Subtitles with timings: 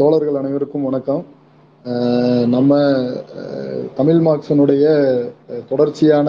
[0.00, 1.22] தோழர்கள் அனைவருக்கும் வணக்கம்.
[2.54, 2.78] நம்ம
[3.98, 4.84] தமிழ் மார்க்சனுடைய
[5.70, 6.28] தொடர்ச்சியான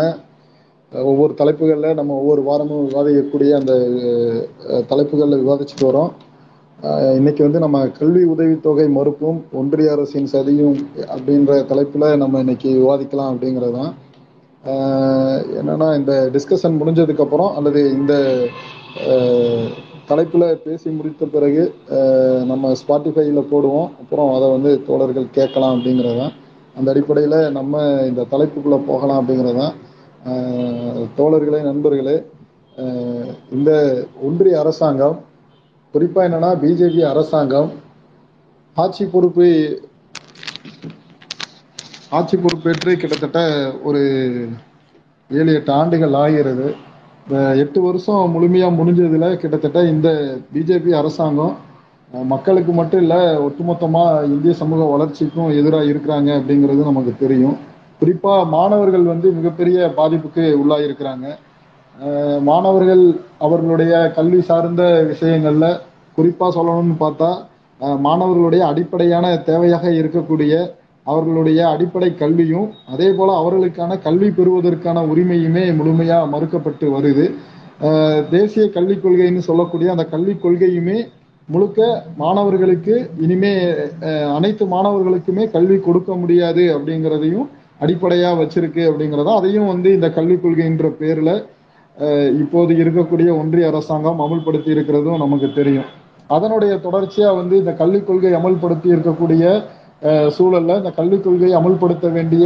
[0.92, 3.74] ஒவ்வொரு தலைப்புகளில் நம்ம ஒவ்வொரு வாரமும் விவாதிக்கக்கூடிய அந்த
[4.92, 6.12] தலைப்புகளில் விவாதிச்சுட்டு வரோம்.
[7.20, 10.78] இன்னைக்கு வந்து நம்ம கல்வி உதவித்தொகை மறுப்பும் ஒன்றிய அரசின் சதியும்
[11.16, 13.94] அப்படின்ற தலைப்பில் நம்ம இன்னைக்கு விவாதிக்கலாம் அப்படிங்கிறது தான்
[15.60, 18.14] என்னென்னா என்னன்னா இந்த டிஸ்கஷன் முடிஞ்சதுக்கப்புறம் அல்லது இந்த
[20.10, 21.64] தலைப்பில் பேசி முடித்த பிறகு
[22.52, 23.90] நம்ம ஸ்பாட்டிஃபைல போடுவோம்.
[24.02, 26.36] அப்புறம் அதை வந்து தோழர்கள் கேட்கலாம் அப்படிங்கிறது தான்.
[26.78, 29.76] அந்த அடிப்படையில் நம்ம இந்த தலைப்புக்குள்ளே போகலாம் அப்படிங்கிறது தான்.
[31.18, 32.18] தோழர்களே நண்பர்களே
[33.58, 33.72] இந்த
[34.28, 35.18] ஒன்றிய அரசாங்கம்
[35.94, 37.70] குறிப்பாக என்னென்னா பிஜேபி அரசாங்கம்
[38.78, 39.48] ஆட்சி பொறுப்பு
[42.18, 43.40] ஆட்சி பொறுப்பேற்று கிட்டத்தட்ட
[43.88, 44.02] ஒரு
[45.30, 46.68] ஏழு எட்டு ஆண்டுகள் ஆகிறது.
[47.62, 50.10] எட்டு வருஷம் முழுமையாக முடிஞ்சதில் கிட்டத்தட்ட இந்த
[50.54, 51.56] பிஜேபி அரசாங்கம்
[52.32, 57.58] மக்களுக்கு மட்டும் இல்லை ஒட்டுமொத்தமாக இந்திய சமூக வளர்ச்சிக்கும் எதிராக இருக்கிறாங்க அப்படிங்கிறது நமக்கு தெரியும்.
[58.00, 61.28] குறிப்பாக மாணவர்கள் வந்து மிகப்பெரிய பாதிப்புக்கு உள்ளாயிருக்கிறாங்க.
[62.50, 63.04] மாணவர்கள்
[63.46, 65.80] அவர்களுடைய கல்வி சார்ந்த விஷயங்களில்
[66.18, 67.30] குறிப்பாக சொல்லணும்னு பார்த்தா
[68.08, 70.54] மாணவர்களுடைய அடிப்படையான தேவையாக இருக்கக்கூடிய
[71.12, 77.26] அவர்களுடைய அடிப்படை கல்வியும் அதே போல அவர்களுக்கான கல்வி பெறுவதற்கான உரிமையுமே முழுமையா மறுக்கப்பட்டு வருது.
[78.36, 80.98] தேசிய கல்விக் கொள்கைன்னு சொல்லக்கூடிய அந்த கல்விக் கொள்கையுமே
[81.50, 81.82] முழுக்க
[82.22, 83.52] மாணவர்களுக்கு இனிமே
[84.38, 87.48] அனைத்து மாணவர்களுக்குமே கல்வி கொடுக்க முடியாது அப்படிங்கிறதையும்
[87.84, 89.30] அடிப்படையா வச்சிருக்கு அப்படிங்கிறத.
[89.40, 91.32] அதையும் வந்து இந்த கல்விக் கொள்கைன்ற பேர்ல
[92.42, 95.88] இப்போது இருக்கக்கூடிய ஒன்றிய அரசாங்கம் அமல்படுத்தி இருக்கிறதும் நமக்கு தெரியும்.
[96.36, 99.44] அதனுடைய தொடர்ச்சியா வந்து இந்த கல்விக் கொள்கை அமல்படுத்தி இருக்கக்கூடிய
[100.38, 102.46] சூழல்ல இந்த கல்விக் கொள்கையை அமல்படுத்த வேண்டிய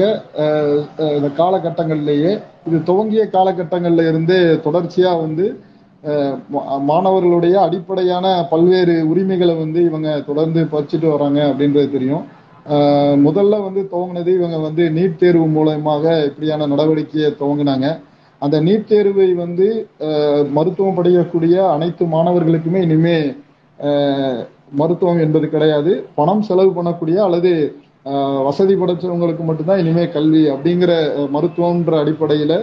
[0.98, 2.32] இந்த காலகட்டங்கள்லேயே
[2.68, 5.46] இது துவங்கிய காலகட்டங்கள்ல இருந்தே தொடர்ச்சியா வந்து
[6.54, 12.24] மா- மாணவர்களுடைய அடிப்படையான பல்வேறு உரிமைகளை வந்து இவங்க தொடர்ந்து பறிச்சுட்டு வராங்க அப்படின்றது தெரியும்.
[13.26, 17.88] முதல்ல வந்து துவங்கினது இவங்க வந்து நீட் தேர்வு மூலயமாக இப்படியான நடவடிக்கையை துவங்கினாங்க.
[18.42, 19.68] அந்த நீட் தேர்வை வந்து
[20.50, 23.18] மருத்துவம் படிக்கக்கூடிய அனைத்து மாணவர்களுக்குமே இனிமே
[24.80, 25.92] மருத்துவம் என்பது கிடையாது.
[26.20, 27.52] பணம் செலவு பண்ணக்கூடிய அல்லது
[28.48, 30.92] வசதி படைச்சவங்களுக்கு மட்டும்தான் இனிமே கல்வி அப்படிங்கிற
[31.36, 32.54] மருத்துவம்ன்ற அடிப்படையில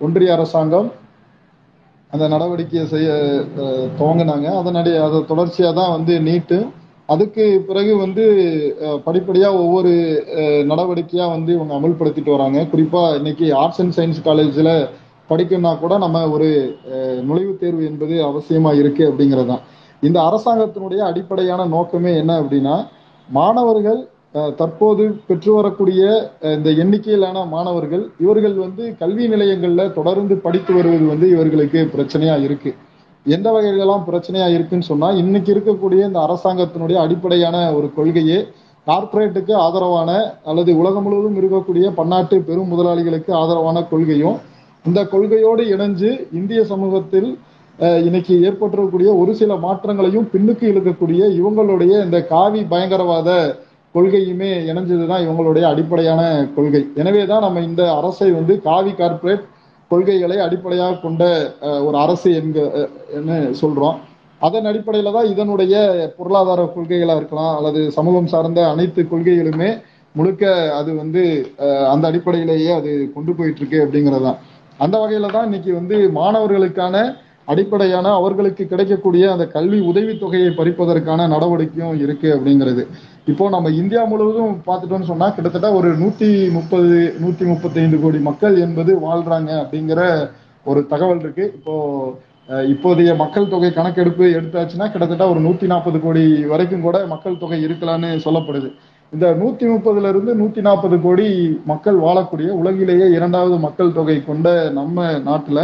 [0.00, 0.88] ஒன்றிய அரசாங்கம்
[2.12, 3.10] அந்த நடவடிக்கையை செய்ய
[3.98, 4.48] துவங்கினாங்க.
[4.60, 6.58] அதனுடைய அதை தொடர்ச்சியாக தான் வந்து நீட்டு.
[7.12, 8.24] அதுக்கு பிறகு வந்து
[9.06, 9.92] படிப்படியாக ஒவ்வொரு
[10.72, 12.58] நடவடிக்கையாக வந்து இவங்க அமல்படுத்திட்டு வராங்க.
[12.72, 14.74] குறிப்பாக இன்னைக்கு ஆர்ட்ஸ் அண்ட் சயின்ஸ் காலேஜில்
[15.30, 16.48] படிக்கணும்னா கூட நம்ம ஒரு
[17.28, 19.64] நுழைவுத் தேர்வு என்பது அவசியமாக இருக்குது அப்படிங்கிறது தான்
[20.02, 22.76] இந்த அரசாங்கத்தினுடைய அடிப்படையான நோக்கமே என்ன அப்படின்னா
[23.28, 24.00] மாணவர்கள்
[24.58, 26.02] தற்போது பெற்று வரக்கூடிய
[26.56, 32.70] இந்த எண்ணிக்கையிலான மாணவர்கள் இவர்கள் வந்து கல்வி நிலையங்கள்ல தொடர்ந்து படித்து வருவது வந்து இவர்களுக்கு பிரச்சனையா இருக்கு.
[33.26, 38.38] எந்த வகையிலெல்லாம் பிரச்சனையா இருக்குன்னு சொன்னா இன்னைக்கு இருக்கக்கூடிய இந்த அரசாங்கத்தினுடைய அடிப்படையான ஒரு கொள்கையே
[38.86, 40.10] கார்ப்பரேட்டுக்கு ஆதரவான
[40.42, 44.38] அல்லது உலகம் முழுவதும் இருக்கக்கூடிய பன்னாட்டு பெரும் முதலாளிகளுக்கு ஆதரவான கொள்கையும்
[44.84, 47.28] இந்த கொள்கையோடு இணைஞ்சு இந்திய சமூகத்தில்
[48.06, 53.30] இன்னைக்கு ஏற்பட்டிருக்கக்கூடிய ஒரு சில மாற்றங்களையும் பின்னுக்கு இழுக்கக்கூடிய இவங்களுடைய இந்த காவி பயங்கரவாத
[53.94, 56.20] கொள்கையுமே இணைஞ்சதுதான் இவங்களுடைய அடிப்படையான
[56.56, 56.82] கொள்கை.
[57.00, 59.44] எனவே தான் நம்ம இந்த அரசை வந்து காவி கார்ப்பரேட்
[59.90, 61.22] கொள்கைகளை அடிப்படையாக கொண்ட
[61.86, 62.58] ஒரு அரசு என்க
[63.60, 63.96] சொல்றோம்.
[64.40, 65.74] அதன் அடிப்படையில தான் இதனுடைய
[66.18, 69.70] பொருளாதார கொள்கைகளா இருக்கலாம் அல்லது சமூகம் சார்ந்த அனைத்து கொள்கைகளுமே
[70.14, 70.44] முழுக்க
[70.78, 71.22] அது வந்து
[71.92, 74.40] அந்த அடிப்படையிலேயே அது கொண்டு போயிட்டு இருக்கு அப்படிங்கிறது தான்
[74.78, 76.96] அந்த வகையில தான் இன்னைக்கு வந்து மாணவர்களுக்கான
[77.50, 82.84] அடிப்படையான அவர்களுக்கு கிடைக்கக்கூடிய அந்த கல்வி உதவித்தொகையை பறிப்பதற்கான நடவடிக்கையும் இருக்கு அப்படிங்கிறது.
[83.30, 86.92] இப்போ நம்ம இந்தியா முழுவதும் பார்த்துட்டோம்னு சொன்னா கிட்டத்தட்ட ஒரு நூத்தி முப்பது
[87.22, 90.02] நூத்தி முப்பத்தைந்து கோடி மக்கள் என்பது வாழ்றாங்க அப்படிங்கிற
[90.66, 91.44] ஒரு தகவல் இருக்கு.
[91.58, 91.74] இப்போ
[92.72, 98.10] இப்போதைய மக்கள் தொகை கணக்கெடுப்பு எடுத்தாச்சுன்னா கிட்டத்தட்ட ஒரு நூத்தி நாற்பது கோடி வரைக்கும் கூட மக்கள் தொகை இருக்கலாம்னு
[98.24, 98.68] சொல்லப்படுது.
[99.12, 101.28] இந்த நூத்தி முப்பதுல இருந்து நூத்தி நாற்பது கோடி
[101.70, 104.48] மக்கள் வாழக்கூடிய உலகிலேயே இரண்டாவது மக்கள் தொகை கொண்ட
[104.78, 105.60] நம்ம நாட்டுல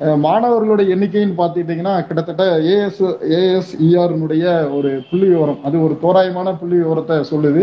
[0.00, 2.44] மாணவர்களுடைய எண்ணிக்கைன்னு பார்த்துக்கிட்டிங்கன்னா கிட்டத்தட்ட
[2.74, 3.00] ஏஎஸ்
[3.38, 4.44] ஏஎஸ்இஆர்னுடைய
[4.76, 5.58] ஒரு புள்ளி விவரம்.
[5.66, 7.62] அது ஒரு தோராயமான புள்ளி விவரத்தை சொல்லுது.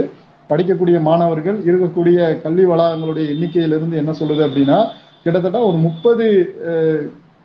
[0.50, 4.78] படிக்கக்கூடிய மாணவர்கள் இருக்கக்கூடிய கல்வி வளாகங்களுடைய எண்ணிக்கையிலிருந்து என்ன சொல்லுது அப்படின்னா
[5.24, 6.26] கிட்டத்தட்ட ஒரு முப்பது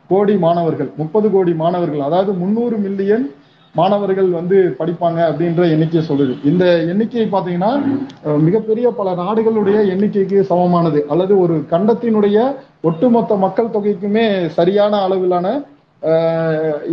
[0.09, 3.25] கோடி மாணவர்கள் முப்பது கோடி மாணவர்கள் அதாவது முந்நூறு மில்லியன்
[3.79, 6.33] மாணவர்கள் வந்து படிப்பாங்க அப்படின்ற எண்ணிக்கையை சொல்லுது.
[6.49, 7.71] இந்த எண்ணிக்கை பார்த்தீங்கன்னா
[8.47, 10.99] மிகப்பெரிய பல நாடுகளுடைய எண்ணிக்கைக்கு சமமானது.
[11.13, 12.37] அல்லது ஒரு கண்டத்தினுடைய
[12.89, 14.25] ஒட்டுமொத்த மக்கள் தொகைக்குமே
[14.57, 15.47] சரியான அளவிலான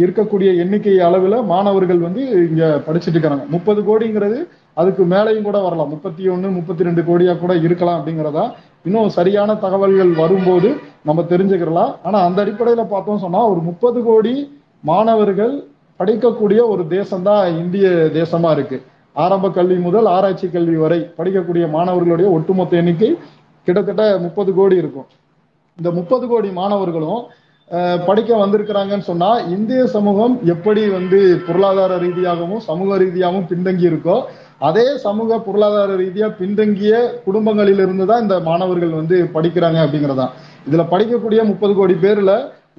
[0.03, 4.39] இருக்கக்கூடிய எண்ணிக்கை அளவில் மாணவர்கள் வந்து இங்க படிச்சுட்டு இருக்கிறாங்க முப்பது கோடிங்கிறது
[4.81, 5.91] அதுக்கு மேலேயும் கூட வரலாம்.
[5.95, 8.45] முப்பத்தி ஒன்று முப்பத்தி ரெண்டு கோடியா கூட இருக்கலாம் அப்படிங்கிறதா
[8.89, 10.69] இன்னும் சரியான தகவல்கள் வரும்போது
[11.09, 11.91] நம்ம தெரிஞ்சுக்கிறலாம்.
[12.07, 14.35] ஆனால் அந்த அடிப்படையில் பார்த்தோம் சொன்னால் ஒரு முப்பது கோடி
[14.91, 15.55] மாணவர்கள்
[16.01, 17.87] படிக்கக்கூடிய ஒரு தேசம் தான் இந்திய
[18.19, 18.79] தேசமா இருக்கு.
[19.17, 23.11] ஆரம்ப கல்வி முதல் ஆராய்ச்சி கல்வி வரை படிக்கக்கூடிய மாணவர்களுடைய ஒட்டுமொத்த எண்ணிக்கை
[23.67, 25.09] கிட்டத்தட்ட முப்பது கோடி இருக்கும்.
[25.79, 27.23] இந்த முப்பது கோடி மாணவர்களும்
[28.07, 34.17] படிக்க வந்திருக்கிறாங்கன்னு சொன்னா இந்திய சமூகம் எப்படி வந்து பொருளாதார ரீதியாகவும் சமூக ரீதியாகவும் பின்தங்கி இருக்கோ
[34.69, 36.95] அதே சமூக பொருளாதார ரீதியா பின்தங்கிய
[37.27, 40.33] குடும்பங்களிலிருந்து தான் இந்த மாணவர்கள் வந்து படிக்கிறாங்க அப்படிங்கறதான்.
[40.69, 42.33] இதுல படிக்கக்கூடிய முப்பது கோடி பேர்ல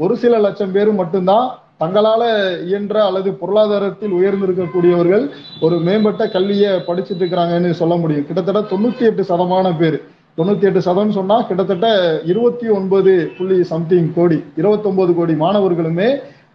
[0.04, 1.48] ஒரு சில லட்சம் பேர் மட்டும்தான்
[1.82, 2.24] தங்களால
[2.70, 5.26] இயன்ற அல்லது பொருளாதாரத்தில் உயர்ந்திருக்கக்கூடியவர்கள்
[5.66, 8.28] ஒரு மேம்பட்ட கல்வியை படிச்சுட்டு இருக்கிறாங்கன்னு சொல்ல முடியும்.
[8.28, 9.98] கிட்டத்தட்ட தொண்ணூத்தி எட்டு சதமான பேர்.
[10.38, 11.88] தொண்ணூத்தி எட்டு சதம் சொன்னா கிட்டத்தட்ட
[12.32, 16.10] இருபத்தி ஒன்பது புள்ளி சம்திங் கோடி இருபத்தொன்பது கோடி மாணவர்களுமே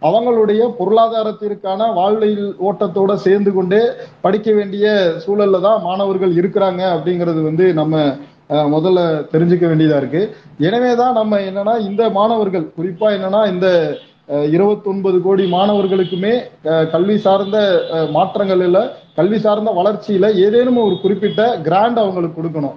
[0.07, 3.79] அவங்களுடைய பொருளாதாரத்திற்கான வாழ்வில் ஓட்டத்தோட சேர்ந்து கொண்டே
[4.25, 4.87] படிக்க வேண்டிய
[5.23, 8.03] சூழல்ல தான் மாணவர்கள் இருக்கிறாங்க அப்படிங்கிறது வந்து நம்ம
[8.73, 8.99] முதல்ல
[9.31, 10.21] தெரிஞ்சுக்க வேண்டியதா இருக்கு.
[10.67, 13.67] எனவேதான் நம்ம என்னன்னா இந்த மாணவர்கள் குறிப்பா என்னன்னா இந்த
[14.55, 16.33] இருபத்தொன்பது கோடி மாணவர்களுக்குமே
[16.93, 17.57] கல்வி சார்ந்த
[18.15, 18.79] மாற்றங்கள்ல
[19.19, 22.75] கல்வி சார்ந்த வளர்ச்சியில ஏதேனும் ஒரு குறிப்பிட்ட கிராண்ட் அவங்களுக்கு கொடுக்கணும்.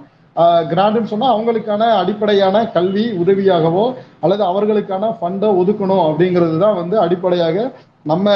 [0.71, 3.85] கிராண்டுன்னு சொன்னா அவங்களுக்கான அடிப்படையான கல்வி உதவியாகவோ
[4.23, 7.65] அல்லது அவர்களுக்கான ஃபண்டை ஒதுக்கணும் அப்படிங்கிறது தான் வந்து அடிப்படையாக
[8.11, 8.35] நம்ம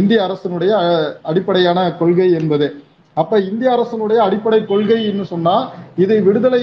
[0.00, 0.72] இந்திய அரசினுடைய
[1.30, 2.68] அடிப்படையான கொள்கை என்பது.
[3.16, 5.54] அப்ப இந்திய அரசினுடைய அடிப்படை கொள்கைன்னு சொன்னா
[6.02, 6.62] இது விடுதலை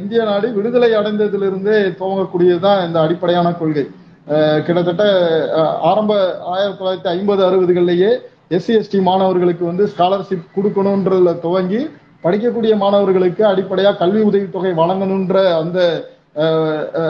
[0.00, 3.86] இந்திய நாடு விடுதலை அடைந்ததிலிருந்தே துவங்கக்கூடியதுதான் இந்த அடிப்படையான கொள்கை.
[4.66, 5.04] கிட்டத்தட்ட
[5.82, 6.12] ஆரம்ப
[6.46, 8.10] ஆயிரத்தி தொள்ளாயிரத்தி ஐம்பது அறுபதுகள்லயே
[8.50, 11.80] எஸ்சி எஸ்டி மாணவர்களுக்கு வந்து ஸ்காலர்ஷிப் கொடுக்கணுன்றதுல துவங்கி
[12.24, 15.80] படிக்கக்கூடிய மாணவர்களுக்கு அடிப்படையா கல்வி உதவித்தொகை வழங்கணுன்ற அந்த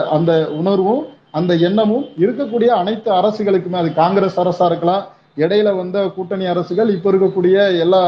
[0.09, 5.05] அந்த உணர்வும் அந்த எண்ணமும் இருக்கக்கூடிய அனைத்து அரசுகளுக்குமே அது காங்கிரஸ் அரசா இருக்கலாம்
[5.37, 8.03] இடையில வந்த கூட்டணி அரசுகள் இப்ப இருக்கக்கூடிய எல்லா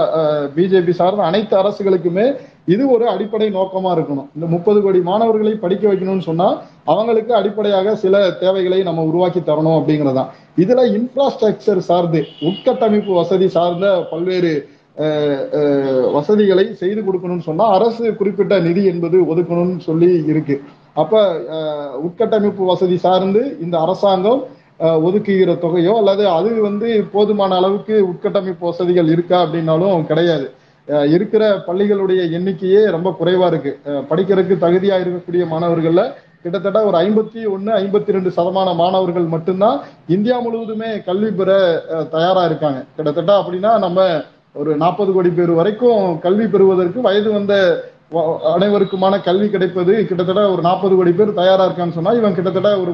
[0.56, 2.26] பிஜேபி சார்ந்த அனைத்து அரசுகளுக்குமே
[2.68, 4.28] இது ஒரு அடிப்படை நோக்கமா இருக்கணும்.
[4.36, 6.48] இந்த முப்பது கோடி மாணவர்களை படிக்க வைக்கணும்னு சொன்னா
[6.92, 10.30] அவங்களுக்கு அடிப்படையாக சில தேவைகளை நம்ம உருவாக்கி தரணும் அப்படிங்கறதுதான்
[10.64, 14.52] இதுல இன்ஃப்ராஸ்ட்ரக்சர் சார்ந்து உட்கட்டமைப்பு வசதி சார்ந்த பல்வேறு
[16.16, 20.56] வசதிகளை செய்து கொடுக்கணும்னு சொன்னா அரசு குறிப்பிட்ட நிதி என்பது ஒதுக்கணும்னு சொல்லி இருக்கு.
[21.02, 21.22] அப்ப
[22.08, 24.42] உட்கட்டமைப்பு வசதி சார்ந்து இந்த அரசாங்கம்
[25.06, 30.48] ஒதுக்குகிற தொகையோ அல்லது அது வந்து போதுமான அளவுக்கு உட்கட்டமைப்பு வசதிகள் இருக்கா அப்படின்னாலும் கிடையாது.
[31.16, 33.72] இருக்கிற பள்ளிகளுடைய எண்ணிக்கையே ரொம்ப குறைவா இருக்கு.
[34.10, 36.04] படிக்கிறதுக்கு தகுதியா இருக்கக்கூடிய மாணவர்கள்ல
[36.44, 39.78] கிட்டத்தட்ட ஒரு ஐம்பத்தி ஒன்னு ஐம்பத்தி ரெண்டு சதமான மாணவர்கள் மட்டும்தான்
[40.16, 41.50] இந்தியா முழுவதுமே கல்வி பெற
[42.16, 42.82] தயாரா இருக்காங்க.
[42.98, 44.10] கிட்டத்தட்ட அப்படின்னா நம்ம
[44.62, 47.56] ஒரு நாற்பது கோடி பேர் வரைக்கும் கல்வி பெறுவதற்கு வயது வந்த
[48.54, 52.92] அனைவருக்குமான கல்வி கிடைப்பது கிட்டத்தட்ட ஒரு நாற்பது கோடி பேர் தயாரா இருக்கான்னு சொன்னா இவன் கிட்டத்தட்ட ஒரு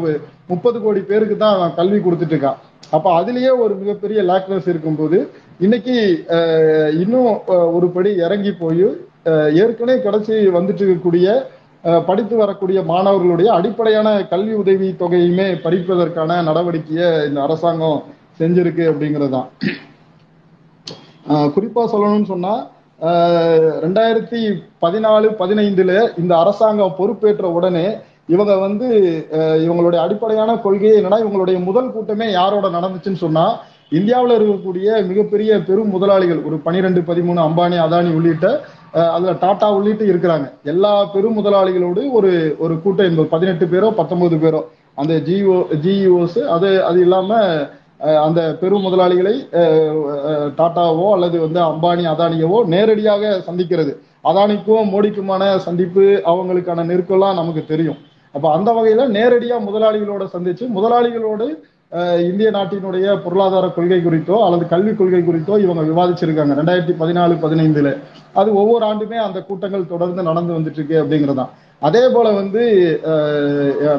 [0.51, 2.59] முப்பது கோடி பேருக்கு தான் அவன் கல்வி கொடுத்துட்டு இருக்கான்.
[2.95, 5.19] அப்ப அதுலயே ஒரு மிகப்பெரிய லேக்னஸ் இருக்கும்போது
[5.59, 5.95] இன்னைக்கு
[7.01, 7.29] இன்னும்
[7.75, 8.85] ஒரு படி இறங்கி போய்
[9.61, 11.27] ஏற்கனவே கிடைச்சி வந்துட்டு இருக்கக்கூடிய
[11.83, 17.99] அஹ், படித்து வரக்கூடிய மாணவர்களுடைய அடிப்படையான கல்வி உதவி தொகையுமே படிப்பதற்கான நடவடிக்கையை இந்த அரசாங்கம்
[18.39, 19.49] செஞ்சிருக்கு அப்படிங்கிறது தான்
[21.25, 22.53] ஆஹ் குறிப்பா சொல்லணும்னு சொன்னா
[23.83, 24.41] ரெண்டாயிரத்தி
[24.81, 27.85] பதினாலு பதினைந்துல இந்த அரசாங்கம் பொறுப்பேற்ற உடனே
[28.29, 28.87] இவங்க வந்து
[29.65, 33.45] இவங்களுடைய அடிப்படையான கொள்கையை என்னன்னா இவங்களுடைய முதல் கூட்டமே யாரோட நடந்துச்சுன்னு சொன்னா
[33.91, 38.45] இந்தியாவில் இருக்கக்கூடிய மிகப்பெரிய பெரும் முதலாளிகள் ஒரு பனிரெண்டு பதிமூணு அம்பானி அதானி உள்ளிட்ட
[38.91, 40.45] அதில் அதுல டாடா உள்ளிட்டு இருக்கிறாங்க.
[40.71, 42.31] எல்லா பெரும் முதலாளிகளோடு ஒரு
[42.63, 44.61] ஒரு கூட்டம் என்பது பதினெட்டு பேரோ பத்தொன்பது பேரோ.
[45.01, 47.39] அந்த ஜிஓ ஜிஇஓஸ் அது அது இல்லாம
[48.25, 49.35] அந்த பெரும் முதலாளிகளை
[50.59, 53.93] டாட்டாவோ அல்லது வந்து அம்பானி அதானியவோ நேரடியாக சந்திக்கிறது.
[54.29, 57.99] அதானிக்கும் மோடிக்குமான சந்திப்பு அவங்களுக்கான நெருக்கம்லாம் நமக்கு தெரியும்.
[58.35, 61.47] அப்ப அந்த வகையில நேரடியா முதலாளிகளோட சந்திச்சு முதலாளிகளோடு
[62.23, 66.55] இந்திய நாட்டினுடைய பொருளாதார கொள்கை குறித்தோ அல்லது கல்வி கொள்கை குறித்தோ இவங்க விவாதிச்சிருக்காங்க.
[66.59, 67.97] ரெண்டாயிரத்தி பதினாலு பதினைந்துல.
[68.33, 71.49] அது ஒவ்வொரு ஆண்டுமே அந்த கூட்டங்கள் தொடர்ந்து நடந்து வந்துட்டு இருக்கு அப்படிங்கறதுதான்
[71.79, 72.99] அதே போல வந்து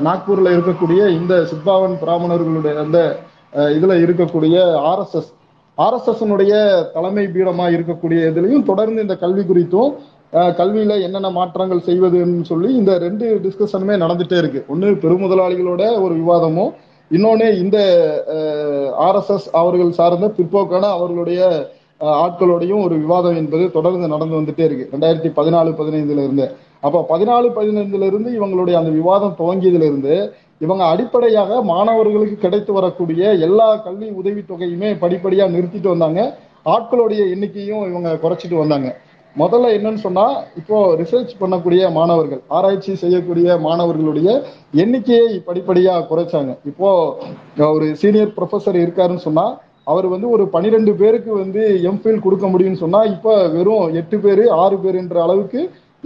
[0.05, 3.17] நாக்பூர்ல இருக்கக்கூடிய இந்த சித்பாவன் பிராமணர்களுடைய அந்த
[3.55, 4.57] இதுல இருக்கக்கூடிய
[4.89, 5.33] ஆர்எஸ்எஸ்
[5.79, 9.95] ஆர்எஸ்எஸ்னுடைய தலைமை பீடமா இருக்கக்கூடிய இதுலயும் தொடர்ந்து இந்த கல்வி குறித்தும்
[10.33, 14.65] அஹ் கல்வியில என்னென்ன மாற்றங்கள் செய்வதுன்னு சொல்லி இந்த ரெண்டு டிஸ்கஷனுமே நடந்துட்டே இருக்கு.
[14.69, 16.73] ஒன்னு பெருமுதலாளிகளோட ஒரு விவாதமும்
[17.15, 17.79] இன்னொன்னு இந்த
[19.07, 21.41] ஆர்எஸ்எஸ் அவர்கள் சார்ந்த பிற்போக்கான அவர்களுடைய
[22.25, 24.89] ஆட்களோடையும் ஒரு விவாதம் என்பது தொடர்ந்து நடந்து வந்துட்டே இருக்கு.
[24.95, 26.47] ரெண்டாயிரத்தி பதினாலு பதினைந்துல இருந்து.
[26.81, 30.17] அப்போ பதினாலு பதினைந்துல இருந்து இவங்களுடைய அந்த விவாதம் துவங்கியதுல இருந்து
[30.65, 36.21] இவங்க அடிப்படையாக மாணவர்களுக்கு கிடைத்து வரக்கூடிய எல்லா கல்வி உதவித்தொகையுமே படிப்படியாக நிறுத்திட்டு வந்தாங்க.
[36.75, 38.89] ஆட்களுடைய எண்ணிக்கையும் இவங்க குறைச்சிட்டு வந்தாங்க.
[39.41, 40.25] முதல்ல என்னன்னு சொன்னா
[40.61, 44.29] இப்போ ரிசர்ச் பண்ணக்கூடிய மாணவர்கள் ஆராய்ச்சி செய்யக்கூடிய மாணவர்களுடைய
[44.83, 46.53] எண்ணிக்கையை படிப்படியா குறைச்சாங்க.
[46.71, 46.91] இப்போ
[47.77, 49.47] ஒரு சீனியர் ப்ரொஃபசர் இருக்காருன்னு சொன்னா
[49.93, 54.79] அவர் வந்து ஒரு பனிரெண்டு பேருக்கு வந்து எம்ஃபில் கொடுக்க முடியும்னு சொன்னா இப்போ வெறும் எட்டு பேர் ஆறு
[54.85, 55.61] பேருன்ற அளவுக்கு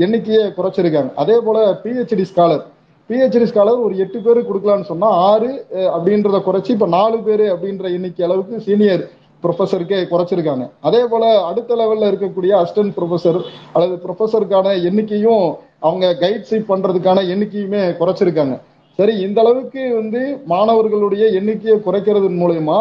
[0.04, 1.10] எண்ணிக்கையை குறைச்சிருக்காங்க.
[1.22, 2.64] அதே போல பிஹெச்டி ஸ்காலர்
[3.10, 5.50] பிஹெச்டி ஸ்காலர் ஒரு எட்டு பேருக்கு கொடுக்கலாம்னு சொன்னா ஆறு
[5.94, 9.02] அப்படின்றத குறைச்சி இப்போ நாலு பேர் அப்படின்ற எண்ணிக்கை அளவுக்கு சீனியர்
[9.44, 10.64] ப்ரொஃபஸருக்கே குறைச்சிருக்காங்க.
[10.88, 13.38] அதே போல அடுத்த லெவல்ல இருக்கக்கூடிய அசிஸ்டன்ட் ப்ரொஃபஸர்
[13.74, 15.44] அல்லது ப்ரொஃபஸருக்கான எண்ணிக்கையும்
[15.88, 18.56] அவங்க கைட்ஷிப் பண்றதுக்கான எண்ணிக்கையுமே குறைச்சிருக்காங்க.
[18.98, 20.22] சரி இந்த அளவுக்கு வந்து
[20.54, 22.80] மாணவர்களுடைய எண்ணிக்கையை குறைக்கிறதன் மூலயமா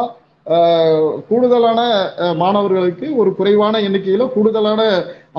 [1.30, 1.80] கூடுதலான
[2.44, 4.82] மாணவர்களுக்கு ஒரு குறைவான எண்ணிக்கையில கூடுதலான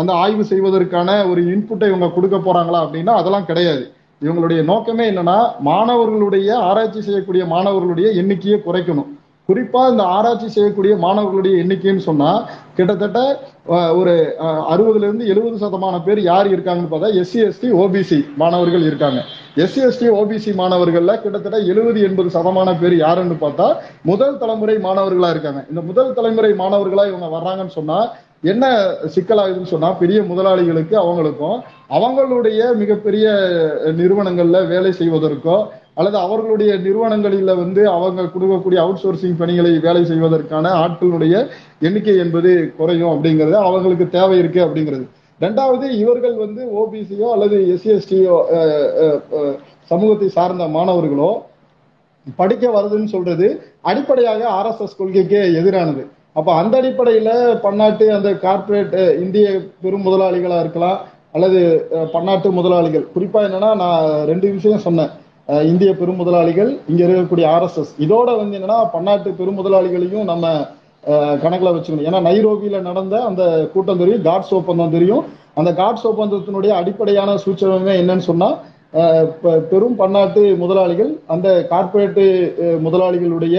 [0.00, 3.82] அந்த ஆய்வு செய்வதற்கான ஒரு இன்புட்டை இவங்க கொடுக்க போறாங்களா அப்படின்னா அதெல்லாம் கிடையாது.
[4.24, 5.38] இவங்களுடைய நோக்கமே என்னன்னா
[5.70, 9.10] மாணவர்களுடைய ஆராய்ச்சி செய்யக்கூடிய மாணவர்களுடைய எண்ணிக்கையை குறைக்கணும்.
[9.50, 12.32] குறிப்பா இந்த ஆராய்ச்சி செய்யக்கூடிய மாணவர்களுடைய எண்ணிக்கைன்னு சொன்னா
[12.78, 13.20] கிட்டத்தட்ட
[14.00, 14.12] ஒரு
[14.72, 19.20] அறுபதுல இருந்து எழுபது சதமான பேர் யார் இருக்காங்கன்னு பார்த்தா எஸ்சி எஸ்டி ஓபிசி மாணவர்கள் இருக்காங்க.
[19.64, 23.66] எஸ்சி எஸ்டி ஓபிசி மாணவர்கள்ல கிட்டத்தட்ட எழுபது எண்பது சதமான பேர் யாருன்னு பார்த்தா
[24.10, 25.62] முதல் தலைமுறை மாணவர்களா இருக்காங்க.
[25.70, 27.98] இந்த முதல் தலைமுறை மாணவர்களா இவங்க வர்றாங்கன்னு சொன்னா
[28.52, 28.64] என்ன
[29.14, 31.58] சிக்கலாகுதுன்னு சொன்னா பெரிய முதலாளிகளுக்கு அவங்களுக்கும்
[31.96, 33.26] அவங்களுடைய மிகப்பெரிய
[34.00, 35.56] நிறுவனங்கள்ல வேலை செய்வதற்கோ
[36.00, 41.34] அல்லது அவர்களுடைய நிறுவனங்களில் வந்து அவங்க கொடுக்கக்கூடிய அவுட் சோர்சிங் பணிகளை வேலை செய்வதற்கான ஆட்களுடைய
[41.88, 45.04] எண்ணிக்கை என்பது குறையும் அப்படிங்கிறது அவங்களுக்கு தேவை இருக்கு அப்படிங்கிறது.
[45.44, 48.34] ரெண்டாவது இவர்கள் வந்து ஓபிசியோ அல்லது எஸ்சிஎஸ்டியோ
[49.92, 51.30] சமூகத்தை சார்ந்த மாணவர்களோ
[52.40, 53.46] படிக்க வருதுன்னு சொல்றது
[53.90, 56.02] அடிப்படையாக ஆர்எஸ்எஸ் கொள்கைக்கே எதிரானது.
[56.38, 57.30] அப்ப அந்த அடிப்படையில
[57.64, 59.46] பன்னாட்டு அந்த கார்ப்பரேட் இந்திய
[59.84, 60.98] பெரும் முதலாளிகளா இருக்கலாம்
[61.36, 61.60] அல்லது
[62.12, 63.06] பன்னாட்டு முதலாளிகள்.
[63.14, 65.10] குறிப்பா என்னன்னா நான் ரெண்டு விஷயம் சொன்னேன்.
[65.70, 67.92] இந்திய பெரும் முதலாளிகள் இங்க இருக்கக்கூடிய ஆர்எஸ்எஸ்.
[68.04, 70.46] இதோட வந்து என்னன்னா பன்னாட்டு பெரும் முதலாளிகளையும் நம்ம
[71.42, 72.06] கணக்கில் வச்சுக்கணும்.
[72.08, 73.42] ஏன்னா நைரோபியில நடந்த அந்த
[73.74, 75.22] கூட்டம் தெரியும் காட்ஸ் ஒப்பந்தம் தெரியும்.
[75.60, 78.48] அந்த காட்ஸ் ஒப்பந்தத்தினுடைய அடிப்படையான சூச்சகமே என்னன்னு சொன்னா
[79.72, 82.24] பெரும் பன்னாட்டு முதலாளிகள் அந்த கார்பரேட்டு
[82.86, 83.56] முதலாளிகளுடைய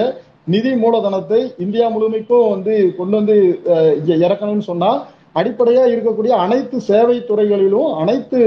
[0.53, 3.35] நிதி மூலதனத்தை இந்தியா முழுமைக்கும் வந்து கொண்டு வந்து
[4.25, 4.91] இறக்கணும்னு சொன்னா
[5.39, 8.39] அடிப்படையா இருக்கக்கூடிய அனைத்து சேவை துறைகளிலும் அனைத்து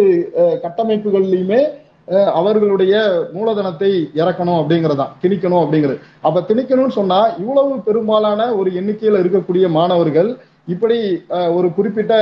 [0.65, 1.61] கட்டமைப்புகள்லையுமே
[2.09, 2.95] அவர்களுடைய
[3.35, 5.99] மூலதனத்தை இறக்கணும் அப்படிங்கறதுதான் திணிக்கணும் அப்படிங்கிறது.
[6.21, 12.13] அப்ப திணிக்கணும்னு சொன்னா இவ்வளவு பெரும்பாலான ஒரு எண்ணிக்கையில இருக்கக்கூடிய மாணவர்கள் இப்படி ஒரு குறிப்பிட்ட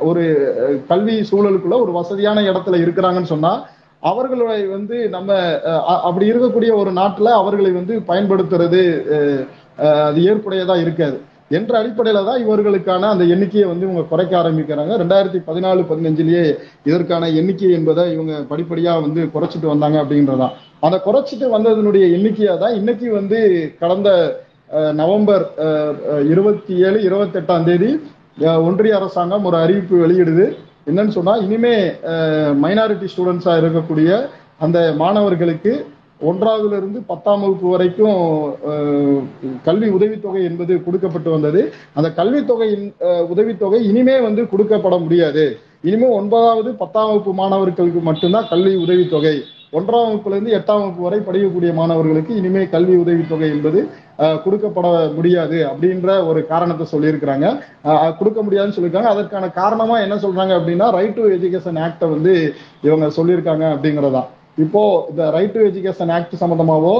[0.00, 0.22] ஒரு
[0.88, 3.52] கல்வி சூழலுக்குள்ள ஒரு வசதியான இடத்துல இருக்கிறாங்கன்னு சொன்னா
[4.00, 5.32] அவர்களை வந்து நம்ம
[6.02, 8.82] அப்படி இருக்கக்கூடிய ஒரு நாட்டுல அவர்களை வந்து பயன்படுத்துறது
[10.06, 11.20] அது ஏற்புடையதா இருக்காது.
[11.56, 14.92] என்ற அடிப்படையில தான் இவர்களுக்கான அந்த எண்ணிக்கையை வந்து இவங்க குறைக்க ஆரம்பிக்கிறாங்க.
[15.02, 16.44] ரெண்டாயிரத்தி பதினாலு பதினஞ்சுலயே
[16.88, 20.54] இதற்கான எண்ணிக்கை என்பதை இவங்க படிப்படியா வந்து குறைச்சிட்டு வந்தாங்க அப்படின்றதான்.
[20.86, 23.38] அந்த குறைச்சிட்டு வந்ததனுடைய எண்ணிக்கையா தான் இன்னைக்கு வந்து
[23.82, 24.10] கடந்த
[25.00, 25.44] நவம்பர்
[26.32, 27.90] இருபத்தி ஏழு இருபத்தி எட்டாம் தேதி
[28.68, 30.46] ஒன்றிய அரசாங்கம் ஒரு அறிவிப்பு வெளியிடுது.
[30.90, 31.74] என்னன்னு சொன்னா இனிமே
[32.62, 34.10] மைனாரிட்டி ஸ்டூடெண்ட்ஸா இருக்கக்கூடிய
[34.66, 35.72] அந்த மாணவர்களுக்கு
[36.28, 38.18] ஒன்றாவதுல இருந்து பத்தாம் வகுப்பு வரைக்கும்
[39.66, 41.62] கல்வி உதவித்தொகை என்பது கொடுக்கப்பட்டு வந்தது.
[41.98, 42.86] அந்த கல்வித்தொகையின்
[43.32, 45.46] உதவித்தொகை இனிமே வந்து கொடுக்கப்பட முடியாது.
[45.88, 49.36] இனிமே ஒன்பதாவது பத்தாம் வகுப்பு மாணவர்களுக்கு மட்டும்தான் கல்வி உதவித்தொகை.
[49.78, 53.80] ஒன்றாம் வகுப்புல இருந்து எட்டாம் வகுப்பு வரை படிக்கக்கூடிய மாணவர்களுக்கு இனிமே கல்வி உதவித்தொகை என்பது
[54.44, 57.46] கொடுக்கப்பட முடியாது அப்படின்ற ஒரு காரணத்தை சொல்லியிருக்கிறாங்க.
[58.18, 59.14] கொடுக்க முடியாதுன்னு சொல்லியிருக்காங்க.
[59.14, 62.34] அதற்கான காரணமா என்ன சொல்றாங்க அப்படின்னா ரைட் டு எஜுகேஷன் ஆக்டை வந்து
[62.88, 64.22] இவங்க சொல்லியிருக்காங்க அப்படிங்கறதா
[64.58, 64.80] இப்போ
[65.10, 66.94] இந்த ரைட் டு எஜுகேஷன் ஆக்ட் சம்பந்தமாவோ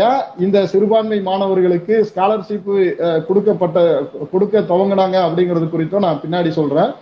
[0.00, 2.70] ஏன் இந்த சிறுபான்மை மாணவர்களுக்கு ஸ்காலர்ஷிப்
[3.26, 3.78] கொடுக்கப்பட்ட
[4.32, 6.92] கொடுக்க துவங்கினாங்க அப்படிங்கிறது குறித்தும் நான் பின்னாடி சொல்றேன்.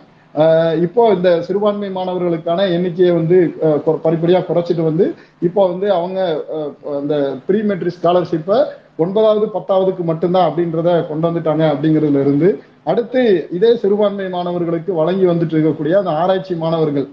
[0.82, 3.38] இப்போ இந்த சிறுபான்மை மாணவர்களுக்கான எண்ணிக்கையை வந்து
[3.86, 5.06] கொ- படிப்படியா குறைச்சிட்டு வந்து
[5.42, 6.18] இப்போ வந்து அவங்க
[6.62, 7.14] இந்த அந்த
[7.46, 8.58] ப்ரீ மெட்ரிக் ஸ்காலர்ஷிப்பை
[8.96, 12.48] ஒன்பதாவது பத்தாவதுக்கு மட்டும்தான் அப்படின்றத கொண்டு வந்துட்டாங்க அப்படிங்கிறதுல இருந்து
[12.84, 17.06] அடுத்து இதே சிறுபான்மை மாணவர்களுக்கு வழங்கி வந்துட்டு இருக்கக்கூடிய அந்த ஆராய்ச்சி மாணவர்கள்.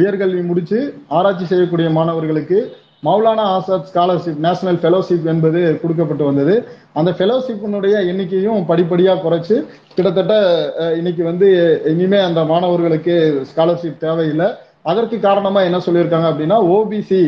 [0.00, 0.80] உயர்கல்வி முடிச்சு
[1.18, 2.58] ஆராய்ச்சி செய்யக்கூடிய மாணவர்களுக்கு
[3.06, 6.54] Maulana Azad scholarship national fellowship என்பது கொடுக்கப்பட்டு வந்தது.
[6.98, 9.56] அந்த ஃபெலோஷிப்பினுடைய எண்ணிக்கையும் படிப்படியாக குறைச்சு
[9.96, 10.34] கிட்டத்தட்ட
[11.00, 11.48] இன்னைக்கு வந்து
[11.92, 13.16] இனிமே அந்த மாணவர்களுக்கு
[13.50, 14.48] ஸ்காலர்ஷிப் தேவையில்லை.
[14.92, 17.22] அதற்கு காரணமா என்ன சொல்லியிருக்காங்க அப்படின்னா ஓபிசி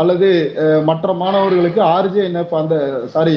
[0.00, 0.28] அல்லது
[0.88, 2.74] மற்ற மாணவர்களுக்கு ஆர்ஜே ஆர்ஜேஎன்எஃப் அந்த
[3.14, 3.34] சாரி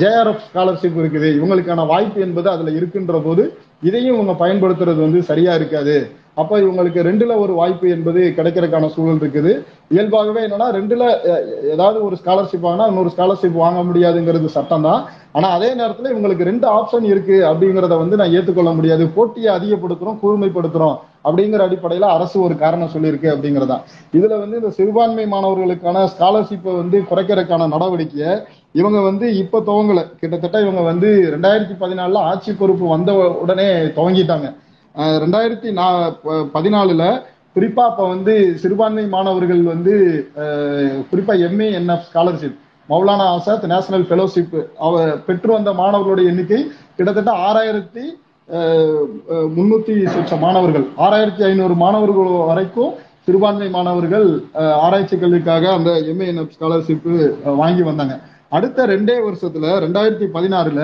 [0.00, 1.28] ஜேஆர்எஃப் ஸ்காலர்ஷிப் இருக்குது.
[1.38, 3.44] இவங்களுக்கான வாய்ப்பு என்பது அதுல இருக்குன்ற போது
[3.88, 5.96] இதையும் இவங்க பயன்படுத்துறது வந்து சரியா இருக்காது.
[6.42, 9.52] அப்ப இவங்களுக்கு ரெண்டுல ஒரு வாய்ப்பு என்பது கிடைக்கிறதுக்கான சூழல் இருக்குது.
[9.94, 11.02] இயல்பாகவே என்னன்னா ரெண்டுல
[11.74, 15.02] ஏதாவது ஒரு ஸ்காலர்ஷிப் வாங்கினா இன்னொரு ஸ்காலர்ஷிப் வாங்க முடியாதுங்கிறது சட்டம் தான்
[15.36, 19.04] ஆனா அதே நேரத்துல இவங்களுக்கு ரெண்டு ஆப்ஷன் இருக்கு அப்படிங்கிறத வந்து நான் ஏற்றுக்கொள்ள முடியாது.
[19.16, 23.78] போட்டியை அதிகப்படுத்துறோம் கூர்மைப்படுத்துறோம் அப்படிங்கிற அடிப்படையில அரசு ஒரு காரணம் சொல்லியிருக்கு அப்படிங்கிறதா
[24.18, 28.32] இதுல வந்து இந்த சிறுபான்மை மாணவர்களுக்கான ஸ்காலர்ஷிப்பை வந்து குறைக்கிறதுக்கான நடவடிக்கையை
[28.74, 30.00] இவங்க வந்து இப்ப துவங்கல.
[30.20, 34.54] கிட்டத்தட்ட இவங்க வந்து ரெண்டாயிரத்தி பதினாலுல ஆட்சி பொறுப்பு வந்த உடனே துவங்கிட்டாங்க.
[34.94, 37.22] ரெண்டாயிரத்தி நா ப- பதினாலுல
[37.54, 39.94] குறிப்பா அப்ப வந்து சிறுபான்மை மாணவர்கள் வந்து
[41.12, 42.56] குறிப்பா MA NF scholarship
[42.88, 46.66] Maulana Azad national fellowship அவ பெற்று வந்த மாணவர்களுடைய எண்ணிக்கை
[46.96, 48.04] கிட்டத்தட்ட ஆறாயிரத்தி
[49.56, 50.86] முன்னூத்தி சொச்ச மாணவர்கள்.
[50.98, 52.92] ஆறாயிரத்தி ஐநூறு மாணவர்கள் வரைக்கும்
[53.24, 58.20] சிறுபான்மை மாணவர்கள் ஆராய்ச்சி கல்விக்காக அந்த எம்ஏஎன்எஃப் ஸ்காலர்ஷிப் வாங்கி வந்தாங்க.
[58.56, 60.80] அடுத்த ரெண்டே வருஷத்துல ரெண்டாயிரத்தி பதினாறுல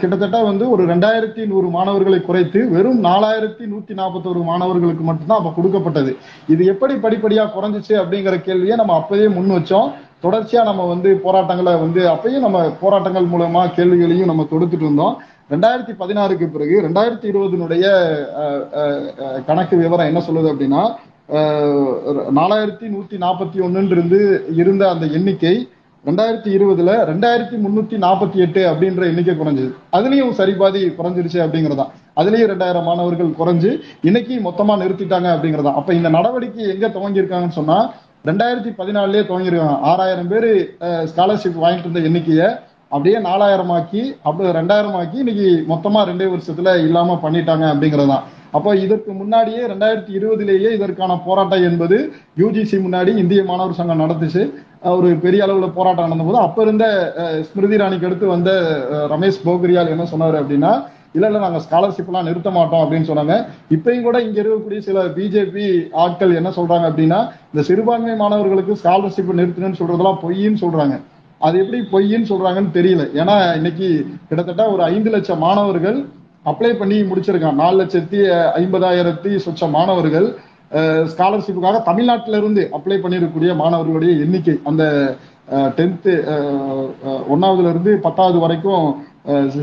[0.00, 6.12] கிட்டத்தட்ட வந்து ஒரு ரெண்டாயிரத்தி நூறு மாணவர்களை குறைத்து வெறும் நாலாயிரத்தி நூத்தி நாற்பத்தோரு மாணவர்களுக்கு மட்டும்தான் அப்ப கொடுக்கப்பட்டது.
[6.52, 9.90] இது எப்படி படிப்படியா குறைஞ்சிச்சு அப்படிங்கிற கேள்வியை நம்ம அப்பயே முன் வச்சோம்.
[10.24, 15.14] தொடர்ச்சியா நம்ம வந்து போராட்டங்களை வந்து அப்பயும் நம்ம போராட்டங்கள் மூலமா கேள்விகளையும் நம்ம தொடுத்துட்டு இருந்தோம்.
[15.52, 17.84] ரெண்டாயிரத்தி பதினாறுக்கு பிறகு ரெண்டாயிரத்தி இருபதுனுடைய
[19.48, 20.82] கணக்கு விவரம் என்ன சொல்லுது அப்படின்னா
[22.38, 24.20] நாலாயிரத்தி நூத்தி நாற்பத்தி ஒன்னுன்றிருந்து
[24.60, 25.54] இருந்த அந்த எண்ணிக்கை
[26.08, 29.70] ரெண்டாயிரத்தி இருபதுல ரெண்டாயிரத்தி முன்னூத்தி நாற்பத்தி எட்டு அப்படின்ற எண்ணிக்கை குறைஞ்சது.
[29.96, 31.90] அதுலயும் சரி பாதி குறைஞ்சிருச்சு அப்படிங்கறதான்
[32.20, 33.70] அதுலயும் ரெண்டாயிரம் மாணவர்கள் குறைஞ்சு
[34.08, 35.72] இன்னைக்கு மொத்தமா நிறுத்திட்டாங்க அப்படிங்கறதா.
[35.80, 37.78] அப்ப இந்த நடவடிக்கை எங்க துவங்கியிருக்காங்கன்னு சொன்னா
[38.28, 39.76] ரெண்டாயிரத்தி பதினாலுலயே துவங்கியிருக்காங்க.
[39.90, 40.50] ஆறாயிரம் பேர்
[41.12, 42.48] ஸ்காலர்ஷிப் வாங்கிட்டு இருந்த எண்ணிக்கையை
[42.88, 48.24] அப்படியே நாலாயிரம் ஆக்கி அப்படி ரெண்டாயிரம் ஆக்கி இன்னைக்கு மொத்தமா ரெண்டே வருஷத்துல இல்லாம பண்ணிட்டாங்க அப்படிங்கறதுதான்
[48.56, 51.98] அப்போ இதற்கு முன்னாடியே ரெண்டாயிரத்தி இருபதுலேயே இதற்கான போராட்டம் என்பது
[52.42, 54.44] யூஜிசி முன்னாடி இந்திய மாணவர் சங்கம் நடந்துச்சு
[54.98, 56.86] ஒரு பெரிய அளவுல போராட்டம் நடந்தபோது அப்ப இருந்த
[57.48, 58.50] ஸ்மிருதி ராணிக்கு அடுத்து வந்த
[59.12, 60.72] ரமேஷ் போக்ரியால் என்ன சொன்னார் அப்படின்னா
[61.16, 63.36] இல்ல இல்ல நாங்க ஸ்காலர்ஷிப் எல்லாம் நிறுத்த மாட்டோம் அப்படின்னு சொன்னாங்க.
[63.74, 65.64] இப்பயும் கூட இங்க இருக்கக்கூடிய சில பிஜேபி
[66.02, 67.18] ஆட்கள் என்ன சொல்றாங்க அப்படின்னா
[67.52, 70.96] இந்த சிறுபான்மை மாணவர்களுக்கு ஸ்காலர்ஷிப் நிறுத்தணும்னு சொல்றதெல்லாம் பொய்ன்னு சொல்றாங்க.
[71.46, 73.04] அது எப்படி பொய்ன்னு சொல்றாங்கன்னு தெரியல.
[73.20, 73.88] ஏன்னா இன்னைக்கு
[74.28, 75.98] கிட்டத்தட்ட ஒரு ஐந்து லட்சம் மாணவர்கள்
[76.46, 77.58] அப்ளை பண்ணி முடிச்சிருக்கான்.
[77.62, 78.20] நாலு லட்சத்தி
[78.60, 80.28] ஐம்பதாயிரத்தி சொச்ச மாணவர்கள்
[81.12, 84.84] ஸ்காலர்ஷிப்புக்காக தமிழ்நாட்டில இருந்து அப்ளை பண்ணியிருக்கக்கூடிய மாணவர்களுடைய எண்ணிக்கை அந்த
[85.78, 86.12] டென்த்து
[87.32, 88.84] ஒன்னாவதுல இருந்து பத்தாவது வரைக்கும்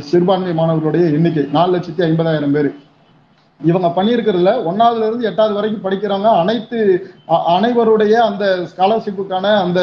[0.09, 1.45] சிறுபான்மை மாணவர்களுடைய எண்ணிக்கை.
[1.57, 2.69] நாலு லட்சத்தி ஐம்பதாயிரம் பேர்.
[3.59, 6.79] இவங்க பண்ணியிருக்கிறதுல ஒன்னாவதுல இருந்து எட்டாவது வரைக்கும் படிக்கிறவங்க அனைத்து
[7.55, 9.79] அனைவருடைய அந்த ஸ்காலர்ஷிப்புக்கான அந்த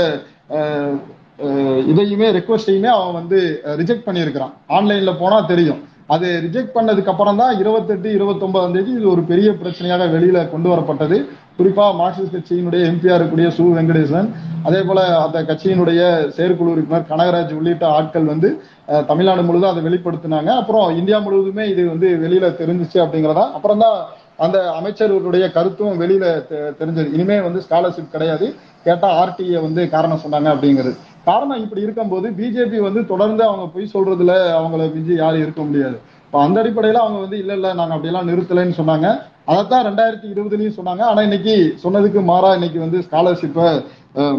[1.92, 3.40] இதையுமே ரெக்வஸ்டையுமே அவன் வந்து
[3.80, 4.54] ரிஜெக்ட் பண்ணியிருக்கிறான்.
[4.76, 5.80] ஆன்லைன்ல போனா தெரியும்.
[6.06, 11.24] அது ரிஜெக்ட் பண்ணதுக்கு அப்புறம் தான் இருபத்தெட்டு இருபத்தொன்பதாம் தேதி இது ஒரு பெரிய பிரச்சனையாக வெளியில கொண்டு வரப்பட்டது.
[11.58, 13.72] குறிப்பா மார்க்சிஸ்ட் கட்சியினுடைய எம்பியா இருக்கக்கூடிய சு.
[13.74, 14.28] வெங்கடேசன்
[14.64, 18.62] அதே போல அந்த கட்சியினுடைய செயற்குழு உறுப்பினர் கனகராஜ் உள்ளிட்ட ஆட்கள் வந்து
[19.06, 20.46] தமிழ்நாடு முழுதும் அதை வெளிப்படுத்தினாங்க.
[20.46, 23.52] அப்புறம் இந்தியா முழுவதுமே இது வந்து வெளியில தெரிஞ்சிச்சு அப்படிங்கிறதா.
[23.52, 24.04] அப்புறம் தான்
[24.36, 27.12] அந்த அமைச்சர்களுடைய கருத்தும் வெளியில தெ- தெரிஞ்சது.
[27.12, 28.54] இனிமே வந்து ஸ்காலர்ஷிப் கிடையாது.
[28.84, 30.96] கேட்டா ஆர்டிஏ வந்து காரணம் சொன்னாங்க அப்படிங்கிறது.
[31.28, 35.96] காரணம் இப்படி இருக்கும்போது பிஜேபி வந்து தொடர்ந்து அவங்க பொய் சொல்றதுல அவங்கள மிஞ்சி யாரும் இருக்க முடியாது.
[36.26, 39.08] இப்போ அந்த அடிப்படையில அவங்க வந்து இல்ல இல்ல நாங்க அப்படியெல்லாம் நிறுத்தலைன்னு சொன்னாங்க.
[39.50, 41.02] அதைத்தான் ரெண்டாயிரத்தி இருபதுலயும் சொன்னாங்க.
[41.10, 43.68] ஆனா இன்னைக்கு சொன்னதுக்கு மாறா இன்னைக்கு வந்து ஸ்காலர்ஷிப்பை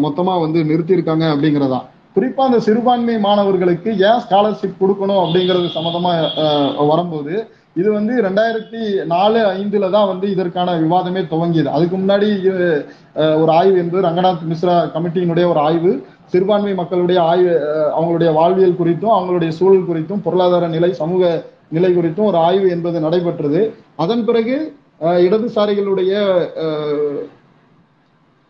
[0.04, 1.84] மொத்தமா வந்து நிறுத்தியிருக்காங்க அப்படிங்கறதான்.
[2.16, 6.12] குறிப்பா அந்த சிறுபான்மை மாணவர்களுக்கு ஏன் ஸ்காலர்ஷிப் கொடுக்கணும் அப்படிங்கிறது சம்மந்தமா
[6.90, 7.34] வரும்போது
[7.80, 8.82] இது வந்து ரெண்டாயிரத்தி
[9.14, 11.68] நாலு ஐந்துல தான் வந்து இதற்கான விவாதமே துவங்கியது.
[11.76, 12.68] அதுக்கு முன்னாடி இது,
[13.42, 15.92] ஒரு ஆய்வு என்பது ரங்கநாத் மிஸ்ரா கமிட்டியினுடைய ஒரு ஆய்வு.
[16.32, 17.52] சிறுபான்மை மக்களுடைய ஆய்வு
[17.98, 21.22] அவங்களுடைய வாழ்வியல் குறித்தும் அவங்களுடைய சூழல் குறித்தும் பொருளாதார நிலை சமூக
[21.76, 23.60] நிலை குறித்தும் ஒரு ஆய்வு என்பது நடைபெற்றது.
[24.04, 24.56] அதன் பிறகு
[25.26, 26.12] இடதுசாரிகளுடைய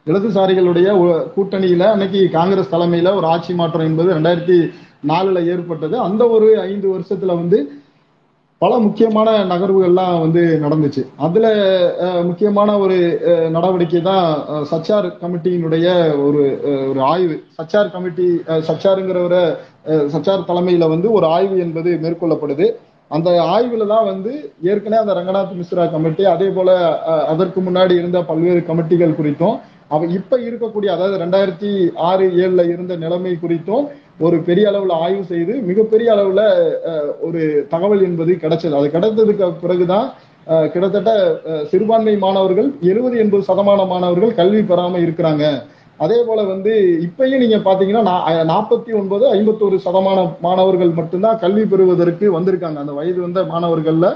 [0.07, 0.89] இடதுசாரிகளுடைய
[1.37, 4.59] கூட்டணியில அன்னைக்கு காங்கிரஸ் தலைமையில ஒரு ஆட்சி மாற்றம் என்பது ரெண்டாயிரத்தி
[5.11, 5.97] நாலுல ஏற்பட்டது.
[6.09, 7.59] அந்த ஒரு ஐந்து வருஷத்துல வந்து
[8.62, 11.03] பல முக்கியமான நகர்வுகள்லாம் வந்து நடந்துச்சு.
[11.27, 11.47] அதுல
[12.29, 12.97] முக்கியமான ஒரு
[13.57, 14.27] நடவடிக்கை தான்
[14.71, 15.87] சச்சார் கமிட்டியினுடைய
[16.27, 16.42] ஒரு
[16.90, 17.37] ஒரு ஆய்வு.
[17.59, 18.29] சச்சார் கமிட்டி
[18.69, 19.42] சச்சாருங்கிறவரை
[20.14, 22.69] சச்சார் தலைமையில வந்து ஒரு ஆய்வு என்பது மேற்கொள்ளப்படுது.
[23.11, 24.33] அந்த ஆய்வுல தான் வந்து
[24.71, 26.71] ஏற்கனவே அந்த ரங்கநாத் மிஸ்ரா கமிட்டி அதே போல
[27.33, 29.57] அதற்கு முன்னாடி இருந்த பல்வேறு கமிட்டிகள் குறித்தும்
[29.95, 31.71] அவ இப்ப இருக்கக்கூடிய அதாவது ரெண்டாயிரத்தி
[32.09, 33.85] ஆறு ஏழுல இருந்த நிலைமை குறித்தும்
[34.24, 36.42] ஒரு பெரிய அளவுல ஆய்வு செய்து மிகப்பெரிய அளவுல
[37.26, 37.40] ஒரு
[37.72, 38.74] தகவல் என்பது கிடைச்சது.
[38.81, 40.07] அது கிடைத்ததுக்கு பிறகுதான்
[40.72, 41.11] கிட்டத்தட்ட
[41.70, 45.44] சிறுபான்மை மாணவர்கள் எழுபது எண்பது சதமான மாணவர்கள் கல்வி பெறாம இருக்கிறாங்க.
[46.05, 46.72] அதே போல வந்து
[47.07, 48.14] இப்பயும் நீங்க பாத்தீங்கன்னா
[48.52, 52.79] நாற்பத்தி ஒன்பது ஐம்பத்தோரு சதமான மாணவர்கள் மட்டும்தான் கல்வி பெறுவதற்கு வந்திருக்காங்க.
[52.85, 54.09] அந்த வயது வந்த மாணவர்கள்ல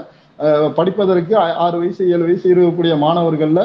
[0.77, 1.33] படிப்பதற்கு
[1.65, 3.61] ஆறு வயசு ஏழு வயசு இருக்கக்கூடிய மாணவர்கள்ல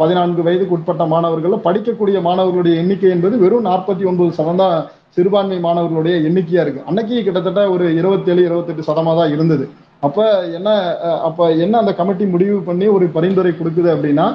[0.00, 4.76] பதினான்கு வயதுக்கு உட்பட்ட மாணவர்கள்ல படிக்கக்கூடிய மாணவர்களுடைய எண்ணிக்கை என்பது வெறும் நாற்பத்தி ஒன்பது சதம் தான்
[5.16, 6.86] சிறுபான்மை மாணவர்களுடைய எண்ணிக்கையா இருக்கு.
[6.90, 9.66] அன்னைக்கு கிட்டத்தட்ட ஒரு இருபத்தேழு இருபத்தெட்டு சதமா தான் இருந்தது.
[10.06, 10.24] அப்ப
[10.56, 10.70] என்ன
[11.28, 14.26] அப்ப என்ன அந்த கமிட்டி முடிவு பண்ணி ஒரு பரிந்துரை கொடுக்குது அப்படின்னா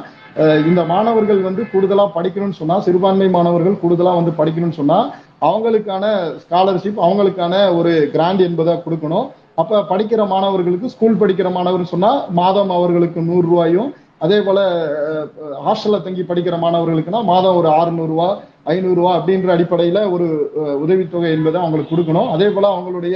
[0.70, 5.00] இந்த மாணவர்கள் வந்து கூடுதலா படிக்கணும்னு சொன்னா சிறுபான்மை மாணவர்கள் கூடுதலா வந்து படிக்கணும்னு சொன்னா
[5.48, 6.06] அவங்களுக்கான
[6.44, 9.28] ஸ்காலர்ஷிப் அவங்களுக்கான ஒரு கிராண்ட் என்பதை கொடுக்கணும்.
[9.62, 13.90] அப்ப படிக்கிற மாணவர்களுக்கு ஸ்கூல் படிக்கிற மாணவர்னு சொன்னா மாதம் அவர்களுக்கு நூறு ரூபாயும்
[14.26, 14.60] அதே போல
[15.66, 18.30] ஹாஸ்டல்ல தங்கி படிக்கிற மாணவர்களுக்குன்னா மாதம் ஒரு அறுநூறுவா
[18.74, 20.26] ஐநூறுரூவா அப்படின்ற அடிப்படையில ஒரு
[20.84, 22.30] உதவித்தொகை என்பதை அவங்களுக்கு கொடுக்கணும்.
[22.36, 23.16] அதே போல அவங்களுடைய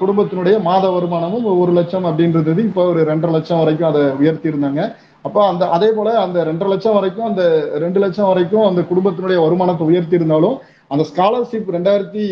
[0.00, 4.82] குடும்பத்தினுடைய மாத வருமானமும் ஒரு லட்சம் அப்படின்றது இப்போ ஒரு ரெண்டரை லட்சம் வரைக்கும் அதை உயர்த்தி இருந்தாங்க
[5.26, 7.42] அப்போ அந்த அதே போல அந்த ரெண்டரை லட்சம் வரைக்கும் அந்த
[7.84, 10.56] ரெண்டு லட்சம் வரைக்கும் அந்த குடும்பத்தினுடைய வருமானத்தை உயர்த்தி இருந்தாலும்
[10.92, 12.24] அந்த ஸ்காலர்ஷிப் ரெண்டாயிரத்தி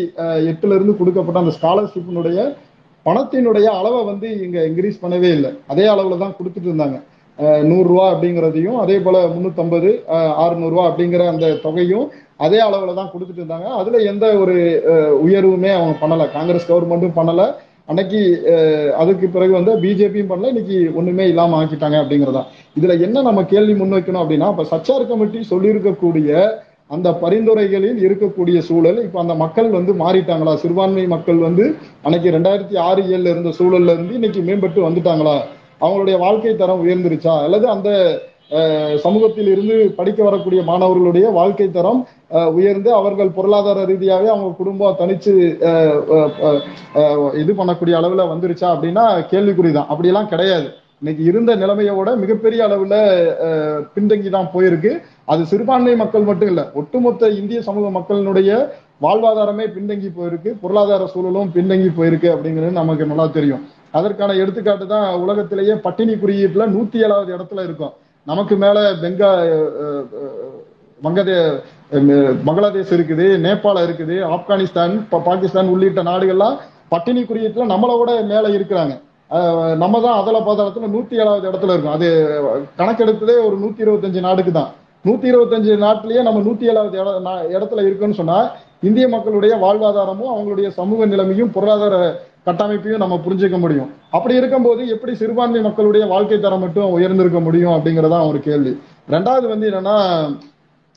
[0.51, 2.39] எட்டுல இருந்து கொடுக்கப்பட்ட அந்த ஸ்காலர்ஷிப்பினுடைய
[3.05, 5.51] பணத்தினுடைய அளவை வந்து இங்க இன்க்ரீஸ் பண்ணவே இல்லை.
[5.71, 6.97] அதே அளவுல தான் கொடுத்துட்டு இருந்தாங்க.
[7.69, 9.89] நூறுரூவா அப்படிங்கிறதையும் அதே போல முந்நூற்றம்பது
[10.43, 12.07] அறுநூறுவா அப்படிங்கிற அந்த தொகையும்
[12.45, 13.67] அதே அளவில் தான் கொடுத்துட்டு இருந்தாங்க.
[13.79, 14.55] அதில் எந்த ஒரு
[15.25, 16.25] உயர்வுமே அவங்க பண்ணலை.
[16.37, 17.47] காங்கிரஸ் கவர்மெண்ட்டும் பண்ணலை.
[17.91, 18.19] அன்னைக்கு
[19.01, 20.51] அதுக்கு பிறகு வந்து பிஜேபியும் பண்ணல.
[20.53, 22.43] இன்னைக்கு ஒன்றுமே இல்லாமல் ஆக்கிட்டாங்க அப்படிங்கிறதா
[22.79, 26.43] இதில் என்ன நம்ம கேள்வி முன்வைக்கணும் அப்படின்னா இப்போ சச்சார் கமிட்டி சொல்லியிருக்கக்கூடிய
[26.95, 30.53] அந்த பரிந்துரைகளில் இருக்கக்கூடிய சூழல் இப்போ அந்த மக்கள் வந்து மாறிட்டாங்களா?
[30.63, 31.65] சிறுபான்மை மக்கள் வந்து
[32.05, 35.35] அன்னைக்கு ரெண்டாயிரத்தி ஆறு ஏழுல இருந்த சூழல்ல இருந்து இன்னைக்கு மேம்பட்டு வந்துட்டாங்களா?
[35.81, 37.35] அவங்களுடைய வாழ்க்கை தரம் உயர்ந்துருச்சா?
[37.45, 37.89] அல்லது அந்த
[39.03, 41.99] சமூகத்தில் இருந்து படிக்க வரக்கூடிய மாணவர்களுடைய வாழ்க்கை தரம்
[42.57, 45.33] உயர்ந்து அவர்கள் பொருளாதார ரீதியாகவே அவங்க குடும்பம் தனிச்சு
[47.41, 49.89] இது பண்ணக்கூடிய அளவுல வந்துருச்சா அப்படின்னா கேள்விக்குறிதான்.
[49.91, 50.67] அப்படியெல்லாம் கிடையாது.
[51.01, 52.95] இன்னைக்கு இருந்த நிலைமையோட மிகப்பெரிய அளவுல
[53.95, 54.91] பின்தங்கி தான் போயிருக்கு.
[55.33, 58.51] அது சிறுபான்மை மக்கள் மட்டும் இல்ல ஒட்டுமொத்த இந்திய சமூக மக்களினுடைய
[59.05, 60.51] வாழ்வாதாரமே பின்தங்கி போயிருக்கு.
[60.63, 63.63] பொருளாதார சூழலும் பின்தங்கி போயிருக்கு அப்படிங்கிறது நமக்கு நல்லா தெரியும்.
[63.93, 67.93] அதற்கான எடுத்துக்காட்டு தான் உலகத்திலேயே பட்டினி குறியீட்டுல நூத்தி ஏழாவது இடத்துல இருக்கும்.
[68.27, 69.29] நமக்கு மேல பெங்கா
[71.01, 71.37] வங்கதே
[72.45, 74.93] பங்களாதேஷ் இருக்குது நேபாளம் இருக்குது ஆப்கானிஸ்தான்
[75.25, 76.57] பாகிஸ்தான் உள்ளிட்ட நாடுகள்லாம்
[76.89, 78.93] பட்டினி குறியீட்டுல நம்மளோட மேல இருக்கிறாங்க.
[79.77, 81.91] நம்ம தான் அதல பாதாளத்துல நூத்தி ஏழாவது இடத்துல இருக்கும்.
[81.91, 82.07] அது
[82.77, 84.69] கணக்கெடுத்ததே ஒரு நூத்தி இருபத்தஞ்சு நாடுக்கு தான்.
[85.05, 88.39] நூத்தி இருபத்தஞ்சு நாட்டிலேயே நம்ம நூத்தி ஏழாவது இட- நா- இடத்துல இருக்குன்னு சொன்னா
[88.81, 91.95] இந்திய மக்களுடைய வாழ்வாதாரமும் அவங்களுடைய சமூக நிலைமையும் பொருளாதார
[92.45, 93.89] கட்டமைப்பையும் நம்ம புரிஞ்சுக்க முடியும்.
[94.17, 98.73] அப்படி இருக்கும்போது எப்படி சிறுபான்மை மக்களுடைய வாழ்க்கை தரம் மட்டும் உயர்ந்திருக்க முடியும் அப்படிங்கறதா ஒரு கேள்வி.
[99.09, 99.97] ரெண்டாவது வந்து என்னன்னா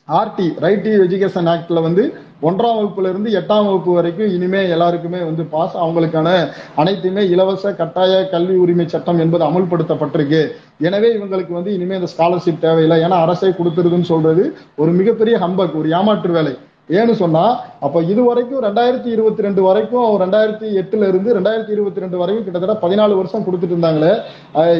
[0.07, 2.03] ஆர்டி ரைட் டு எஜுகேஷன் ஆக்ட்ல வந்து
[2.47, 6.29] ஒன்றாம் வகுப்புல இருந்து எட்டாம் வகுப்பு வரைக்கும் இனிமே எல்லாருக்குமே வந்து பாஸ் அவங்களுக்கான
[6.75, 10.41] அனைத்துமே இலவச கட்டாய கல்வி உரிமை சட்டம் என்பது அமல்படுத்தப்பட்டிருக்கு.
[10.87, 12.97] எனவே இவங்களுக்கு வந்து இனிமே இந்த ஸ்காலர்ஷிப் தேவையில்லை.
[13.05, 16.53] ஏன்னா அரசே கொடுத்துருதுன்னு சொல்றது ஒரு மிகப்பெரிய ஹம்பக் ஒரு ஏமாற்று வேலை.
[16.89, 17.43] ஏன்னு சொன்னா
[17.85, 22.75] அப்ப இது வரைக்கும் ரெண்டாயிரத்தி இருபத்தி ரெண்டு வரைக்கும் ரெண்டாயிரத்தி எட்டுல இருந்து ரெண்டாயிரத்தி இருபத்தி ரெண்டு வரைக்கும் கிட்டத்தட்ட
[22.83, 24.11] பதினாலு வருஷம் கொடுத்துட்டு இருந்தாங்களே.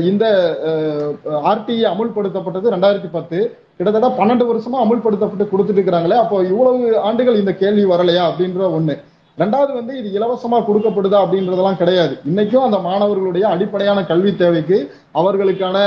[0.09, 0.25] இந்த
[1.51, 3.39] ஆர்டிஐ அமுல்படுத்தப்பட்டது ரெண்டாயிரத்தி பத்து.
[3.77, 6.17] கிட்டத்தட்ட பன்னெண்டு வருஷமா அமுல்படுத்தப்பட்டு கொடுத்துட்டு இருக்கிறாங்களே.
[6.23, 8.95] அப்போ இவ்வளவு ஆண்டுகள் இந்த கேள்வி வரலையா அப்படின்ற ஒண்ணு.
[9.43, 12.13] ரெண்டாவது வந்து இது இலவசமா கொடுக்கப்படுதா அப்படின்றதெல்லாம் கிடையாது.
[12.29, 14.77] இன்னைக்கும் அந்த மாணவர்களுடைய அடிப்படையான கல்வி தேவைக்கு
[15.21, 15.77] அவர்களுக்கான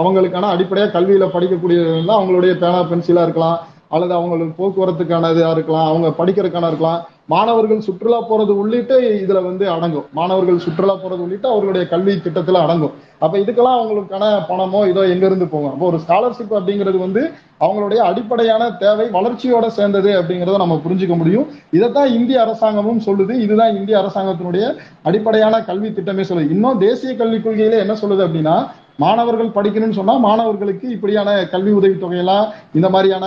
[0.00, 3.58] அவங்களுக்கான அடிப்படையா கல்வியில படிக்கக்கூடியது அவங்களுடைய பேனா பென்சிலா இருக்கலாம்.
[3.94, 7.00] அல்லது அவங்களுக்கு போக்குவரத்துக்கான இதா இருக்கலாம் அவங்க படிக்கிறதுக்கான இருக்கலாம்.
[7.32, 10.06] மாணவர்கள் சுற்றுலா போறது உள்ளிட்டு இதுல வந்து அடங்கும்.
[10.18, 12.94] மாணவர்கள் சுற்றுலா போறது உள்ளிட்டு அவர்களுடைய கல்வி திட்டத்துல அடங்கும்.
[13.24, 15.72] அப்ப இதுக்கெல்லாம் அவங்களுக்கான பணமோ இதோ எங்க இருந்து போகும்?
[15.72, 17.22] அப்போ ஒரு ஸ்காலர்ஷிப் அப்படிங்கிறது வந்து
[17.60, 21.46] அவங்களுடைய அடிப்படையான தேவை வளர்ச்சியோட சேர்ந்தது அப்படிங்கிறத நம்ம புரிஞ்சுக்க முடியும்.
[21.70, 23.36] இதைத்தான் இந்திய அரசாங்கமும் சொல்லுது.
[23.46, 24.66] இதுதான் இந்திய அரசாங்கத்தினுடைய
[25.02, 26.54] அடிப்படையான கல்வி திட்டமே சொல்லுது.
[26.56, 28.56] இன்னும் தேசிய கல்விக் கொள்கையில என்ன சொல்லுது அப்படின்னா
[29.02, 32.46] மாணவர்கள் படிக்கணும்னு சொன்னா மாணவர்களுக்கு இப்படியான கல்வி உதவித்தொகையெல்லாம்
[32.78, 33.26] இந்த மாதிரியான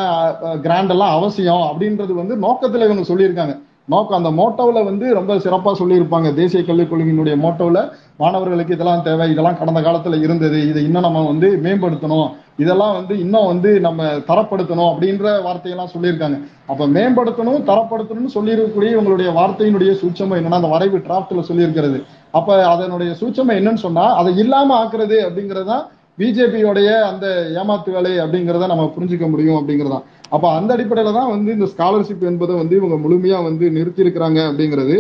[0.66, 3.56] கிராண்ட் எல்லாம் அவசியம் அப்படின்றது வந்து நோக்கத்துல இவங்க சொல்லியிருக்காங்க.
[3.94, 6.28] நோக்கம் அந்த மோட்டோவில் வந்து ரொம்ப சிறப்பாக சொல்லியிருப்பாங்க.
[6.40, 7.82] தேசிய கல்விக் கொள்கையினுடைய மோட்டோவில்
[8.22, 12.30] மாணவர்களுக்கு இதெல்லாம் தேவை இதெல்லாம் கடந்த காலத்தில் இருந்தது இதை இன்னும் நம்ம வந்து மேம்படுத்தணும்.
[12.60, 16.38] இதெல்லாம் வந்து இன்னும் வந்து நம்ம தரப்படுத்தணும் அப்படின்ற வார்த்தையெல்லாம் சொல்லியிருக்காங்க.
[16.72, 22.00] அப்ப மேம்படுத்தணும் தரப்படுத்தணும்னு சொல்லியிருக்கக்கூடிய இவங்களுடைய வார்த்தையினுடைய சூட்சமம் என்னன்னா அந்த வரைவு டிராப்ட்ல சொல்லியிருக்கிறது.
[22.40, 25.84] அப்ப அதனுடைய சூட்சமம் என்னன்னு சொன்னா அதை இல்லாம ஆக்குறது அப்படிங்கிறது தான்
[26.20, 27.26] பிஜேபியோடைய அந்த
[27.60, 30.00] ஏமாத்து வேலை அப்படிங்கிறத நம்ம புரிஞ்சுக்க முடியும் அப்படிங்கிறதா
[30.36, 34.96] அப்ப அந்த அடிப்படையில தான் வந்து இந்த ஸ்காலர்ஷிப் என்பதை வந்து இவங்க முழுமையா வந்து நிறுத்தியிருக்கிறாங்க அப்படிங்கிறது.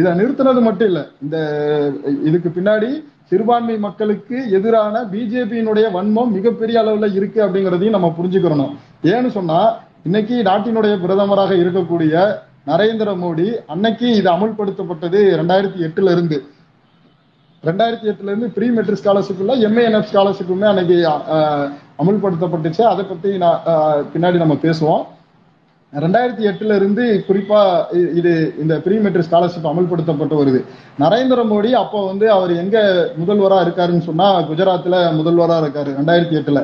[0.00, 1.36] இதை நிறுத்தினது மட்டும் இல்லை இந்த
[2.28, 2.90] இதுக்கு பின்னாடி
[3.30, 8.74] சிறுபான்மை மக்களுக்கு எதிரான பிஜேபியினுடைய வன்மம் மிகப்பெரிய அளவுல இருக்கு அப்படிங்கிறதையும் நம்ம புரிஞ்சுக்கிறணும்.
[9.12, 9.60] ஏன்னு சொன்னா
[10.08, 12.14] இன்னைக்கு நாட்டினுடைய பிரதமராக இருக்கக்கூடிய
[12.70, 16.38] நரேந்திர மோடி அன்னைக்கு இது அமுல்படுத்தப்பட்டது ரெண்டாயிரத்தி எட்டுல இருந்து.
[17.68, 20.96] ரெண்டாயிரத்தி எட்டுல இருந்து ப்ரீ மெட்ரிக் ஸ்காலர்ஷிப் இல்ல எம்ஏஎன்எஃப் ஸ்காலர்ஷிப்புமே அன்னைக்கு
[22.02, 22.82] அமல்படுத்தப்பட்டுச்சு.
[22.92, 23.60] அதை பத்தி நான்
[24.14, 25.04] பின்னாடி நம்ம பேசுவோம்.
[25.92, 27.60] ரெண்டாயிரத்தி எட்டுல இருந்து குறிப்பா
[28.18, 30.60] இது இந்த ப்ரீ மெட்ரிக் ஸ்காலர்ஷிப் அமல்படுத்தப்பட்டு வருது.
[31.02, 32.76] நரேந்திர மோடி அப்போ வந்து அவர் எங்க
[33.20, 36.62] முதல்வரா இருக்காருன்னு சொன்னா குஜராத்ல முதல்வரா இருக்காரு ரெண்டாயிரத்தி எட்டுல.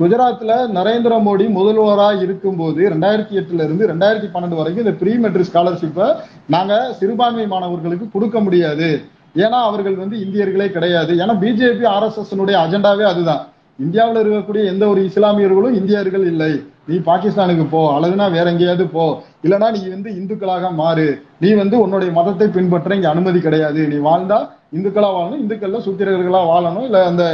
[0.00, 6.08] குஜராத்ல நரேந்திர மோடி முதல்வரா இருக்கும்போது ரெண்டாயிரத்தி எட்டுல இருந்து ரெண்டாயிரத்தி பன்னெண்டு வரைக்கும் இந்த ப்ரீ மெட்ரிக் ஸ்காலர்ஷிப்பை
[6.56, 8.90] நாங்க சிறுபான்மை மாணவர்களுக்கு கொடுக்க முடியாது.
[9.36, 11.14] ஏன்னா அவர்கள் வந்து இந்தியர்களே கிடையாது.
[11.14, 13.42] ஏன்னா பிஜேபி ஆர்எஸ்எஸ் அஜெண்டாவே அதுதான்.
[13.78, 16.52] இந்தியாவில் இருக்கக்கூடிய எந்த ஒரு இஸ்லாமியர்களும் இந்தியர்கள் இல்லை.
[16.88, 19.04] நீ பாகிஸ்தானுக்கு போ அல்லதுனா வேற எங்கேயாவது போ.
[19.44, 21.06] இல்லைன்னா நீ வந்து இந்துக்களாக மாறு.
[21.42, 23.80] நீ வந்து உன்னுடைய மதத்தை பின்பற்ற இங்க அனுமதி கிடையாது.
[23.92, 24.38] நீ வாழ்ந்தா
[24.76, 27.24] இந்துக்களா வாழணும் இந்துக்கள்ல சூத்திரர்களா வாழணும் இல்ல அந்த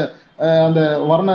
[0.66, 0.80] அந்த
[1.10, 1.30] வர்ண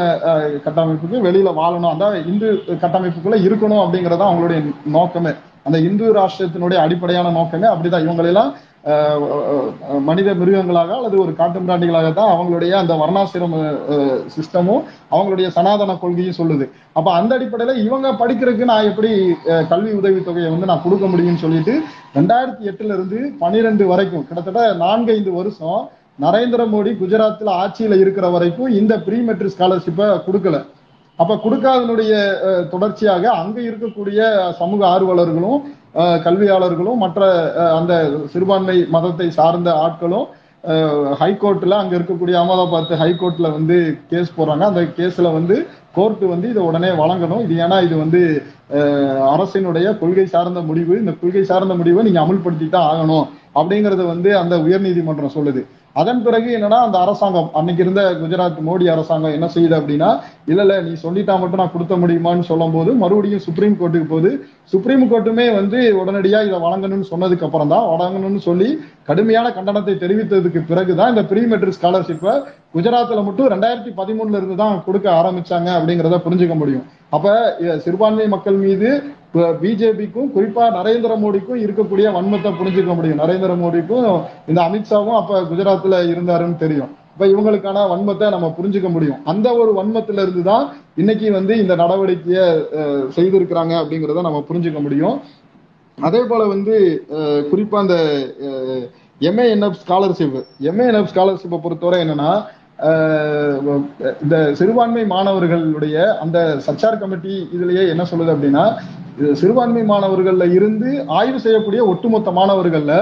[0.65, 1.93] கட்டமைப்புக்கு வெளியில வாழணும்.
[1.93, 2.49] அந்த இந்து
[2.84, 4.60] கட்டமைப்புக்குள்ள இருக்கணும் அப்படிங்கறதா அவங்களுடைய
[4.97, 5.34] நோக்கமே.
[5.67, 8.06] அந்த இந்து ராஷ்டிரத்தினுடைய அடிப்படையான நோக்கமே அப்படிதான்.
[8.08, 8.52] இவங்களெல்லாம்
[10.08, 13.60] மனித மிருகங்களாக அல்லது ஒரு காட்டு மிராண்டிகளாக தான் அவங்களுடைய அந்த வர்ணாசிரம
[14.36, 14.82] சிஸ்டமும்
[15.13, 16.65] அவங்களுடைய சனாதன கொள்கையும் சொல்லுது.
[16.98, 19.12] அப்ப அந்த அடிப்படையில இவங்க படிக்கிறதுக்கு நான் எப்படி
[19.72, 21.76] கல்வி உதவித்தொகையை வந்து நான் கொடுக்க முடியும்னு சொல்லிட்டு
[22.17, 25.82] ரெண்டாயிரத்தி எட்டுல இருந்து பனிரெண்டு வரைக்கும் கிட்டத்தட்ட நான்கு ஐந்து வருஷம்
[26.26, 30.60] நரேந்திர மோடி குஜராத்தில் ஆட்சியில இருக்கிற வரைக்கும் இந்த ப்ரீ மெட்ரிக் ஸ்காலர்ஷிப்பை கொடுக்கல.
[31.19, 32.13] அப்ப கொடுக்காதனுடைய
[32.74, 34.19] தொடர்ச்சியாக அங்க இருக்கக்கூடிய
[34.60, 35.62] சமூக ஆர்வலர்களும்
[36.25, 37.21] கல்வியாளர்களும் மற்ற
[37.79, 37.93] அந்த
[38.34, 40.27] சிறுபான்மை மதத்தை சார்ந்த ஆட்களும்
[41.21, 43.77] ஹைகோர்ட்ல அங்க இருக்கக்கூடிய அகமதாபாத் ஹைகோர்ட்ல வந்து
[44.12, 44.65] கேஸ் போடுறாங்க.
[44.71, 45.56] அந்த கேஸ்ல வந்து
[45.95, 47.41] கோர்ட் வந்து இதை உடனே வழங்கணும்.
[47.45, 48.21] இது ஏன்னா இது வந்து
[49.34, 50.93] அரசினுடைய கொள்கை சார்ந்த முடிவு.
[51.01, 53.25] இந்த கொள்கை சார்ந்த முடிவை நீங்க அமுல்படுத்தி தான் ஆகணும்.
[53.60, 55.63] அப்படிங்கறத வந்து அந்த உயர்நீதிமன்றம் சொல்லுது.
[56.01, 60.10] அதன் பிறகு என்னன்னா அந்த அரசாங்கம் அன்னைக்கு இருந்த குஜராத் மோடி அரசாங்கம் என்ன செய்யுது அப்படின்னா
[60.51, 64.32] இல்ல இல்ல நீ சொல்லிட்டா மட்டும் நான் கொடுத்த முடியுமான்னு சொல்லும் போது மறுபடியும் சுப்ரீம் கோர்ட்டுக்கு போகுது
[64.71, 68.69] சுப்ரீம் கோர்ட்டுமே வந்து உடனடியா இதை வழங்கணும்னு சொன்னதுக்கு அப்புறம் தான் வழங்கணும்னு சொல்லி
[69.10, 72.34] கடுமையான கண்டனத்தை தெரிவித்ததுக்கு பிறகுதான் இந்த ப்ரீ மெட்ரிக் ஸ்காலர்ஷிப்பை
[72.75, 76.86] குஜராத்ல மட்டும் ரெண்டாயிரத்தி பதிமூணுல இருந்து தான் கொடுக்க ஆரம்பிச்சாங்க அப்படிங்கிறத புரிஞ்சுக்க முடியும்.
[77.15, 77.27] அப்ப
[77.86, 78.89] சிறுபான்மை மக்கள் மீது
[79.62, 83.21] பிஜேபிக்கும் குறிப்பா நரேந்திர மோடிக்கும் இருக்கக்கூடிய வன்மத்தை புரிஞ்சுக்க முடியும்.
[83.23, 84.08] நரேந்திர மோடிக்கும்
[84.51, 86.91] இந்த அமித்ஷாவும் அப்ப குஜராத்ல இருந்தாருன்னு தெரியும்.
[87.13, 89.19] இப்ப இவங்களுக்கான வன்மத்தை நம்ம புரிஞ்சுக்க முடியும்.
[89.32, 90.63] அந்த ஒரு வன்மத்துல இருந்து தான்
[91.02, 92.45] இன்னைக்கு வந்து இந்த நடவடிக்கையை
[93.17, 95.17] செய்திருக்கிறாங்க அப்படிங்கிறத நம்ம புரிஞ்சுக்க முடியும்.
[95.97, 96.76] அதே போல வந்து
[97.52, 97.95] குறிப்பா அந்த
[99.30, 100.38] எம்ஏஎன்எஃப் ஸ்காலர்ஷிப்
[100.69, 102.32] எம்ஏஎன்எஃப் ஸ்காலர்ஷிப்பை பொறுத்தவரை என்னன்னா
[104.23, 108.63] இந்த சிறுபான்மை மாணவர்களுடைய அந்த சச்சார் கமிட்டி இதுலயே என்ன சொல்லுது அப்படின்னா
[109.41, 112.95] சிறுபான்மை மாணவர்கள்ல இருந்து ஆய்வு செய்யக்கூடிய ஒட்டுமொத்த மாணவர்கள்ல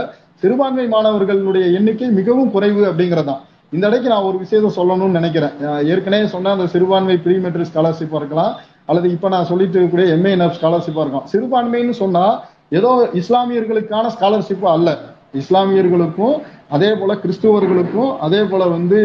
[0.44, 3.42] சிறுபான்மை மாணவர்களுடைய எண்ணிக்கை மிகவும் குறைவு அப்படிங்கறதுதான்
[3.74, 5.54] இந்த இடைக்கு நான் ஒரு விஷயத்த சொல்லணும்னு நினைக்கிறேன்.
[5.92, 8.54] ஏற்கனவே சொன்ன அந்த சிறுபான்மை ப்ரீ மெட்ரிக் ஸ்காலர்ஷிப் இருக்கலாம்
[8.90, 12.26] அல்லது இப்ப நான் சொல்லிட்டு இருக்கக்கூடிய எம்ஏஎன்எஃப் ஸ்காலர்ஷிப்பா இருக்கும் சிறுபான்மைன்னு சொன்னா
[12.80, 14.90] ஏதோ இஸ்லாமியர்களுக்கான ஸ்காலர்ஷிப் அல்ல.
[15.42, 16.36] இஸ்லாமியர்களுக்கும்
[16.76, 19.00] அதே போல கிறிஸ்துவர்களுக்கும் அதே போல வந்து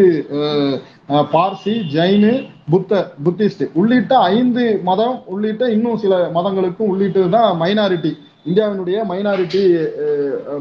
[1.33, 2.31] பார்சி ஜெயினு
[2.73, 8.11] புத்த புத்திஸ்ட் உள்ளிட்ட ஐந்து மதம் உள்ளிட்ட இன்னும் சில மதங்களுக்கும் உள்ளிட்டது தான் மைனாரிட்டி
[8.49, 9.61] இந்தியாவினுடைய மைனாரிட்டி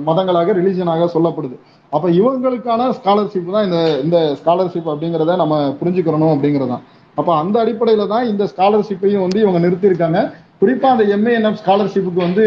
[0.09, 1.57] மதங்களாக ரிலீஜனாக சொல்லப்படுது.
[1.90, 6.83] அப்ப இவங்களுக்கான ஸ்காலர்ஷிப் தான் இந்த இந்த ஸ்காலர்ஷிப் அப்படிங்கிறத நம்ம புரிஞ்சுக்கிறணும் அப்படிங்கறதுதான்.
[7.14, 10.20] அப்ப அந்த அடிப்படையில தான் இந்த ஸ்காலர்ஷிப்பையும் வந்து இவங்க நிறுத்தியிருக்காங்க.
[10.61, 12.44] குறிப்பா அந்த எம்ஏஎன்எஃப் ஸ்காலர்ஷிப்புக்கு வந்து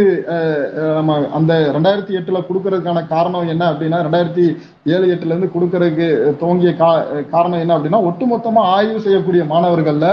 [0.96, 4.46] நம்ம அந்த ரெண்டாயிரத்தி எட்டுல கொடுக்கறதுக்கான காரணம் என்ன அப்படின்னா ரெண்டாயிரத்தி
[4.86, 10.08] ஏழு எட்டுல இருந்து கொடுக்கறதுக்கு துவங்கிய கா- காரணம் என்ன அப்படின்னா ஒட்டுமொத்தமா ஆய்வு செய்யக்கூடிய மாணவர்கள்ல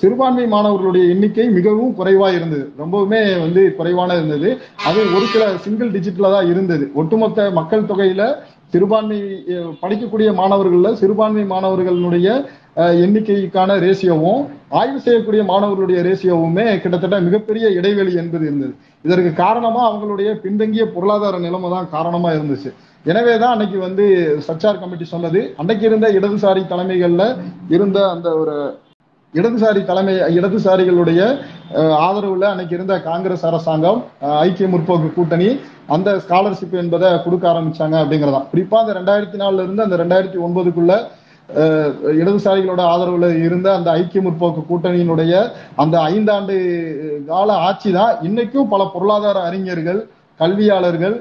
[0.00, 2.64] சிறுபான்மை மாணவர்களுடைய எண்ணிக்கை மிகவும் குறைவா இருந்தது.
[2.82, 4.48] ரொம்பவுமே வந்து குறைவான இருந்தது.
[4.88, 6.86] அது ஒரு சில சிங்கிள் டிஜிட்ல தான் இருந்தது.
[7.00, 8.22] ஒட்டுமொத்த மக்கள் தொகையில
[8.72, 9.18] சிறுபான்மை
[9.82, 12.28] படிக்கக்கூடிய மாணவர்கள்ல சிறுபான்மை மாணவர்களுடைய
[13.04, 14.42] எண்ணிக்கைக்கான ரேசியோவும்
[14.80, 18.72] ஆய்வு செய்யக்கூடிய மாணவர்களுடைய ரேசியோவுமே கிட்டத்தட்ட மிகப்பெரிய இடைவெளி என்பது இருந்தது.
[19.06, 22.72] இதற்கு காரணமா அவங்களுடைய பின்தங்கிய பொருளாதார நிலைமை தான் காரணமா இருந்துச்சு.
[23.04, 24.04] எனவேதான் அன்னைக்கு வந்து
[24.48, 25.42] சச்சார் கமிட்டி சொன்னது.
[25.62, 27.24] அன்னைக்கு இருந்த இடதுசாரி தலைமைகள்ல
[27.76, 28.56] இருந்த அந்த ஒரு
[29.34, 31.20] இடதுசாரி தலைமை இடதுசாரிகளுடைய
[32.06, 33.98] ஆதரவுல அன்னைக்கு இருந்த காங்கிரஸ் அரசாங்கம்
[34.38, 35.48] ஐக்கிய முற்போக்கு கூட்டணி
[35.86, 38.46] அந்த ஸ்காலர்ஷிப் என்பதை கொடுக்க ஆரம்பிச்சாங்க அப்படிங்கறதான்.
[38.52, 40.92] குறிப்பா அந்த ரெண்டாயிரத்தி நாலுல இருந்து அந்த ரெண்டாயிரத்தி ஒன்பதுக்குள்ள
[42.18, 45.34] இடதுசாரிகளோட ஆதரவுல இருந்த அந்த ஐக்கிய முற்போக்கு கூட்டணியினுடைய
[45.76, 46.56] அந்த ஐந்தாண்டு
[47.26, 50.00] கால ஆட்சி தான் இன்னைக்கும் பல பொருளாதார அறிஞர்கள்
[50.40, 51.16] கல்வியாளர்கள்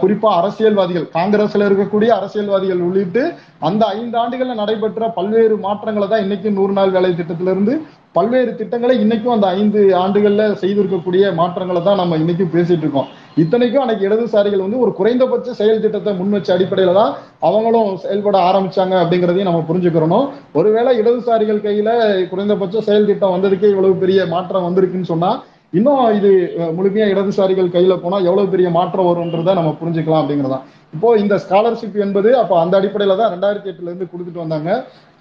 [0.00, 3.22] குறிப்பா அரசியல்வாதிகள் காங்கிரஸ்ல இருக்கக்கூடிய அரசியல்வாதிகள் உள்ளிட்டு
[3.68, 7.74] அந்த ஐந்து ஆண்டுகள்ல நடைபெற்ற பல்வேறு மாற்றங்களை தான் இன்னைக்கும் நூறு நாள் வேலை திட்டத்திலிருந்து
[8.14, 13.08] பல்வேறு திட்டங்களை இன்னைக்கும் அந்த ஐந்து ஆண்டுகள்ல செய்திருக்கக்கூடிய மாற்றங்களை தான் நம்ம இன்னைக்கும் பேசிட்டு இருக்கோம்.
[13.42, 17.12] இத்தனைக்கும் அன்னைக்கு இடதுசாரிகள் வந்து ஒரு குறைந்தபட்ச செயல் திட்டத்தை முன் வச்ச அடிப்படையில தான்
[17.48, 20.26] அவங்களும் செயல்பட ஆரம்பிச்சாங்க அப்படிங்கிறதையும் நம்ம புரிஞ்சுக்கிறணும்.
[20.58, 21.90] ஒருவேளை இடதுசாரிகள் கையில
[22.32, 25.32] குறைந்தபட்ச செயல் திட்டம் வந்ததுக்கே இவ்வளவு பெரிய மாற்றம் வந்திருக்குன்னு சொன்னா
[25.76, 26.30] இன்னும் இது
[26.76, 30.64] முழுமையா இடதுசாரிகள் கையில போனா எவ்வளவு பெரிய மாற்றம் வரும்ன்றதை நம்ம புரிஞ்சுக்கலாம் அப்படிங்கறதான்.
[30.94, 34.70] இப்போ இந்த ஸ்காலர்ஷிப் என்பது அப்போ அந்த அடிப்படையில தான் ரெண்டாயிரத்தி எட்டுல இருந்து கொடுத்துட்டு வந்தாங்க.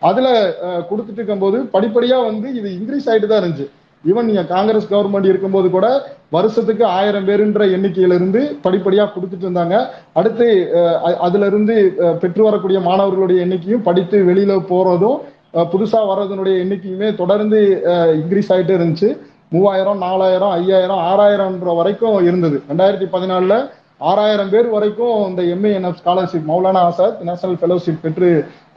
[0.09, 0.27] அதுல
[0.89, 3.67] கொடுத்துட்டு இருக்கும்போது படிப்படியா வந்து இது இன்க்ரீஸ் ஆயிட்டு தான் இருந்துச்சு.
[4.03, 5.87] ஈவன் நீங்க காங்கிரஸ் கவர்மெண்ட் இருக்கும்போது கூட
[6.35, 9.75] வருஷத்துக்கு ஆயிரம் பேருன்ற எண்ணிக்கையில இருந்து படிப்படியா கொடுத்துட்டு இருந்தாங்க.
[10.19, 10.47] அடுத்து
[11.27, 11.75] அதுல இருந்து
[12.23, 15.17] பெற்று வரக்கூடிய மாணவர்களுடைய எண்ணிக்கையும் படித்து வெளியில போறதும்
[15.73, 17.59] புதுசா வர்றதுனுடைய எண்ணிக்கையுமே தொடர்ந்து
[18.21, 19.09] இன்க்ரீஸ் ஆயிட்டே இருந்துச்சு.
[19.51, 22.57] மூவாயிரம் நாலாயிரம் ஐயாயிரம் ஆறாயிரம்ன்ற வரைக்கும் இருந்தது.
[22.69, 23.55] ரெண்டாயிரத்தி பதினாலுல
[24.09, 28.29] ஆறாயிரம் பேர் வரைக்கும் இந்த MANF scholarship Maulana Azad national fellowship பெற்று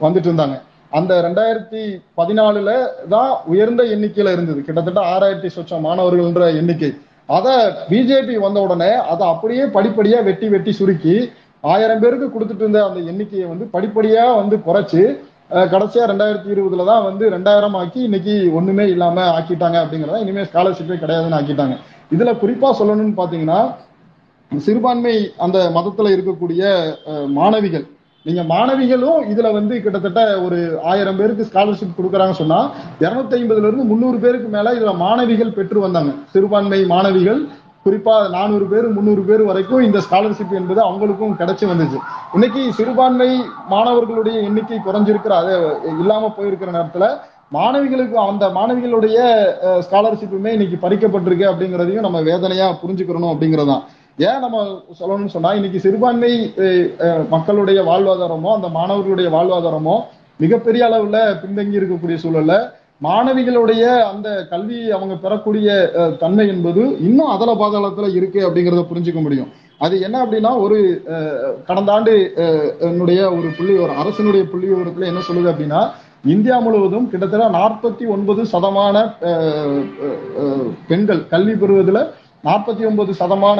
[0.03, 0.57] வந்துட்டு இருந்தாங்க
[0.97, 1.81] அந்த ரெண்டாயிரத்தி
[2.19, 2.69] பதினாலுல
[3.13, 4.59] தான் உயர்ந்த எண்ணிக்கையில இருந்தது.
[4.67, 6.91] கிட்டத்தட்ட ஆறாயிரத்தி சொச்சம் மாணவர்கள்ன்ற எண்ணிக்கை.
[7.37, 7.55] அதை
[7.89, 11.15] பிஜேபி வந்த உடனே அதை அப்படியே படிப்படியா வெட்டி வெட்டி சுருக்கி
[11.63, 15.03] ஆயிரம் பேருக்கு கொடுத்துட்டு இருந்த அந்த எண்ணிக்கையை வந்து படிப்படியா வந்து குறைச்சு
[15.49, 21.37] கடைசியா ரெண்டாயிரத்தி இருபதுல தான் வந்து ரெண்டாயிரம் ஆக்கி இன்னைக்கு ஒண்ணுமே இல்லாம ஆக்கிட்டாங்க அப்படிங்கறத இனிமே ஸ்காலர்ஷிப்பே கிடையாதுன்னு
[21.37, 21.75] ஆக்கிட்டாங்க.
[22.15, 23.61] இதுல குறிப்பா சொல்லணும்னு பாத்தீங்கன்னா
[24.51, 26.61] சிறுபான்மை அந்த மதத்துல இருக்கக்கூடிய
[27.39, 27.85] மாணவிகள்.
[28.25, 30.57] நீங்க மாணவிகளும் இதுல வந்து கிட்டத்தட்ட ஒரு
[30.91, 32.59] ஆயிரம் பேருக்கு ஸ்காலர்ஷிப் கொடுக்குறாங்க சொன்னா
[33.03, 36.11] இருநூத்தி ஐம்பதுல இருந்து முந்நூறு பேருக்கு மேல இதுல மாணவிகள் பெற்று வந்தாங்க.
[36.33, 37.39] சிறுபான்மை மாணவிகள்
[37.85, 41.99] குறிப்பாக நானூறு பேர் முந்நூறு பேர் வரைக்கும் இந்த ஸ்காலர்ஷிப் என்பது அவங்களுக்கும் கிடைச்சி வந்துச்சு
[42.33, 43.29] இன்னைக்கு சிறுபான்மை
[43.69, 45.53] மாணவர்களுடைய எண்ணிக்கை குறைஞ்சிருக்கிற அது
[45.99, 47.07] இல்லாம போயிருக்கிற நேரத்துல
[47.53, 49.19] மாணவிகளுக்கு அந்த மாணவிகளுடைய
[49.79, 53.83] ஸ்காலர்ஷிப்புமே இன்னைக்கு பறிக்கப்பட்டிருக்கு அப்படிங்கிறதையும் நம்ம வேதனையா புரிஞ்சுக்கிறணும் அப்படிங்கிறதான்
[54.17, 54.57] ஏன் நம்ம
[54.99, 56.31] சொல்லணும்னு சொன்னா இன்னைக்கு சிறுபான்மை
[57.29, 59.95] மக்களுடைய வாழ்வாதாரமோ அந்த மாணவர்களுடைய வாழ்வாதாரமோ
[60.39, 62.55] மிகப்பெரிய அளவுல பின்தங்கி இருக்கக்கூடிய சூழல்ல
[63.01, 65.69] மாணவிகளுடைய அந்த கல்வி அவங்க பெறக்கூடிய
[66.21, 69.49] தன்மை என்பது இன்னும் அதல பாதாளத்துல இருக்கு அப்படிங்கிறத புரிஞ்சுக்க முடியும்.
[69.85, 70.77] அது என்ன அப்படின்னா ஒரு
[71.67, 72.13] கடந்த ஆண்டு
[72.87, 75.81] என்னுடைய ஒரு புள்ளி அரசினுடைய புள்ளி விவரத்துல என்ன சொல்லுது அப்படின்னா
[76.33, 78.95] இந்தியா முழுவதும் கிட்டத்தட்ட நாற்பத்தி ஒன்பது சதமான
[80.89, 82.01] பெண்கள் கல்வி பெறுவதில்
[82.47, 83.59] நாற்பத்தி ஒன்பது சதமான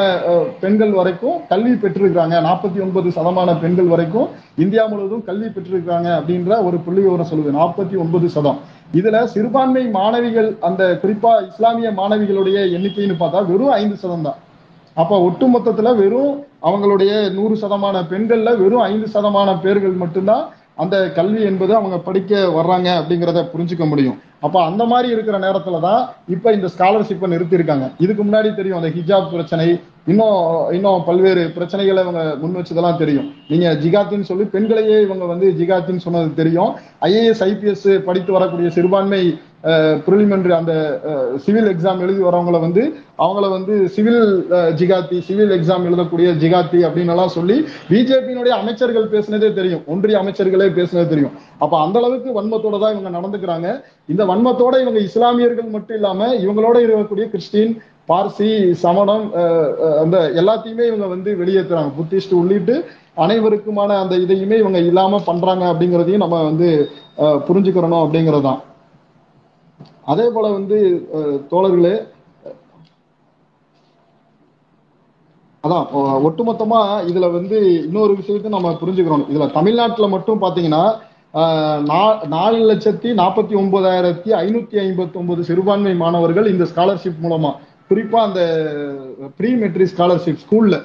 [0.60, 2.36] பெண்கள் வரைக்கும் கல்வி பெற்றிருக்கிறாங்க.
[2.46, 4.28] நாற்பத்தி ஒன்பது சதமான பெண்கள் வரைக்கும்
[4.64, 7.52] இந்தியா முழுவதும் கல்வி பெற்றிருக்கிறாங்க அப்படின்ற ஒரு புள்ளி விவரம் சொல்லுது.
[7.58, 8.60] நாற்பத்தி ஒன்பது சதம்.
[9.00, 14.40] இதுல சிறுபான்மை மாணவிகள் அந்த குறிப்பா இஸ்லாமிய மாணவிகளுடைய எண்ணிக்கைன்னு பார்த்தா வெறும் ஐந்து சதம் தான்.
[15.02, 16.32] அப்ப ஒட்டு மொத்தத்துல வெறும்
[16.70, 20.46] அவங்களுடைய நூறு சதமான பெண்கள்ல வெறும் ஐந்து சதமான பேர்கள் மட்டும்தான்
[20.84, 24.18] அந்த கல்வி என்பது அவங்க படிக்க வர்றாங்க அப்படிங்கிறத புரிஞ்சுக்க முடியும்.
[24.46, 26.02] அப்போ அந்த மாதிரி இருக்கிற நேரத்துல தான்
[26.36, 27.88] இப்போ இந்த ஸ்காலர்ஷிப்பை நிறுத்தியிருக்காங்க.
[28.06, 29.66] இதுக்கு முன்னாடி தெரியும் அந்த ஹிஜாப் பிரச்சனை
[30.12, 30.38] இன்னும்
[30.76, 33.28] இன்னும் பல்வேறு பிரச்சனைகளை இவங்க முன் வச்சதெல்லாம் தெரியும்.
[33.52, 36.72] நீங்க ஜிகாத்தின்னு சொல்லி பெண்களையே இவங்க வந்து ஜிகாத்தின்னு சொன்னது தெரியும்.
[37.10, 39.22] ஐஏஎஸ் ஐபிஎஸ் படித்து வரக்கூடிய சிறுபான்மை
[40.04, 40.74] ப்ரிலிமினரி அந்த
[41.44, 42.84] சிவில் எக்ஸாம் எழுதி வரவங்கள வந்து
[43.20, 44.20] அவங்கள வந்து சிவில்
[44.80, 47.58] ஜிகாத்தி சிவில் எக்ஸாம் எழுதக்கூடிய ஜிகாத்தி அப்படின்னு எல்லாம் சொல்லி
[47.90, 49.84] பிஜேபியினுடைய அமைச்சர்கள் பேசினதே தெரியும்.
[49.88, 51.34] ஒன்றிய அமைச்சர்களே பேசினது தெரியும்.
[51.60, 53.68] அப்ப அந்த அளவுக்கு வன்மத்தோட தான் இவங்க நடந்துக்கிறாங்க.
[54.10, 57.74] இந்த வன்மத்தோட இவங்க இஸ்லாமியர்கள் மட்டும் இல்லாம இவங்களோட இருக்கக்கூடிய கிறிஸ்டின்
[58.10, 58.50] பார்சி
[58.84, 59.26] சமணம்
[60.02, 62.76] அந்த எல்லாத்தையுமே இவங்க வந்து வெளியேற்றுறாங்க புத்திஸ்ட் உள்ளிட்டு
[63.18, 66.70] அனைவருக்குமான அந்த இதையுமே இவங்க இல்லாம பண்றாங்க அப்படிங்கிறதையும் நம்ம வந்து
[67.18, 68.60] அஹ், புரிஞ்சுக்கிறணும் அப்படிங்கறதுதான்.
[70.10, 70.78] அதே போல வந்து
[71.52, 71.96] தோழர்களே
[75.64, 75.86] அதான்
[76.28, 79.26] ஒட்டுமொத்தமா இதுல வந்து இன்னொரு விஷயத்தை நம்ம புரிஞ்சுக்கிறோம்.
[79.34, 80.84] இதுல தமிழ்நாட்டுல மட்டும் பாத்தீங்கன்னா
[81.90, 87.52] நா- நாலு லட்சத்தி நாற்பத்தி ஒன்பதாயிரத்தி ஐநூத்தி ஐம்பத்தி ஒன்பது சிறுபான்மை மாணவர்கள் இந்த ஸ்காலர்ஷிப் மூலமா.
[87.90, 88.42] குறிப்பா அந்த
[89.38, 90.76] ப்ரீ மெட்ரிக் ஸ்காலர்ஷிப் ஸ்கூல்ல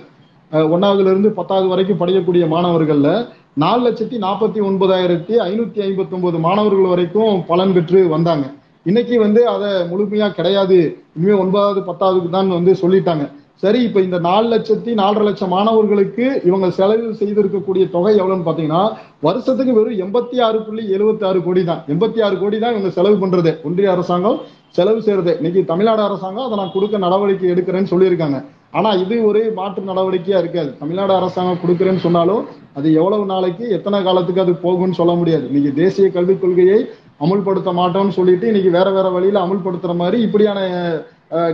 [0.52, 7.44] ஒன்னாவதுல இருந்து பத்தாவது வரைக்கும் படிக்கக்கூடிய மாணவர்கள்ல நாலு லட்சத்தி நாற்பத்தி ஒன்பதாயிரத்தி ஐநூத்தி ஐம்பத்தி ஒன்பது மாணவர்கள் வரைக்கும்
[7.46, 8.46] பலன் பெற்று வந்தாங்க.
[8.88, 10.78] இன்னைக்கு வந்து அதை முழுமையா கிடையாது.
[11.16, 13.26] இனிமே ஒன்பதாவது பத்தாவதுக்கு தான் வந்து சொல்லிட்டாங்க.
[13.62, 18.82] சரி இப்ப இந்த நாலு லட்சத்தி நாலரை லட்சம் மாணவர்களுக்கு இவங்க செலவு செய்திருக்கக்கூடிய தொகை எவ்வளவுன்னு பாத்தீங்கன்னா
[19.26, 21.80] வருஷத்துக்கு வெறும் எண்பத்தி ஆறு புள்ளி எழுபத்தி ஆறு கோடி தான்.
[21.92, 23.52] எண்பத்தி ஆறு கோடி தான் இவங்க செலவு பண்றது.
[23.68, 24.40] ஒன்றிய அரசாங்கம்
[24.78, 25.32] செலவு செய்யறது.
[25.40, 28.38] இன்னைக்கு தமிழ்நாடு அரசாங்கம் அதை நான் கொடுக்க நடவடிக்கை எடுக்கிறேன்னு சொல்லியிருக்காங்க.
[28.78, 30.70] ஆனா இது ஒரு மாற்று நடவடிக்கையா இருக்காது.
[30.82, 32.42] தமிழ்நாடு அரசாங்கம் கொடுக்குறேன்னு சொன்னாலும்
[32.78, 35.44] அது எவ்வளவு நாளைக்கு எத்தனை காலத்துக்கு அது போகும்னு சொல்ல முடியாது.
[35.50, 36.78] இன்னைக்கு தேசிய கல்விக் கொள்கையை
[37.20, 40.60] அமுல்படுத்த மாட்டோம்னு சொல்லிட்டு இன்னைக்கு வேற வேற வழியில அமுல்படுத்துற மாதிரி இப்படியான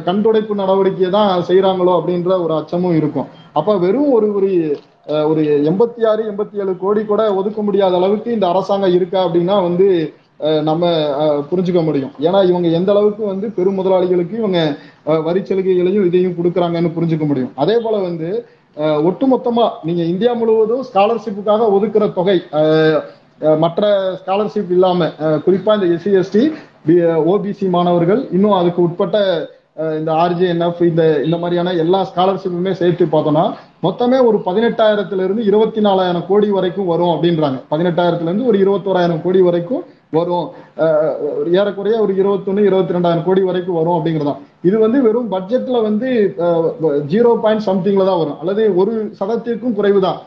[0.06, 3.28] கண்டுடைப்பு நடவடிக்கையை தான் செய்யறாங்களோ அப்படின்ற ஒரு அச்சமும் இருக்கும்.
[3.58, 4.50] அப்ப வெறும் ஒரு ஒரு
[5.30, 9.86] ஒரு எண்பத்தி ஆறு எண்பத்தி ஏழு கோடி கூட ஒதுக்க முடியாத அளவுக்கு இந்த அரசாங்கம் இருக்கா அப்படின்னா வந்து
[10.68, 10.90] நம்ம
[11.50, 12.12] புரிஞ்சுக்க முடியும்.
[12.26, 14.60] ஏன்னா இவங்க எந்த அளவுக்கு வந்து பெரும் முதலாளிகளுக்கு இவங்க
[15.28, 17.52] வரி சலுகைகளையும் இதையும் கொடுக்குறாங்கன்னு புரிஞ்சுக்க முடியும்.
[17.62, 18.28] அதே போல வந்து
[19.08, 22.36] ஒட்டுமொத்தமா நீங்க இந்தியா முழுவதும் ஸ்காலர்ஷிப்புக்காக ஒதுக்குற தொகை
[23.40, 23.82] மற்ற
[24.20, 25.08] ஸ்காலர்ஷிப் இல்லாம
[25.46, 26.42] குறிப்பா இந்த எஸ்சி எஸ்டி
[27.24, 29.16] ஓபிசி மாணவர்கள் இன்னும் அதுக்கு உட்பட்ட
[29.98, 33.44] இந்த ஆர்ஜிஎன்எஃப் இந்த இந்த மாதிரியான எல்லா ஸ்காலர்ஷிப்புமே சேர்த்து பார்த்தோம்னா
[33.82, 37.58] மொத்தமே ஒரு பதினெட்டாயிரத்துல இருந்து இருபத்தி நாலாயிரம் கோடி வரைக்கும் வரும் அப்படின்றாங்க.
[37.70, 39.84] பதினெட்டாயிரத்துல இருந்து ஒரு இருபத்தோராயிரம் கோடி வரைக்கும்
[40.18, 40.46] வரும்.
[41.58, 44.40] ஏறக்குறைய ஒரு இருபத்தொன்னு இருபத்தி ரெண்டாயிரம் கோடி வரைக்கும் வரும் அப்படிங்கிறதான்.
[44.68, 46.08] இது வந்து வெறும் பட்ஜெட்ல வந்து
[47.12, 48.38] ஜீரோ பாயிண்ட் சம்திங்ல தான் வரும்.
[48.42, 50.18] அல்லது ஒரு சதத்திற்கும் குறைவு தான்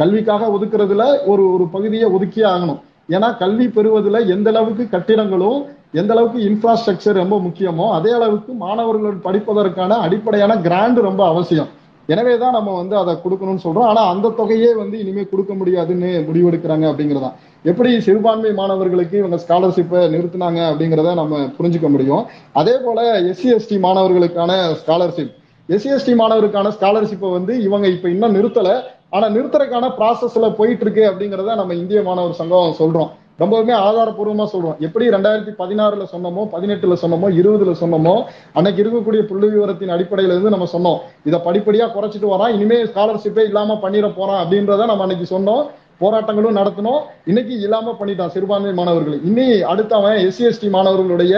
[0.00, 2.80] கல்விக்காக ஒதுக்குறதுல ஒரு ஒரு பகுதியை ஒதுக்கியே ஆகணும்.
[3.16, 5.60] ஏன்னா கல்வி பெறுவதில் எந்த அளவுக்கு கட்டிடங்களும்
[6.00, 11.70] எந்த அளவுக்கு இன்ஃப்ராஸ்ட்ரக்சர் ரொம்ப முக்கியமோ அதே அளவுக்கு மாணவர்கள் படிப்பதற்கான அடிப்படையான கிராண்ட் ரொம்ப அவசியம்.
[12.06, 13.88] எனவே தான் நம்ம வந்து அதை கொடுக்கணும்னு சொல்றோம்.
[13.90, 17.36] ஆனா அந்த தொகையே வந்து இனிமே கொடுக்க முடியாதுன்னு முடிவெடுக்கிறாங்க அப்படிங்கிறதான்.
[17.64, 22.24] எப்படி சிறுபான்மை மாணவர்களுக்கு இவங்க ஸ்காலர்ஷிப்பை நிறுத்தினாங்க அப்படிங்கிறத நம்ம புரிஞ்சுக்க முடியும்.
[22.52, 25.32] அதே போல எஸ்சி எஸ்டி மாணவர்களுக்கான ஸ்காலர்ஷிப்
[25.68, 28.70] எஸ்சி எஸ்டி மாணவருக்கான ஸ்காலர்ஷிப்பை வந்து இவங்க இப்ப இன்னும் நிறுத்தல.
[29.10, 33.10] ஆனா நிறுத்துறதுக்கான ப்ராசஸ்ல போயிட்டு இருக்கு அப்படிங்கிறத நம்ம இந்திய மாணவர் சங்கம் சொல்றோம்.
[33.40, 34.78] ரொம்பவுமே ஆதாரப்பூர்வமா சொல்றோம்.
[34.86, 38.14] எப்படி ரெண்டாயிரத்தி பதினாறுல சொன்னோமோ பதினெட்டுல சொன்னமோ இருபதுல சொன்னமோ
[38.52, 40.98] அன்னைக்கு இருக்கக்கூடிய புள்ளி விவரத்தின் அடிப்படையில இருந்து நம்ம சொன்னோம்.
[41.28, 42.54] இதை படிப்படியா குறைச்சிட்டு வரான்.
[42.56, 45.64] இனிமே ஸ்காலர்ஷிப்பே இல்லாம பண்ணிட போறோம் அப்படின்றத நம்ம அன்னைக்கு சொன்னோம்.
[46.02, 49.18] போராட்டங்களும் நடத்தணும் இன்னைக்கு இல்லாம பண்ணிட்டான் சிறுபான்மை மாணவர்கள்.
[49.24, 51.34] இனி அடுத்து அவன் எஸ்சி எஸ்டி மாணவர்களுடைய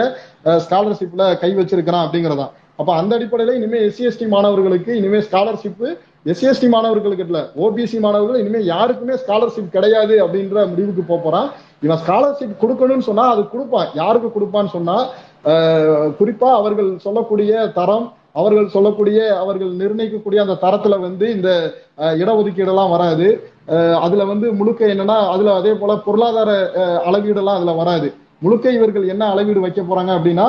[0.65, 2.51] ஸ்காலர்ஷிப்ல கை வச்சிருக்கிறான் அப்படிங்கறதான்.
[2.79, 5.87] அப்ப அந்த அடிப்படையில இனிமே எஸ்சி எஸ்டி மாணவர்களுக்கு இனிமே ஸ்காலர்ஷிப்பு
[6.31, 7.39] எஸ்சிஎஸ்டி மாணவர்களுக்கு இல்ல.
[7.63, 11.49] ஓபிசி மாணவர்கள் இனிமே யாருக்குமே ஸ்காலர்ஷிப் கிடையாது அப்படின்ற முடிவுக்கு போறான்.
[11.85, 13.89] இவன் ஸ்காலர்ஷிப் கொடுக்கணும்னு சொன்னா அது கொடுப்பான்.
[14.01, 14.97] யாருக்கு கொடுப்பான்னு சொன்னா
[16.19, 18.05] குறிப்பா அவர்கள் சொல்லக்கூடிய தரம்
[18.39, 21.49] அவர்கள் சொல்லக்கூடிய அவர்கள் நிர்ணயிக்கக்கூடிய அந்த தரத்துல வந்து இந்த
[22.21, 23.27] இடஒதுக்கீடெல்லாம் வராது.
[24.05, 26.51] அதுல வந்து முழுக்க என்னன்னா அதுல அதே போல பொருளாதார
[27.09, 28.07] அளவீடெல்லாம் அதுல வராது.
[28.45, 30.47] முழுக்க இவர்கள் என்ன அளவீடு வைக்க போறாங்க அப்படின்னா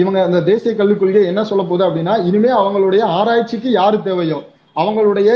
[0.00, 4.38] இவங்க அந்த தேசிய கல்விக் கொள்கை என்ன சொல்ல போகுது அப்படின்னா இனிமே அவங்களுடைய ஆராய்ச்சிக்கு யாரு தேவையோ
[4.76, 5.28] அவங்களுடைய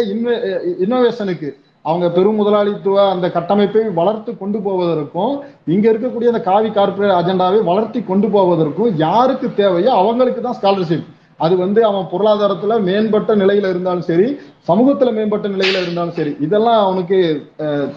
[0.84, 1.48] இன்னோவேஷனுக்கு
[1.84, 5.34] அவங்க பெரும் முதலாளித்துவ அந்த கட்டமைப்பை வளர்த்து கொண்டு போவதற்கும்
[5.66, 11.08] இங்க இருக்கக்கூடிய அந்த காவி கார்ப்பரேட் அஜெண்டாவை வளர்த்தி கொண்டு போவதற்கும் யாருக்கு தேவையோ அவங்களுக்கு தான் ஸ்காலர்ஷிப்
[11.40, 14.26] அது வந்து அவன் பொருளாதாரத்துல மேம்பட்ட நிலையில இருந்தாலும் சரி
[14.68, 17.18] சமூகத்துல மேம்பட்ட நிலையில இருந்தாலும் சரி இதெல்லாம் அவனுக்கு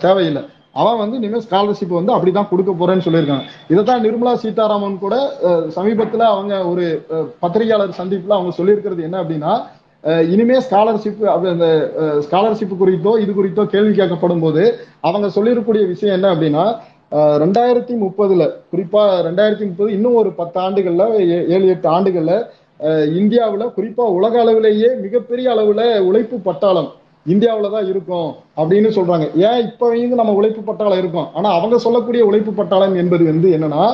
[0.02, 0.44] தேவையில்லை.
[0.76, 3.44] அவன் வந்து இனிமேல் ஸ்காலர்ஷிப் வந்து அப்படிதான் கொடுக்க போறேன்னு சொல்லியிருக்காங்க.
[3.68, 5.16] இதைத்தான் நிர்மலா சீதாராமன் கூட
[5.76, 6.86] சமீபத்துல அவங்க ஒரு
[7.40, 9.52] பத்திரிகையாளர் சந்திப்புல அவங்க சொல்லியிருக்கிறது என்ன அப்படின்னா
[10.30, 11.68] இனிமே ஸ்காலர்ஷிப் அந்த
[12.26, 14.64] ஸ்காலர்ஷிப் குறித்தோ இது குறித்தோ கேள்வி கேட்கப்படும் போது
[15.02, 16.66] அவங்க சொல்லியிருக்கக்கூடிய விஷயம் என்ன அப்படின்னா
[17.38, 22.34] ரெண்டாயிரத்தி முப்பதுல குறிப்பா ரெண்டாயிரத்தி முப்பது இன்னும் ஒரு பத்து ஆண்டுகள்ல ஏ- ஏழு எட்டு ஆண்டுகள்ல
[23.16, 26.90] இந்தியாவில் குறிப்பா உலக அளவிலேயே மிகப்பெரிய அளவுல உழைப்பு பட்டாளம்.
[27.26, 29.26] இந்தியாவில் தான் இருக்கும் அப்படின்னு சொல்றாங்க.
[29.48, 31.28] ஏன் இப்ப வந்து நம்ம உழைப்பு பட்டாளம் இருக்கும்?
[31.34, 33.86] ஆனா அவங்க சொல்லக்கூடிய உழைப்பு பட்டாளம் என்பது வந்து என்னன்னா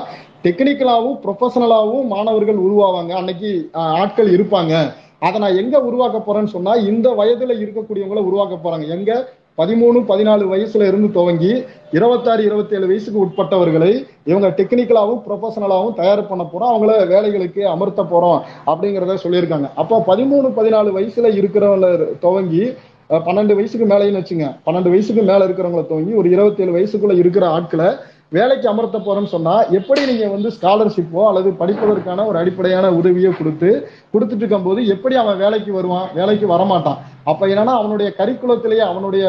[0.46, 3.12] டெக்னிக்கலாகவும் ப்ரொஃபஷனலாகவும் மாணவர்கள் உருவாவாங்க.
[3.22, 4.74] அன்னைக்கு ஆட்கள் இருப்பாங்க.
[5.20, 8.88] அதை நான் எங்க உருவாக்க போறேன்னு சொன்னா இந்த வயதுல இருக்கக்கூடியவங்களை உருவாக்க போறாங்க.
[8.88, 9.12] எங்க?
[9.58, 13.90] பதிமூணு பதினாலு வயசுல இருந்து துவங்கி இருபத்தாறு இருபத்தி ஏழு வயசுக்கு உட்பட்டவர்களை
[14.26, 16.72] இவங்க டெக்னிக்கலாகவும் ப்ரொஃபஷனலாகவும் தயார் பண்ண போறோம்.
[16.74, 18.40] அவங்கள வேலைகளுக்கு அமர்த்த போறோம்
[18.72, 19.70] அப்படிங்கிறத சொல்லியிருக்காங்க.
[19.76, 22.64] அப்போ பதிமூணு பதினாலு வயசுல இருக்கிறவங்கள துவங்கி
[23.10, 24.56] பன்னெண்டு வயசுக்கு மேலேன்னு வச்சுங்க.
[24.66, 27.88] பன்னெண்டு வயசுக்கு மேல இருக்கிறவங்கள தூங்கி ஒரு இருபத்தேழு வயசுக்குள்ள இருக்கிற ஆட்களை
[28.30, 33.70] வேலைக்கு அமர்த்த போறோம்னு சொன்னா எப்படி நீங்க வந்து ஸ்காலர்ஷிப்போ அல்லது படிப்பதற்கான ஒரு அடிப்படையான உதவியோ கொடுத்து
[34.14, 37.00] கொடுத்துட்டு இருக்கும்போது எப்படி அவன் வேலைக்கு வருவான் வேலைக்கு வரமாட்டான்?
[37.24, 39.24] அப்ப என்னன்னா அவனுடைய கரிக்குலத்திலேயே அவனுடைய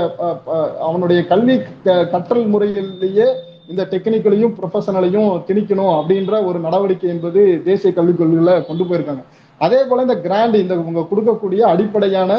[0.80, 3.26] அவனுடைய கல்வி க- கற்றல் முறையிலேயே
[3.68, 9.22] இந்த டெக்னிக்கலையும் ப்ரொஃபஷனலையும் திணிக்கணும் அப்படின்ற ஒரு நடவடிக்கை என்பது தேசிய கல்விக் கொள்கையில கொண்டு போயிருக்காங்க.
[9.60, 12.30] அதே போல இந்த கிராண்ட் இந்த உங்க கொடுக்கக்கூடிய அடிப்படையான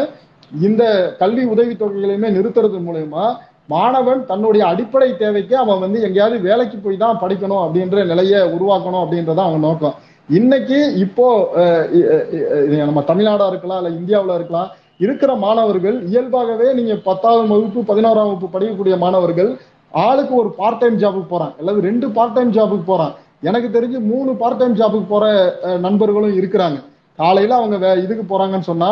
[0.65, 0.83] இந்த
[1.19, 3.25] கல்வி உதவி தொகைகளையுமே நிறுத்துறது மூலயமா
[3.73, 9.49] மாணவன் தன்னுடைய அடிப்படை தேவைக்கு அவன் வந்து எங்கேயாவது வேலைக்கு போய் தான் படிக்கணும் அப்படின்ற நிலையை உருவாக்கணும் அப்படின்றதான்
[9.49, 9.95] அவன் நோக்கம்.
[10.29, 11.25] இன்னைக்கு இப்போ
[12.89, 14.69] நம்ம தமிழ்நாடா இருக்கலாம் இல்ல இந்தியாவில் இருக்கலாம்
[15.05, 19.51] இருக்கிற மாணவர்கள் இயல்பாகவே நீங்க பத்தாவது வகுப்பு பதினோராம் வகுப்பு படிக்கக்கூடிய மாணவர்கள்
[19.91, 23.15] ஆளுக்கு ஒரு பார்ட் டைம் ஜாபுக்கு போறான் அல்லது ரெண்டு பார்ட் டைம் ஜாபுக்கு போறான்
[23.49, 25.25] எனக்கு தெரிஞ்சு மூணு பார்ட் டைம் ஜாபுக்கு போற
[25.85, 26.79] நண்பர்களும் இருக்கிறாங்க.
[27.21, 28.91] காலையில அவங்க வே- இதுக்கு போறாங்கன்னு சொன்னா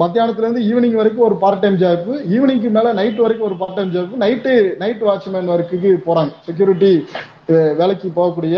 [0.00, 3.92] மத்தியானத்துல இருந்து ஈவினிங் வரைக்கும் ஒரு பார்ட் டைம் ஜாப் ஈவினிங்க்கு மேல நைட் வரைக்கும் ஒரு part time
[3.92, 6.92] job night night watchman ஒர்க்குக்கு போறாங்க செக்யூரிட்டி
[7.78, 8.56] வேலைக்கு போகக்கூடிய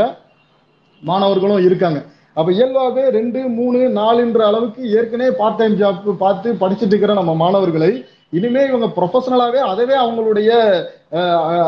[1.03, 1.99] மாணவர்களும் இருக்காங்க.
[2.37, 8.05] அப்ப இயல்பாகவே ரெண்டு மூணு நாலுன்ற அளவுக்கு ஏற்கனவே பார்ட் டைம் ஜாப் பார்த்து படிச்சுட்டு இருக்கிற நம்ம மாணவர்களை
[8.31, 10.51] இனிமே இவங்க ப்ரொஃபஷனலாவே அதவே அவங்களுடைய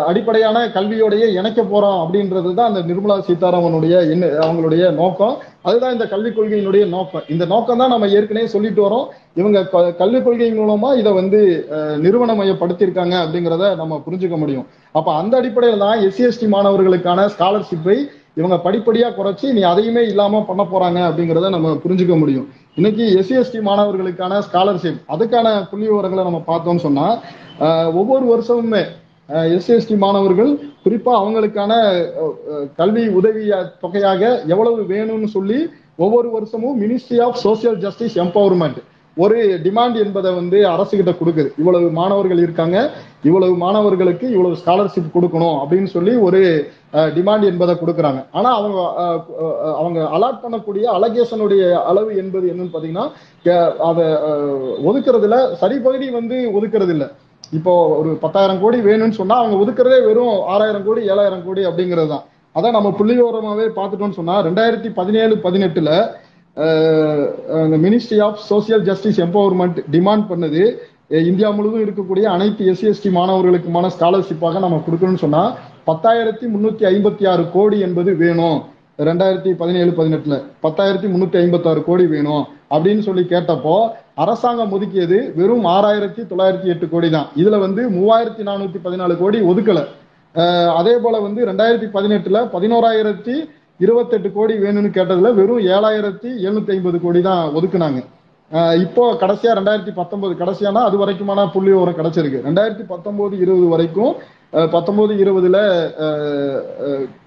[0.05, 5.37] அடிப்படையான கல்வியோடைய இணைக்க போறோம் அப்படின்றது தான் அந்த நிர்மலா சீதாராமனுடைய என்ன அவங்களுடைய நோக்கம்.
[5.63, 7.23] அதுதான் இந்த கல்விக் கொள்கையினுடைய நோக்கம்.
[7.29, 9.07] இந்த நோக்கம் தான் நம்ம ஏற்கனவே சொல்லிட்டு வரோம்.
[9.35, 11.67] இவங்க க- கல்விக் கொள்கை மூலமா இதை வந்து
[11.99, 14.67] நிறுவன நிறுவனமயப்படுத்தியிருக்காங்க அப்படிங்கிறத நம்ம புரிஞ்சுக்க முடியும்.
[14.93, 17.97] அப்ப அந்த அடிப்படையில் தான் எஸ்சி எஸ்டி மாணவர்களுக்கான ஸ்காலர்ஷிப்பை
[18.39, 22.47] இவங்க படிப்படியா குறைச்சி நீ அதையுமே இல்லாம பண்ண போறாங்க அப்படிங்கிறத நம்ம புரிஞ்சுக்க முடியும்.
[22.79, 27.07] இன்னைக்கு எஸ்சிஎஸ்டி மாணவர்களுக்கான ஸ்காலர்ஷிப் அதுக்கான புள்ளி விவரங்களை நம்ம பார்த்தோம்னு சொன்னா
[28.01, 28.83] ஒவ்வொரு வருஷமுமே
[29.55, 30.51] எஸ்சிஎஸ்டி மாணவர்கள்
[30.85, 31.73] குறிப்பா அவங்களுக்கான
[32.81, 33.43] கல்வி உதவி
[33.85, 34.23] தொகையாக
[34.55, 35.59] எவ்வளவு வேணும்னு சொல்லி
[36.05, 38.79] ஒவ்வொரு வருஷமும் ministry of social justice empowerment
[39.23, 41.49] ஒரு டிமாண்ட் என்பதை வந்து அரசு கிட்ட கொடுக்குது.
[41.61, 42.77] இவ்வளவு மாணவர்கள் இருக்காங்க
[43.29, 46.41] இவ்வளவு மாணவர்களுக்கு இவ்வளவு ஸ்காலர்ஷிப் கொடுக்கணும் அப்படின்னு சொல்லி ஒரு
[47.17, 48.21] டிமாண்ட் என்பதை கொடுக்குறாங்க.
[48.39, 48.79] ஆனா அவங்க
[49.81, 53.07] அவங்க அலாட் பண்ணக்கூடிய அலகேஷனுடைய அளவு என்பது என்னன்னு பாத்தீங்கன்னா
[53.91, 54.07] அதை
[54.91, 57.07] ஒதுக்குறதுல சரி பகுதி வந்து ஒதுக்குறது இல்ல
[57.59, 62.25] இப்போ ஒரு பத்தாயிரம் கோடி வேணும்னு சொன்னா அவங்க ஒதுக்குறதே வெறும் ஆறாயிரம் கோடி ஏழாயிரம் கோடி அப்படிங்கிறது தான்.
[62.57, 65.91] அதான் நம்ம புள்ளி விவரமாவே பார்த்துட்டோம்னு சொன்னா ரெண்டாயிரத்தி பதினேழு பதினெட்டுல
[67.85, 70.63] ministry of social justice empowerment demand பண்ணுது
[71.31, 75.43] இந்தியா முழுவதும் இருக்கக்கூடிய அனைத்து எஸ்சி எஸ்டி மாணவர்களுக்குமான ஸ்காலர்ஷிப்பாக நம்ம கொடுக்கணும்னு சொன்னா
[75.89, 78.59] பத்தாயிரத்தி முன்னூத்தி ஐம்பத்தி ஆறு கோடி என்பது வேணும்.
[79.09, 82.45] ரெண்டாயிரத்தி பதினேழு பதினெட்டுல பத்தாயிரத்தி முன்னூத்தி ஐம்பத்தி ஆறு கோடி வேணும்
[82.75, 83.77] அப்படின்னு சொல்லி கேட்டப்போ
[84.23, 87.29] அரசாங்கம் ஒதுக்கியது வெறும் ஆறாயிரத்தி தொள்ளாயிரத்தி எட்டு கோடி தான்.
[87.41, 89.83] இதுல வந்து மூவாயிரத்தி நானூத்தி பதினாலு கோடி ஒதுக்கல.
[90.81, 93.37] அதே போல வந்து ரெண்டாயிரத்தி பதினெட்டுல பதினோராயிரத்தி
[93.85, 98.01] இருபத்தெட்டு கோடி வேணும்னு கேட்டதுல வெறும் ஏழாயிரத்தி எழுநூத்தி ஐம்பது கோடி தான் ஒதுக்குனாங்க
[98.85, 102.39] இப்போ கடைசியா ரெண்டாயிரத்தி பத்தொன்பது கடைசியானா அது வரைக்குமான புள்ளி விவரம் கிடைச்சிருக்கு.
[102.49, 104.15] ரெண்டாயிரத்தி பத்தொன்பது இருபது வரைக்கும்
[104.75, 105.59] பத்தொன்பது இருபதுல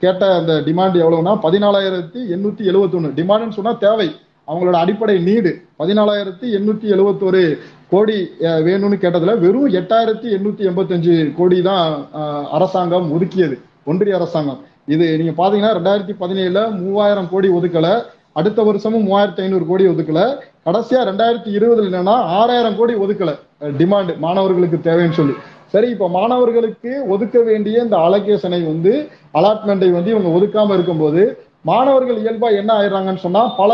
[0.03, 3.11] கேட்ட அந்த டிமாண்ட் எவ்வளவுனா பதினாலாயிரத்தி எண்ணூத்தி எழுவத்தொன்னு.
[3.19, 4.09] டிமாண்ட்னு சொன்னா தேவை.
[4.47, 7.43] அவங்களோட அடிப்படை நீடு பதினாலாயிரத்தி எண்ணூத்தி எழுவத்தொரு
[7.93, 8.17] கோடி
[8.67, 11.85] வேணும்னு கேட்டதுல வெறும் எட்டாயிரத்தி எண்ணூத்தி எண்பத்தஞ்சு கோடி தான்
[12.57, 13.57] அரசாங்கம் ஒதுக்கியது.
[13.91, 14.59] ஒன்றிய அரசாங்கம்.
[14.93, 17.87] இது நீங்க பாத்தீங்கன்னா ரெண்டாயிரத்தி பதினேழுல மூவாயிரம் கோடி ஒதுக்கல.
[18.39, 20.19] அடுத்த வருஷமும் மூவாயிரத்தி ஐநூறு கோடி ஒதுக்கல.
[20.67, 23.31] கடைசியா ரெண்டாயிரத்தி இருபதுல என்னன்னா ஆறாயிரம் கோடி ஒதுக்கல.
[23.81, 25.35] டிமாண்ட் மாணவர்களுக்கு தேவைன்னு சொல்லி.
[25.73, 28.93] சரி இப்ப மாணவர்களுக்கு ஒதுக்க வேண்டிய இந்த அலோகேஷனை வந்து
[29.39, 31.21] அலாட்மெண்ட்டை வந்து இவங்க ஒதுக்காம இருக்கும்போது
[31.69, 33.71] மாணவர்கள் இயல்பா என்ன ஆயிடுறாங்கன்னு சொன்னா பல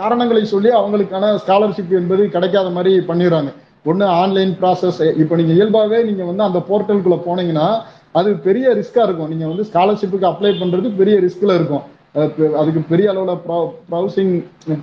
[0.00, 3.50] காரணங்களை சொல்லி அவங்களுக்கான ஸ்காலர்ஷிப் என்பது கிடைக்காத மாதிரி பண்ணிடுறாங்க.
[3.90, 7.68] ஒன்று ஆன்லைன் ப்ராசஸ் இப்போ நீங்க இயல்பாவே நீங்க வந்து அந்த போர்ட்டலுக்குள்ள போனீங்கன்னா
[8.18, 9.30] அது பெரிய ரிஸ்கா இருக்கும்.
[9.32, 11.84] நீங்க வந்து ஸ்காலர்ஷிப்புக்கு அப்ளை பண்றது பெரிய ரிஸ்க்ல இருக்கும்.
[12.60, 13.34] அதுக்கு பெரிய அளவுல
[13.90, 14.32] ப்ரௌசிங்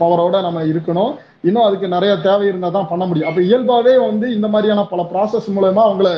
[0.02, 1.12] பவரோட நம்ம இருக்கணும்.
[1.48, 3.30] இன்னும் அதுக்கு நிறைய தேவை இருந்தா தான் பண்ண முடியும்.
[3.32, 6.10] அப்ப இயல்பாவே வந்து இந்த மாதிரியான பல ப்ராசஸ் மூலயமா அவங்கள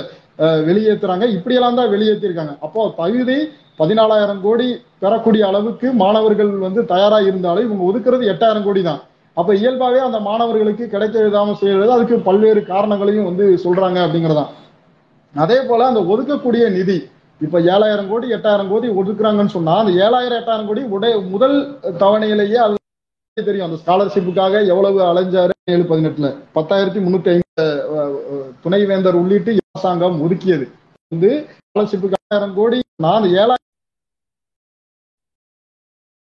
[0.67, 3.37] வெளியேற்றுறாங்க இப்படியெல்லாம் தான் வெளியேற்றிருக்காங்க அப்போ தகுதி
[3.81, 4.67] பதினாலாயிரம் கோடி
[5.03, 9.01] பெறக்கூடிய அளவுக்கு மாணவர்கள் வந்து தயாரா இருந்தாலும் இவங்க ஒதுக்குறது எட்டாயிரம் கோடி தான்.
[9.37, 14.49] அப்ப இயல்பாவே அந்த மாணவர்களுக்கு கிடைக்க விடாம செய்யறது அதுக்கு பல்வேறு காரணங்களையும் வந்து சொல்றாங்க அப்படிங்கறதான்.
[15.35, 17.07] அதே போல அந்த ஒதுக்கக்கூடிய நிதி
[17.41, 22.75] இப்ப ஏழாயிரம் கோடி எட்டாயிரம் கோடி ஒதுக்குறாங்கன்னு சொன்னா அந்த ஏழாயிரம் எட்டாயிரம் கோடி உடைய முதல் தவணையிலேயே அது
[23.33, 23.67] தெரியும்.
[23.67, 25.49] அந்த ஸ்காலர்ஷிப்புக்காக எவ்வளவு அலைஞ்சாரு?
[25.71, 26.29] ஏழு பதினெட்டுல.
[26.55, 30.65] பத்தாயிரத்தி முன்னூத்தி ஐம்பது துணைவேந்தர் உள்ளிட்டு அரசாங்கம் ஒதுக்கியது.
[31.07, 33.59] வந்து ஸ்காலர்ஷிப்புக்கு ஆயிரம் கோடி நான் அந்த ஏழாயிரம்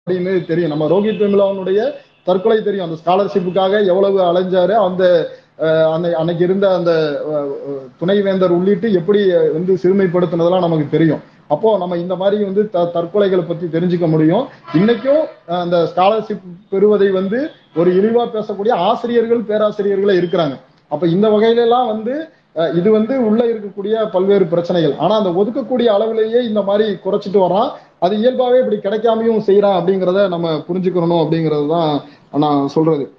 [0.10, 0.70] அப்படின்னு தெரியும்.
[0.70, 1.94] நம்ம ரோஹித் விமலாவனுடைய
[2.24, 2.90] தற்கொலை தெரியும்.
[2.90, 4.74] அந்த ஸ்காலர்ஷிப்புக்காக எவ்வளவு அலைஞ்சாரு?
[4.88, 5.04] அந்த
[5.94, 7.22] அன்னை அன்னைக்கு இருந்த அந்த
[8.00, 11.20] துணைவேந்தர் உள்ளிட்டு எப்படி வந்து சிறுமைப்படுத்தினதெல்லாம் நமக்கு தெரியும்.
[11.48, 14.48] அப்போ நம்ம இந்த மாதிரி வந்து த- தற்கொலைகளை பத்தி தெரிஞ்சுக்க முடியும்.
[14.74, 20.60] இன்னைக்கும் அந்த ஸ்காலர்ஷிப் பெறுவதை வந்து ஒரு இழிவா பேசக்கூடிய ஆசிரியர்கள் பேராசிரியர்களே இருக்கிறாங்க.
[20.88, 22.28] அப்ப இந்த வகையில எல்லாம் வந்து
[22.74, 24.96] இது வந்து உள்ள இருக்கக்கூடிய பல்வேறு பிரச்சனைகள்.
[24.98, 27.72] ஆனா அந்த ஒதுக்கக்கூடிய அளவிலேயே இந்த மாதிரி குறைச்சிட்டு வரான்.
[28.00, 32.02] அது இயல்பாவே இப்படி கிடைக்காமையும் செய்யறான் அப்படிங்கிறத நம்ம புரிஞ்சுக்கணும் அப்படிங்கிறது தான்
[32.32, 33.12] நான் சொல்றது.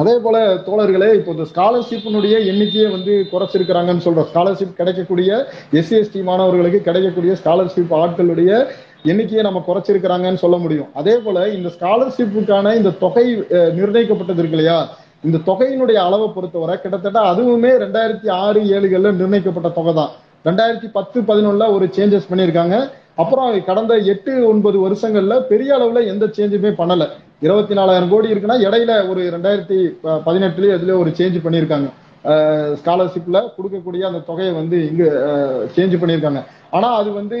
[0.00, 0.36] அதே போல
[0.66, 4.26] தோழர்களே இப்போ இந்த ஸ்காலர்ஷிப்பினுடைய எண்ணிக்கையை வந்து குறைச்சிருக்கிறாங்கன்னு சொல்றோம்.
[4.30, 5.30] ஸ்காலர்ஷிப் கிடைக்கக்கூடிய
[5.78, 8.50] எஸ்சி எஸ்டி மாணவர்களுக்கு கிடைக்கக்கூடிய ஸ்காலர்ஷிப் ஆட்களுடைய
[9.12, 10.88] எண்ணிக்கையை நம்ம குறைச்சிருக்கிறாங்கன்னு சொல்ல முடியும்.
[11.00, 13.26] அதே போல இந்த ஸ்காலர்ஷிப்புக்கான இந்த தொகை
[13.78, 14.78] நிர்ணயிக்கப்பட்டது இருக்கு இல்லையா?
[15.26, 20.12] இந்த தொகையினுடைய அளவை பொறுத்தவரை கிட்டத்தட்ட அதுவுமே ரெண்டாயிரத்தி ஆறு ஏழுகள்ல நிர்ணயிக்கப்பட்ட தொகை தான்.
[20.48, 22.78] ரெண்டாயிரத்தி பத்து பதினொன்னுல ஒரு சேஞ்சஸ் பண்ணியிருக்காங்க.
[23.22, 27.06] அப்புறம் கடந்த எட்டு ஒன்பது வருஷங்கள்ல பெரிய அளவுல எந்த சேஞ்சுமே பண்ணலை.
[27.40, 31.88] இருபத்தி நாலாயிரம் கோடி இருக்குன்னா இடையில ஒரு ரெண்டாயிரத்தி ப- பதினெட்டுலயே அதுல ஒரு சேஞ்ச் பண்ணியிருக்காங்க.
[32.76, 35.08] ஸ்காலர்ஷிப்ல கொடுக்கக்கூடிய அந்த தொகையை வந்து இங்கு
[35.76, 36.44] சேஞ்ச் பண்ணியிருக்காங்க.
[36.70, 37.38] ஆனா அது வந்து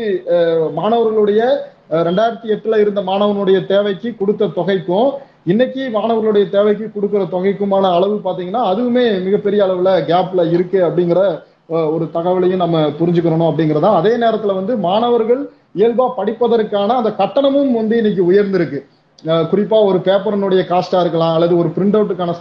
[0.74, 1.42] மாணவர்களுடைய
[1.90, 5.10] ரெண்டாயிரத்தி எட்டுல இருந்த மாணவனுடைய தேவைக்கு கொடுத்த தொகைக்கும்
[5.44, 12.56] இன்னைக்கு மாணவர்களுடைய தேவைக்கு கொடுக்குற தொகைக்குமான அளவு பாத்தீங்கன்னா அதுவுமே மிகப்பெரிய அளவுல கேப்ல இருக்கு அப்படிங்கிற ஒரு தகவலையும்
[12.56, 18.80] நம்ம புரிஞ்சுக்கணும் அப்படிங்கிறதா அதே நேரத்துல வந்து மாணவர்கள் இயல்பா படிப்பதற்கான அந்த கட்டணமும் வந்து இன்னைக்கு உயர்ந்திருக்கு.
[19.24, 22.32] குறிப்பாக குறிப்பா ஒரு பேப்பரினுடைய காஸ்டா இருக்கலாம் அல்லது ஒரு பிரிண்ட் அவுட்டுக்கான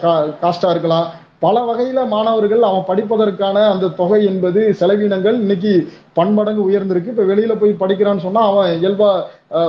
[0.41, 1.05] காஸ்டா இருக்கலாம்.
[1.39, 5.71] பல வகையில மாணவர்கள் அவன் படிப்பதற்கான அந்த தொகை என்பது செலவினங்கள் இன்னைக்கு
[6.13, 7.13] பன்மடங்கு உயர்ந்திருக்கு.
[7.13, 9.09] இப்ப வெளியில போய் படிக்கிறான்னு சொன்னா அவன் இயல்பா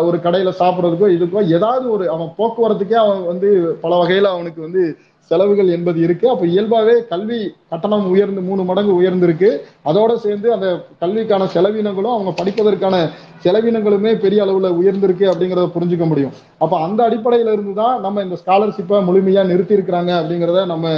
[0.09, 3.51] ஒரு கடையில சாப்பிடுறதுக்கோ இதுக்கோ ஏதாவது ஒரு அவன் போக்குவரத்துக்கே அவன் வந்து
[3.85, 4.85] பல வகையில அவனுக்கு வந்து
[5.31, 6.27] செலவுகள் என்பது இருக்கு.
[6.33, 7.39] அப்ப இயல்பாவே கல்வி
[7.73, 9.51] கட்டணம் உயர்ந்து மூணு மடங்கு உயர்ந்திருக்கு.
[9.91, 10.67] அதோட சேர்ந்து அந்த
[11.03, 12.97] கல்விக்கான செலவினங்களும் அவங்க படிப்பதற்கான
[13.45, 16.35] செலவினங்களுமே பெரிய அளவுல உயர்ந்திருக்கு அப்படிங்கறத புரிஞ்சுக்க முடியும்.
[16.65, 20.93] அப்ப அந்த அடிப்படையில இருந்து தான் நம்ம இந்த ஸ்காலர்ஷிப்பை முழுமையா நிறுத்தி இருக்கிறாங்க அப்படிங்கிறத நம்ம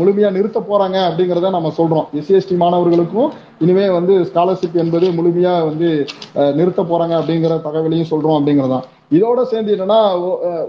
[0.00, 2.06] முழுமையா நிறுத்த போறாங்க அப்படிங்கிறத நம்ம சொல்றோம்.
[2.20, 3.30] எஸ்சிஎஸ்டி மாணவர்களுக்கும்
[3.64, 5.90] இனிமே வந்து ஸ்காலர்ஷிப் என்பது முழுமையா வந்து
[6.60, 8.84] நிறுத்த போறாங்க அப்படிங்கிற தகவலையும் சொல்றோம் அப்படிங்கிறதான்.
[9.16, 10.00] இதோட சேர்ந்து என்னன்னா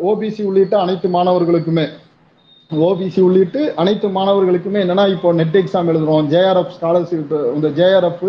[0.10, 1.88] ஓபிசி உள்ளிட்ட அனைத்து மாணவர்களுக்குமே
[2.72, 6.26] ஓபிசி உள்ளிட்டு அனைத்து மாணவர்களுக்குமே என்னன்னா இப்போ நெட் எக்ஸாம் எழுதுறோம்.
[6.34, 8.26] ஜேஆர்எஃப் ஸ்காலர்ஷிப் இந்த ஜேஆர்எஃப்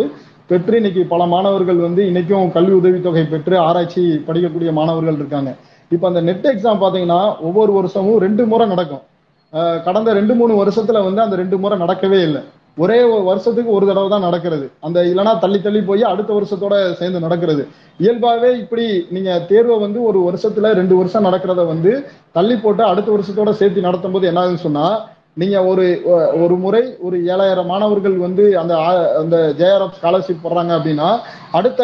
[0.51, 5.51] பெற்று இன்னைக்கு பல மாணவர்கள் வந்து இன்னைக்கும் கல்வி உதவித்தொகை பெற்று ஆராய்ச்சி படிக்கக்கூடிய மாணவர்கள் இருக்காங்க.
[5.95, 9.05] இப்போ அந்த நெட் எக்ஸாம் பார்த்தீங்கன்னா ஒவ்வொரு வருஷமும் ரெண்டு முறை நடக்கும்.
[9.87, 12.43] கடந்த ரெண்டு மூணு வருஷத்துல வந்து அந்த ரெண்டு முறை நடக்கவே இல்லை.
[12.77, 14.71] ஒரே ஒரு வருஷத்துக்கு ஒரு தடவை தான் நடக்கிறது.
[14.81, 17.69] அந்த இல்லைன்னா தள்ளி தள்ளி போய் அடுத்த வருஷத்தோட சேர்ந்து நடக்கிறது.
[18.01, 23.51] இயல்பாவே இப்படி நீங்க தேர்வை வந்து ஒரு வருஷத்துல ரெண்டு வருஷம் நடக்கிறத வந்து தள்ளி போட்டு அடுத்த வருஷத்தோட
[23.51, 28.59] சேர்த்து நடத்தும் போது என்ன ஆகுதுன்னு சொன்னா நீங்க ஒரு ஒ- ஒரு முறை ஒரு ஏழாயிரம் மாணவர்கள் வந்து
[28.59, 28.77] அந்த
[29.19, 31.19] அந்த ஜேஆர்எஃப் ஸ்காலர்ஷிப் போடுறாங்க அப்படின்னா
[31.53, 31.83] அடுத்த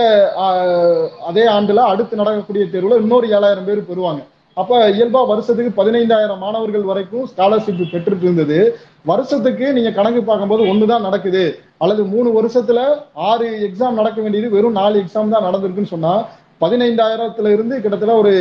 [1.26, 4.22] அதே ஆண்டுல அடுத்து நடக்கக்கூடிய தேர்வுல இன்னொரு ஏழாயிரம் பேர் பெறுவாங்க.
[4.54, 8.78] அப்ப இயல்பா வருஷத்துக்கு பதினைந்தாயிரம் மாணவர்கள் வரைக்கும் ஸ்காலர்ஷிப் பெற்றுட்டு இருந்தது.
[9.10, 11.44] வருஷத்துக்கு நீங்க கணக்கு பார்க்கும்போது ஒண்ணுதான் நடக்குது.
[11.82, 12.80] அல்லது மூணு வருஷத்துல
[13.30, 16.12] ஆறு எக்ஸாம் நடக்க வேண்டியது வெறும் நாலு எக்ஸாம் தான் நடந்திருக்குன்னு சொன்னா
[16.60, 18.32] பதினைந்தாயிரத்துல இருந்து கிட்டத்தட்ட ஒரு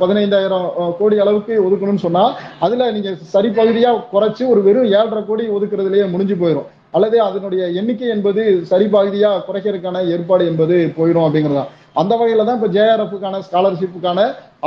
[0.00, 0.66] பதினைந்தாயிரம்
[0.98, 2.24] கோடி அளவுக்கு ஒதுக்கணும்னு சொன்னா
[2.66, 8.08] அதுல நீங்க சரி பகுதியா குறைச்சு ஒரு வெறும் ஏழரை கோடி ஒதுக்குறதுலயே முடிஞ்சு போயிடும் அல்லது அதனுடைய எண்ணிக்கை
[8.08, 11.64] என்பது சரி பகுதியா குறைக்கிறதுக்கான ஏற்பாடு என்பது போயிடும் அப்படிங்கிறதா
[12.00, 14.20] அந்த வகையில தான் இப்ப ஜேஆர்எஃப்புக்கான ஸ்காலர்ஷிப்புக்கான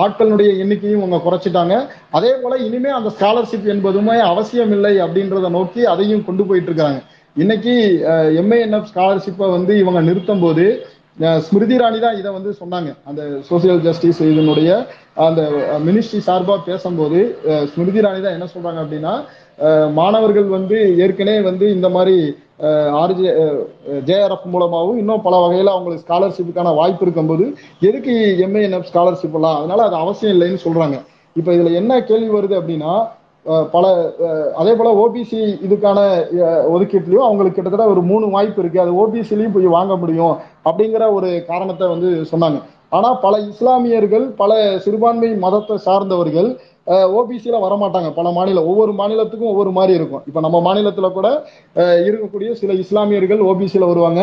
[0.03, 1.75] ஆட்களுடைய எண்ணிக்கையும் அவங்க குறைச்சிட்டாங்க.
[2.17, 6.99] அதே போல இனிமே அந்த ஸ்காலர்ஷிப் என்பதுமே அவசியம் இல்லை அப்படின்றத நோக்கி அதையும் கொண்டு போயிட்டு இருக்காங்க
[7.35, 7.73] இன்னைக்கு
[8.41, 10.65] எம்ஏஎன்எஃப் ஸ்காலர்ஷிப்பை வந்து இவங்க நிறுத்தும் போது
[11.45, 12.89] ஸ்மிருதி இராணி தான் இதை வந்து சொன்னாங்க.
[13.09, 14.71] அந்த சோசியல் ஜஸ்டிஸ் இதனுடைய
[15.27, 15.41] அந்த
[15.87, 17.19] மினிஸ்ட்ரி சார்பாக பேசும்போது
[17.71, 19.13] ஸ்மிருதி இராணி தான் என்ன சொல்றாங்க அப்படின்னா
[19.99, 22.17] மாணவர்கள் வந்து ஏற்கனவே வந்து இந்த மாதிரி
[23.01, 23.31] ஆர்ஜே
[24.07, 27.45] ஜேஆர்எஃப் மூலமாகவும் இன்னும் பல வகையில் அவங்களுக்கு ஸ்காலர்ஷிப்புக்கான வாய்ப்பு இருக்கும்போது
[27.87, 28.13] எதுக்கு
[28.45, 29.57] எம்ஏஎன்எஃப் ஸ்காலர்ஷிப் எல்லாம்?
[29.59, 30.97] அதனால அது அவசியம் இல்லைன்னு சொல்றாங்க.
[31.39, 32.93] இப்போ இதுல என்ன கேள்வி வருது அப்படின்னா
[33.73, 33.85] பல
[34.61, 35.99] அதே போல ஓபிசி இதுக்கான
[36.73, 38.81] ஒதுக்கீட்லயும் அவங்களுக்கு கிட்டத்தட்ட ஒரு மூணு வாய்ப்பு இருக்கு.
[38.83, 40.33] அது ஓபிசிலையும் போய் வாங்க முடியும்
[40.69, 42.59] அப்படிங்கிற ஒரு காரணத்தை வந்து சொன்னாங்க.
[42.91, 44.51] ஆனா பல இஸ்லாமியர்கள் பல
[44.83, 46.49] சிறுபான்மை மதத்தை சார்ந்தவர்கள்
[47.19, 48.09] ஓபிசியில வரமாட்டாங்க.
[48.19, 50.23] பல மாநிலம் ஒவ்வொரு மாநிலத்துக்கும் ஒவ்வொரு மாதிரி இருக்கும்.
[50.29, 51.29] இப்ப நம்ம மாநிலத்துல கூட
[52.09, 54.21] இருக்கக்கூடிய சில இஸ்லாமியர்கள் ஓபிசியில வருவாங்க.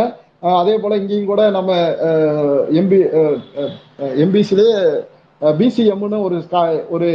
[0.61, 1.73] அதே போல இங்கேயும் கூட நம்ம
[2.81, 3.01] எம்பி
[4.25, 4.69] எம்பிசிலே
[5.41, 6.37] பிசிஎம்னு ஒரு
[6.95, 7.09] ஒரு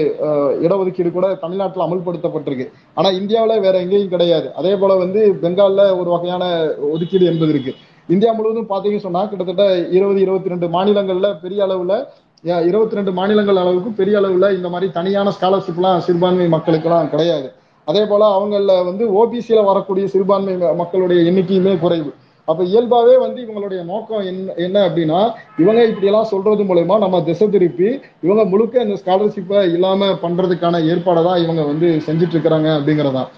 [0.66, 2.66] இடஒதுக்கீடு கூட தமிழ்நாட்டில் அமல்படுத்தப்பட்டிருக்கு.
[2.97, 4.47] ஆனா இந்தியாவில் வேற எங்கேயும் கிடையாது.
[4.60, 6.43] அதே போல வந்து பெங்கால்ல ஒரு வகையான
[6.93, 7.74] ஒதுக்கீடு என்பது இருக்கு.
[8.14, 9.64] இந்தியா முழுவதும் பாத்தீங்கன்னு சொன்னா கிட்டத்தட்ட
[9.97, 11.95] இருபது இருபத்தி ரெண்டு மாநிலங்கள்ல பெரிய அளவுல
[12.70, 17.47] இருபத்தி ரெண்டு மாநிலங்கள் அளவுக்கு பெரிய அளவுல இந்த மாதிரி தனியான ஸ்காலர்ஷிப்லாம் சிறுபான்மை மக்களுக்கெல்லாம் கிடையாது.
[17.88, 22.12] அதே போல அவங்கள வந்து ஓபிசியில வரக்கூடிய சிறுபான்மை மக்களுடைய எண்ணிக்கையுமே குறைவு.
[22.47, 25.20] அப்ப இயல்பாவே வந்து இவங்களுடைய நோக்கம் என்ன என்ன அப்படின்னா
[25.64, 27.89] இவங்க இப்படி எல்லாம் சொல்றது மூலயமா நம்ம திசை திருப்பி
[28.26, 33.30] இவங்க முழுக்க இந்த ஸ்காலர்ஷிப்பை இல்லாம பண்றதுக்கான ஏற்பாடை தான் இவங்க வந்து செஞ்சுட்டு இருக்கிறாங்க அப்படிங்கறதான்.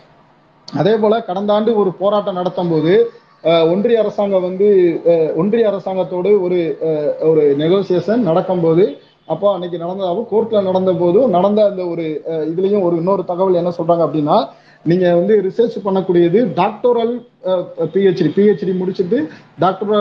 [0.67, 2.93] அதே போல கடந்த ஆண்டு ஒரு போராட்டம் நடத்தும் போது
[3.43, 4.67] ஒன்றிய அரசாங்கம் வந்து
[5.35, 6.59] ஒன்றிய அரசாங்கத்தோடு ஒரு
[7.21, 8.83] ஒரு நெகோசியேஷன் நடக்கும்போது
[9.27, 12.05] அப்போ அன்னைக்கு நடந்ததாகவும் கோர்ட்ல நடந்த போதும் நடந்த அந்த ஒரு
[12.47, 14.37] இதுலயும் ஒரு இன்னொரு தகவல் என்ன சொல்றாங்க அப்படின்னா
[14.85, 17.13] நீங்க வந்து ரிசர்ச் பண்ணக்கூடியது டாக்டோரல்
[17.93, 19.19] பிஹெச்டி பிஹெச்டி முடிச்சுட்டு
[19.59, 19.91] டாக்டர்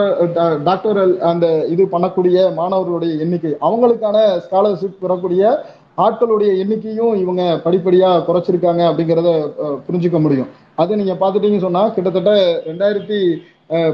[0.63, 5.43] டாக்டரல் அந்த இது பண்ணக்கூடிய மாணவர்களுடைய எண்ணிக்கை அவங்களுக்கான ஸ்காலர்ஷிப் பெறக்கூடிய
[5.97, 9.31] ஆட்களுடைய எண்ணிக்கையும் இவங்க படிப்படியா குறைச்சிருக்காங்க அப்படிங்கிறத
[9.87, 10.49] புரிஞ்சுக்க முடியும்.
[10.77, 12.33] அது நீங்க பாத்துட்டீங்கன்னு சொன்னா கிட்டத்தட்ட
[12.69, 13.19] ரெண்டாயிரத்தி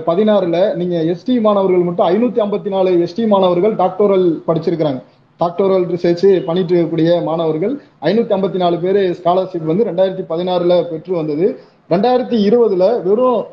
[0.07, 5.01] பதினாறுல நீங்க எஸ்டி மாணவர்கள் மட்டும் ஐநூத்தி ஐம்பத்தி நாலு எஸ்டி மாணவர்கள் டாக்டோரல் படிச்சிருக்கிறாங்க.
[5.39, 7.73] டாக்டோரல் ரிசர்ச் பண்ணிட்டு இருக்கக்கூடிய மாணவர்கள்
[8.09, 11.47] ஐநூத்தி ஐம்பத்தி நாலு பேர் ஸ்காலர்ஷிப் வந்து ரெண்டாயிரத்தி பதினாறுல பெற்று வந்தது.
[11.93, 13.43] ரெண்டாயிரத்தி இருபதுல வெறும்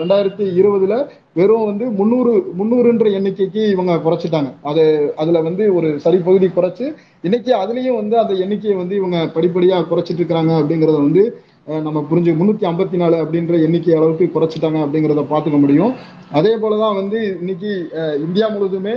[0.00, 0.94] ரெண்டாயிரத்தி இருபதுல
[1.38, 4.50] வெறும் வந்து முந்நூறு முந்நூறுன்ற எண்ணிக்கைக்கு இவங்க குறைச்சிட்டாங்க.
[4.70, 4.82] அது
[5.22, 6.86] அதுல வந்து ஒரு சரி பகுதி குறைச்சு
[7.28, 11.24] இன்னைக்கு அதுலயும் வந்து அந்த எண்ணிக்கையை வந்து இவங்க படிப்படியா குறைச்சிட்டு இருக்கிறாங்க அப்படிங்கறத வந்து
[11.66, 15.92] நம்ம புரிஞ்சு முன்னூத்தி ஐம்பத்தி நாலு அப்படின்ற எண்ணிக்கை அளவுக்கு குறைச்சிட்டாங்க அப்படிங்கிறத பார்த்துக்க முடியும்.
[16.38, 17.70] அதே போலதான் வந்து இன்னைக்கு
[18.26, 18.94] இந்தியா முழுவதுமே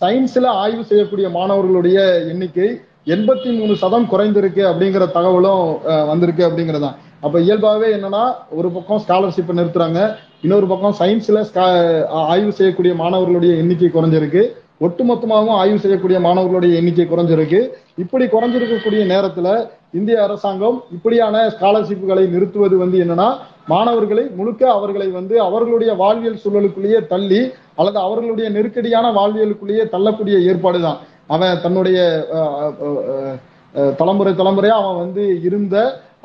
[0.00, 1.98] சயின்ஸ்ல ஆய்வு செய்யக்கூடிய மாணவர்களுடைய
[2.32, 2.68] எண்ணிக்கை
[3.14, 5.64] எண்பத்தி மூணு சதம் குறைந்திருக்கு அப்படிங்கிற தகவலும்
[6.10, 6.96] வந்திருக்கு அப்படிங்கறதான்.
[7.20, 10.00] அப்ப இயல்பாகவே என்னன்னா ஒரு பக்கம் ஸ்காலர்ஷிப் நிறுத்துறாங்க
[10.42, 11.42] இன்னொரு பக்கம் சயின்ஸ்ல
[12.32, 14.44] ஆய்வு செய்யக்கூடிய மாணவர்களுடைய எண்ணிக்கை குறைஞ்சிருக்கு.
[14.80, 17.60] ஒட்டுமொத்தமாகவும் ஆய்வு செய்யக்கூடிய மாணவர்களுடைய எண்ணிக்கை குறைஞ்சிருக்கு
[17.98, 19.48] இப்படி குறைஞ்சிருக்கக்கூடிய நேரத்துல
[19.90, 23.28] இந்திய அரசாங்கம் இப்படியான ஸ்காலர்ஷிப்புகளை நிறுத்துவது வந்து என்னன்னா
[23.68, 27.40] மாணவர்களை முழுக்க அவர்களை வந்து அவர்களுடைய வாழ்வியல் சூழலுக்குள்ளேயே தள்ளி
[27.74, 31.98] அல்லது அவர்களுடைய நெருக்கடியான வாழ்வியலுக்குள்ளேயே தள்ளக்கூடிய ஏற்பாடு தான் அவன் தன்னுடைய
[33.96, 35.76] தலைமுறை தலைமுறையா அவன் வந்து இருந்த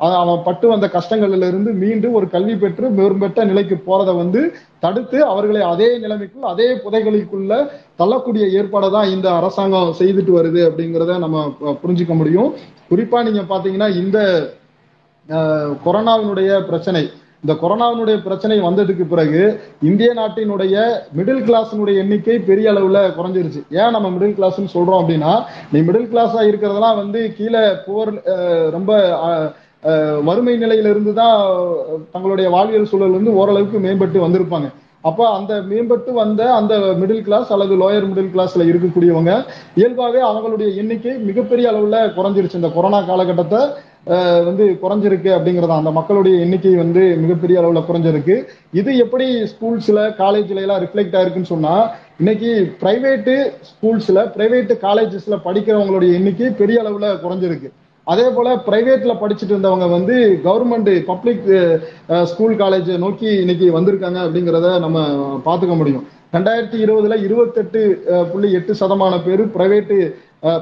[0.06, 4.40] அவன் பட்டு வந்த கஷ்டங்கள்ல இருந்து மீண்டு ஒரு கல்வி பெற்று மேம்பட்ட நிலைக்கு போறதை வந்து
[4.84, 7.54] தடுத்து அவர்களை அதே நிலைமைக்குள் அதே புதைகளுக்குள்ள
[8.00, 11.46] தள்ளக்கூடிய ஏற்பாடை தான் இந்த அரசாங்கம் செய்துட்டு வருது அப்படிங்கிறத நம்ம
[11.82, 12.50] புரிஞ்சுக்க முடியும்.
[12.92, 14.18] குறிப்பா நீங்க பாத்தீங்கன்னா இந்த
[15.84, 17.02] கொரோனாவினுடைய பிரச்சனை
[17.44, 19.42] இந்த கொரோனாவினுடைய பிரச்சனை வந்ததுக்கு பிறகு
[19.88, 20.74] இந்திய நாட்டினுடைய
[21.18, 23.60] மிடில் கிளாஸினுடைய எண்ணிக்கை பெரிய அளவுல குறைஞ்சிருச்சு.
[23.80, 25.32] ஏன் நம்ம மிடில் கிளாஸ்னு சொல்றோம் அப்படின்னா
[25.72, 28.12] நீ மிடில் கிளாஸா இருக்கிறதெல்லாம் வந்து கீழே புவர்
[28.76, 28.92] ரொம்ப
[30.28, 31.36] வறுமை நிலையிலிருந்து தான்
[32.14, 34.68] தங்களுடைய வாழ்வியல் சூழல் வந்து ஓரளவுக்கு மேம்பட்டு வந்திருப்பாங்க.
[35.08, 39.32] அப்போ அந்த மேம்பட்டு வந்த அந்த மிடில் கிளாஸ் அல்லது லோயர் மிடில் கிளாஸ்ல இருக்கக்கூடியவங்க
[39.80, 42.60] இயல்பாகவே அவங்களுடைய எண்ணிக்கை மிகப்பெரிய அளவுல குறைஞ்சிருச்சு.
[42.60, 43.60] இந்த கொரோனா காலகட்டத்தை
[44.48, 48.36] வந்து குறைஞ்சிருக்கு அப்படிங்கிறத அந்த மக்களுடைய எண்ணிக்கை வந்து மிகப்பெரிய அளவுல குறைஞ்சிருக்கு.
[48.80, 51.74] இது எப்படி ஸ்கூல்ஸ்ல காலேஜ்ல எல்லாம் ரிஃப்ளெக்ட் ஆயிருக்குன்னு சொன்னா
[52.22, 52.52] இன்னைக்கு
[52.82, 53.34] பிரைவேட்டு
[53.70, 57.70] ஸ்கூல்ஸ்ல பிரைவேட்டு காலேஜஸ்ல படிக்கிறவங்களுடைய எண்ணிக்கை பெரிய அளவுல குறைஞ்சிருக்கு.
[58.12, 60.14] அதே போல பிரைவேட்ல படிச்சுட்டு இருந்தவங்க வந்து
[60.46, 61.44] கவர்மெண்ட் பப்ளிக்
[62.30, 65.04] ஸ்கூல் காலேஜ் நோக்கி இன்னைக்கு வந்திருக்காங்க அப்படிங்கிறத நம்ம
[65.48, 66.06] பார்த்துக்க முடியும்.
[66.36, 67.80] ரெண்டாயிரத்தி இருபதுல இருபத்தெட்டு
[68.32, 69.98] புள்ளி எட்டு சதமான பேர் பிரைவேட்டு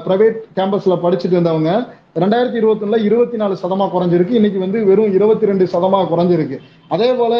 [0.05, 1.71] பிரைவேட் கேம்பஸ்ல படிச்சுட்டு இருந்தவங்க.
[2.21, 4.37] ரெண்டாயிரத்தி இருபத்தி ஒண்ணுல இருபத்தி நாலு சதமா குறைஞ்சிருக்கு.
[4.39, 6.57] இன்னைக்கு வந்து வெறும் இருபத்தி ரெண்டு சதமா குறைஞ்சிருக்கு.
[6.95, 7.33] அதே போல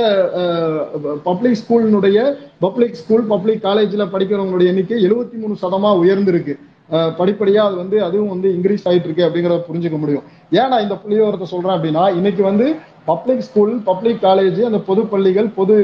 [1.29, 2.19] பப்ளிக் ஸ்கூலினுடைய
[2.65, 6.55] பப்ளிக் ஸ்கூல் பப்ளிக் காலேஜ்ல படிக்கிறவங்களுடைய எண்ணிக்கை எழுபத்தி மூணு சதமா உயர்ந்திருக்கு.
[6.91, 10.23] படிப்படியா அது வந்து அதுவும் வந்து இன்க்ரீஸ் ஆயிட்டு இருக்கு அப்படிங்கிறத புரிஞ்சுக்க முடியும்.
[10.51, 12.67] ஏன் நான் இந்த புள்ளியோரத்தை சொல்றேன் அப்படின்னா இன்னைக்கு வந்து
[13.05, 15.75] பப்ளிக் ஸ்கூல் பப்ளிக் காலேஜ் அந்த பொது பள்ளிகள் பொது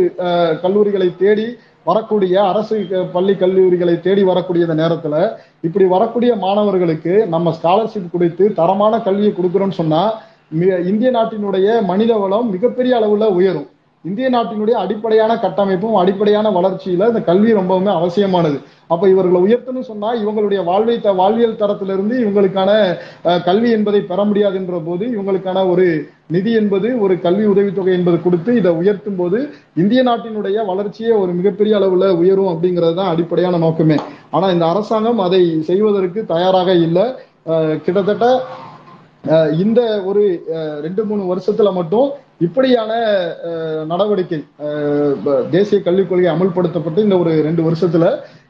[0.61, 1.47] கல்லூரிகளை தேடி
[1.83, 5.15] வரக்கூடிய அரசு க- பள்ளி கல்லூரிகளை தேடி வரக்கூடிய நேரத்தில் நேரத்துல
[5.61, 10.01] இப்படி வரக்கூடிய மாணவர்களுக்கு நம்ம ஸ்காலர்ஷிப் கொடுத்து தரமான கல்வியை கொடுக்குறோம்னு சொன்னா
[10.85, 13.67] இந்திய நாட்டினுடைய மனித வளம் மிகப்பெரிய அளவுல உயரும்.
[14.05, 18.57] இந்திய நாட்டினுடைய அடிப்படையான கட்டமைப்பும் அடிப்படையான வளர்ச்சியில இந்த கல்வி ரொம்பவுமே அவசியமானது.
[18.89, 22.71] அப்ப இவர்களை உயர்த்தணும் சொன்னா இவங்களுடைய வாழ்வை த வாழ்வியல் தரத்திலிருந்து இவங்களுக்கான
[23.25, 25.33] அஹ், கல்வி என்பதை பெற முடியாதுன்ற போது இவங்களுக்கான
[25.71, 25.85] ஒரு
[26.29, 29.39] நிதி என்பது ஒரு கல்வி உதவித்தொகை என்பது கொடுத்து இதை உயர்த்தும் போது
[29.77, 30.33] இந்திய நாட்டினுடைய
[30.69, 33.97] வளர்ச்சியே ஒரு மிகப்பெரிய அளவுல உயரும் அப்படிங்கிறது தான் அடிப்படையான நோக்கமே.
[34.31, 37.07] ஆனா இந்த அரசாங்கம் அதை செய்வதற்கு தயாராக இல்லை.
[37.85, 38.25] கிட்டத்தட்ட
[39.59, 40.23] இந்த ஒரு
[40.55, 42.07] அஹ், ரெண்டு மூணு வருஷத்துல மட்டும்
[42.41, 42.91] இப்படியான
[43.91, 44.39] நடவடிக்கை
[45.51, 48.07] தேசிய கல்விக் கொள்கை அமல்படுத்தப்பட்டு இந்த ஒரு ரெண்டு வருஷத்துல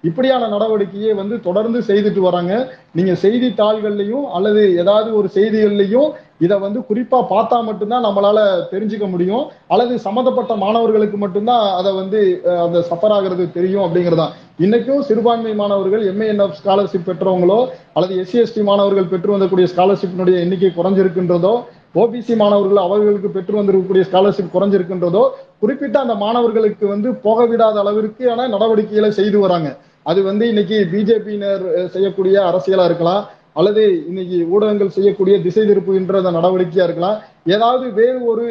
[0.09, 2.53] இப்படியான நடவடிக்கையை வந்து தொடர்ந்து செய்துட்டு வராங்க.
[2.97, 6.09] நீங்க செய்தித்தாள்கள்லையும் அல்லது ஏதாவது ஒரு செய்திகள்லையும்
[6.45, 8.39] இதை வந்து குறிப்பா பார்த்தா மட்டும்தான் நம்மளால
[8.73, 9.45] தெரிஞ்சுக்க முடியும்.
[9.73, 12.19] அல்லது சம்மந்தப்பட்ட மாணவர்களுக்கு மட்டும்தான் அதை வந்து
[12.65, 14.27] அந்த சஃபர் ஆகிறது தெரியும் அப்படிங்கிறதா
[14.65, 17.59] இன்னைக்கும் சிறுபான்மை மாணவர்கள் எம்ஏஎன்எஃப் ஸ்காலர்ஷிப் பெற்றவங்களோ
[17.95, 21.55] அல்லது எஸ்சி எஸ்டி மாணவர்கள் பெற்று வந்தக்கூடிய ஸ்காலர்ஷிப்பினுடைய எண்ணிக்கை குறைஞ்சிருக்கின்றதோ
[22.01, 25.23] ஓபிசி மாணவர்கள் அவர்களுக்கு பெற்று வந்திருக்கக்கூடிய ஸ்காலர்ஷிப் குறைஞ்சிருக்கின்றதோ
[25.63, 29.69] குறிப்பிட்ட அந்த மாணவர்களுக்கு வந்து போக விடாத அளவிற்கான நடவடிக்கைகளை செய்து வராங்க.
[30.11, 33.23] அது வந்து இன்னைக்கு பிஜேபியினர் செய்யக்கூடிய அரசியலா இருக்கலாம்
[33.59, 37.17] அல்லது இன்னைக்கு ஊடகங்கள் செய்யக்கூடிய திசை திருப்புகின்ற அந்த நடவடிக்கையா இருக்கலாம்.
[37.55, 38.45] ஏதாவது வேறு ஒரு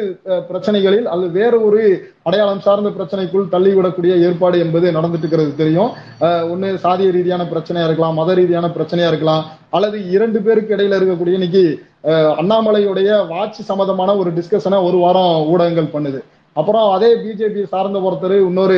[0.49, 1.81] பிரச்சனைகளில் அல்லது வேறு ஒரு
[2.27, 5.91] அடையாளம் சார்ந்த பிரச்சனைக்குள் தள்ளிவிடக்கூடிய ஏற்பாடு என்பது நடந்துட்டு இருக்கிறது தெரியும்
[6.53, 9.43] ஒன்று சாதிய ரீதியான பிரச்சனையா இருக்கலாம் மத ரீதியான பிரச்சனையா இருக்கலாம்
[9.77, 11.63] அல்லது இரண்டு பேருக்கு இடையில இருக்கக்கூடிய இன்னைக்கு
[12.41, 16.21] அண்ணாமலையுடைய வாட்ச் சம்பந்தமான ஒரு டிஸ்கஷனை ஒரு வாரம் ஊடகங்கள் பண்ணுது.
[16.59, 18.77] அப்புறம் அதே பிஜேபி சார்ந்த ஒருத்தர் இன்னொரு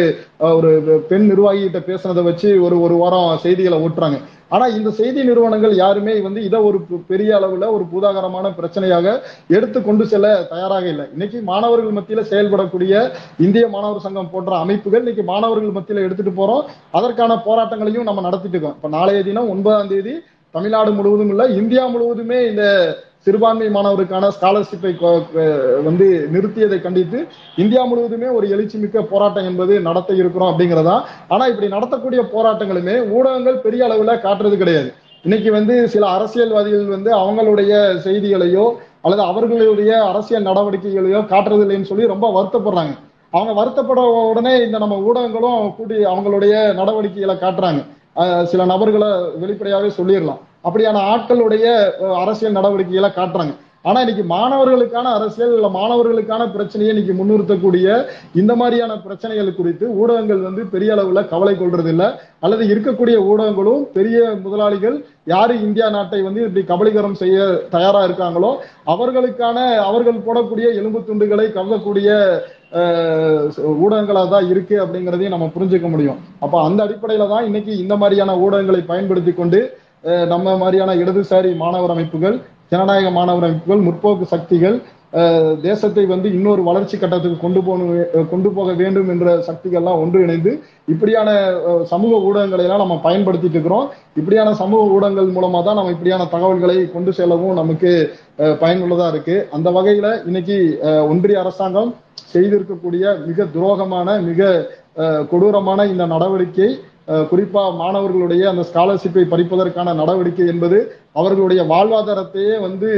[0.57, 0.69] ஒரு
[1.09, 4.19] பெண் நிர்வாகி கிட்ட பேசுனதை வச்சு ஒரு ஒரு வாரம் செய்திகளை ஓட்டுறாங்க
[4.55, 6.77] ஆனா இந்த செய்தி நிறுவனங்கள் யாருமே வந்து இதை ஒரு
[7.09, 9.15] பெரிய அளவுல ஒரு பூதாகரமான பிரச்சனையாக
[9.57, 11.05] எடுத்து கொண்டு செல்ல தயாராக இல்லை.
[11.15, 12.93] இன்னைக்கு மாணவர்கள் மத்தியில செயல்படக்கூடிய
[13.45, 16.63] இந்திய மாணவர் சங்கம் போன்ற அமைப்புகள் இன்னைக்கு மாணவர்கள் மத்தியில எடுத்துட்டு போறோம்.
[16.99, 18.77] அதற்கான போராட்டங்களையும் நம்ம நடத்திட்டு இருக்கோம்.
[18.79, 20.15] இப்ப நாளைய தினம் ஒன்பதாம் தேதி
[20.55, 22.63] தமிழ்நாடு முழுவதும் இல்ல இந்தியா முழுவதுமே இந்த
[23.27, 24.91] சிறுபான்மை மாணவருக்கான ஸ்காலர்ஷிப்பை
[25.87, 27.19] வந்து நிறுத்தியதை கண்டித்து
[27.63, 30.95] இந்தியா முழுவதுமே ஒரு எழுச்சி மிக்க போராட்டம் என்பது நடத்த இருக்கிறோம் அப்படிங்கிறதா.
[31.33, 34.89] ஆனா இப்படி நடத்தக்கூடிய போராட்டங்களுமே ஊடகங்கள் பெரிய அளவுல காட்டுறது கிடையாது.
[35.25, 37.73] இன்னைக்கு வந்து சில அரசியல்வாதிகள் வந்து அவங்களுடைய
[38.05, 38.65] செய்திகளையோ
[39.05, 42.93] அல்லது அவர்களுடைய அரசியல் நடவடிக்கைகளையோ காட்டுறது இல்லைன்னு சொல்லி ரொம்ப வருத்தப்படுறாங்க.
[43.35, 44.01] அவங்க வருத்தப்பட
[44.31, 47.81] உடனே இந்த நம்ம ஊடகங்களும் கூட்டி அவங்களுடைய நடவடிக்கைகளை காட்டுறாங்க.
[48.51, 49.09] சில நபர்களை
[49.41, 50.41] வெளிப்படையாவே சொல்லிடலாம்.
[50.65, 51.65] அப்படியான ஆட்களுடைய
[52.23, 53.55] அரசியல் நடவடிக்கைகளை காட்டுறாங்க.
[53.87, 57.87] ஆனா இன்னைக்கு மாணவர்களுக்கான அரசியல் இல்ல மாணவர்களுக்கான பிரச்சனையை இன்னைக்கு முன்னிறுத்தக்கூடிய
[58.39, 62.03] இந்த மாதிரியான பிரச்சனைகள் குறித்து ஊடகங்கள் வந்து பெரிய அளவுல கவலை கொள்றது இல்ல
[62.45, 64.97] அல்லது இருக்கக்கூடிய ஊடகங்களும் பெரிய முதலாளிகள்
[65.33, 68.51] யாரு இந்தியா நாட்டை வந்து இப்படி கபலீகரம் செய்ய தயாரா இருக்காங்களோ
[68.95, 69.57] அவர்களுக்கான
[69.89, 72.09] அவர்கள் போடக்கூடிய எலும்பு துண்டுகளை கவ்வக்கூடிய
[73.85, 76.21] ஊடகங்களா தான் இருக்கு அப்படிங்கிறதையும் நம்ம புரிஞ்சுக்க முடியும்.
[76.43, 79.59] அப்ப அந்த அடிப்படையில தான் இன்னைக்கு இந்த மாதிரியான ஊடகங்களை பயன்படுத்தி கொண்டு
[80.33, 82.37] நம்ம மாதிரியான இடதுசாரி மாணவர் அமைப்புகள்
[82.73, 84.77] ஜனநாயக மாணவர் அமைப்புகள் முற்போக்கு சக்திகள்
[85.65, 90.51] தேசத்தை வந்து இன்னொரு வளர்ச்சி கட்டத்துக்கு கொண்டு போகணும் கொண்டு போக வேண்டும் என்ற சக்திகள்லாம் ஒன்று இணைந்து
[90.93, 91.29] இப்படியான
[91.91, 93.85] சமூக ஊடகங்களை எல்லாம் நம்ம பயன்படுத்திட்டு இருக்கிறோம்.
[94.19, 97.91] இப்படியான சமூக ஊடகங்கள் மூலமா தான் நம்ம இப்படியான தகவல்களை கொண்டு செல்லவும் நமக்கு
[98.63, 99.37] பயனுள்ளதா இருக்கு.
[99.57, 100.57] அந்த வகையில இன்னைக்கு
[101.11, 101.93] ஒன்றிய அரசாங்கம்
[102.33, 104.51] செய்திருக்கக்கூடிய மிக துரோகமான மிக
[105.31, 106.69] கொடூரமான இந்த நடவடிக்கை
[107.29, 110.77] குறிப்பாக மாணவர்களுடைய அந்த ஸ்காலர்ஷிப்பை பறிப்பதற்கான நடவடிக்கை என்பது
[111.19, 112.89] அவர்களுடைய வாழ்வாதாரத்தையே வந்து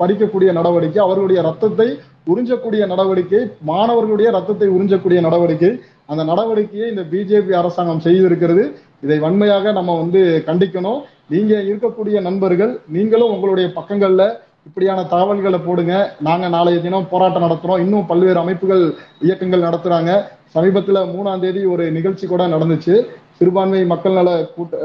[0.00, 1.88] பறிக்கக்கூடிய நடவடிக்கை அவர்களுடைய ரத்தத்தை
[2.32, 3.40] உறிஞ்சக்கூடிய நடவடிக்கை
[3.70, 5.72] மாணவர்களுடைய ரத்தத்தை உறிஞ்சக்கூடிய நடவடிக்கை.
[6.10, 8.64] அந்த நடவடிக்கையை இந்த பிஜேபி அரசாங்கம் செய்திருக்கிறது.
[9.04, 11.00] இதை வன்மையாக நம்ம வந்து கண்டிக்கணும்.
[11.34, 14.24] நீங்க இருக்கக்கூடிய நண்பர்கள் நீங்களும் உங்களுடைய பக்கங்கள்ல
[14.68, 15.94] இப்படியான தகவல்களை போடுங்க.
[16.26, 17.82] நாங்க நாளைய தினம் போராட்டம் நடத்துறோம்.
[17.84, 18.84] இன்னும் பல்வேறு அமைப்புகள்
[19.26, 20.12] இயக்கங்கள் நடத்துறாங்க.
[20.54, 22.94] சமீபத்துல மூணாம் தேதி ஒரு நிகழ்ச்சி கூட நடந்துச்சு.
[23.38, 24.76] சிறுபான்மை மக்கள் நல கூட்ட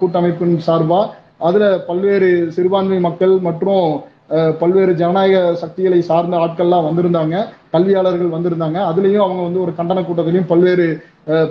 [0.00, 1.00] கூட்டமைப்பின் சார்பா.
[1.48, 3.84] அதுல பல்வேறு சிறுபான்மை மக்கள் மற்றும்
[4.60, 7.36] பல்வேறு ஜனநாயக சக்திகளை சார்ந்த ஆட்கள்லாம் வந்திருந்தாங்க.
[7.74, 8.78] கல்வியாளர்கள் வந்திருந்தாங்க.
[8.90, 10.86] அதுலயும் அவங்க வந்து ஒரு கண்டன கூட்டத்திலையும் பல்வேறு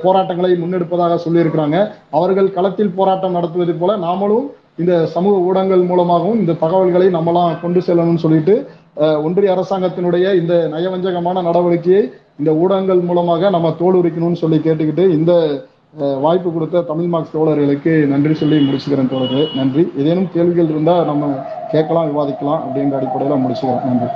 [0.03, 1.77] போராட்டங்களை முன்னெடுப்பதாக சொல்லியிருக்கிறாங்க.
[2.19, 4.47] அவர்கள் களத்தில் போராட்டம் நடத்துவது போல நாமளும்
[4.81, 8.55] இந்த சமூக ஊடகங்கள் மூலமாகவும் இந்த தகவல்களை நம்மலாம் கொண்டு செல்லணும்னு சொல்லிட்டு
[8.97, 15.33] ஒன்றிய அரசாங்கத்தினுடைய இந்த நயவஞ்சகமான நடவடிக்கையை இந்த ஊடகங்கள் மூலமாக நம்ம தோலுரிக்கணும்னு சொல்லி கேட்டுக்கிட்டு இந்த
[15.97, 19.55] வாய்ப்பு கொடுத்த தமிழ் மார்க்ஸ் தோழர்களுக்கு நன்றி சொல்லி முடிச்சுக்கிறேன் தோழர்களே.
[19.55, 19.91] நன்றி.
[19.97, 21.29] ஏதேனும் கேள்விகள் இருந்தால் நம்ம
[21.71, 23.85] கேட்கலாம் விவாதிக்கலாம் அப்படிங்கிற அடிப்படையில் முடிச்சுக்கிறேன்.
[23.85, 24.09] நன்றி.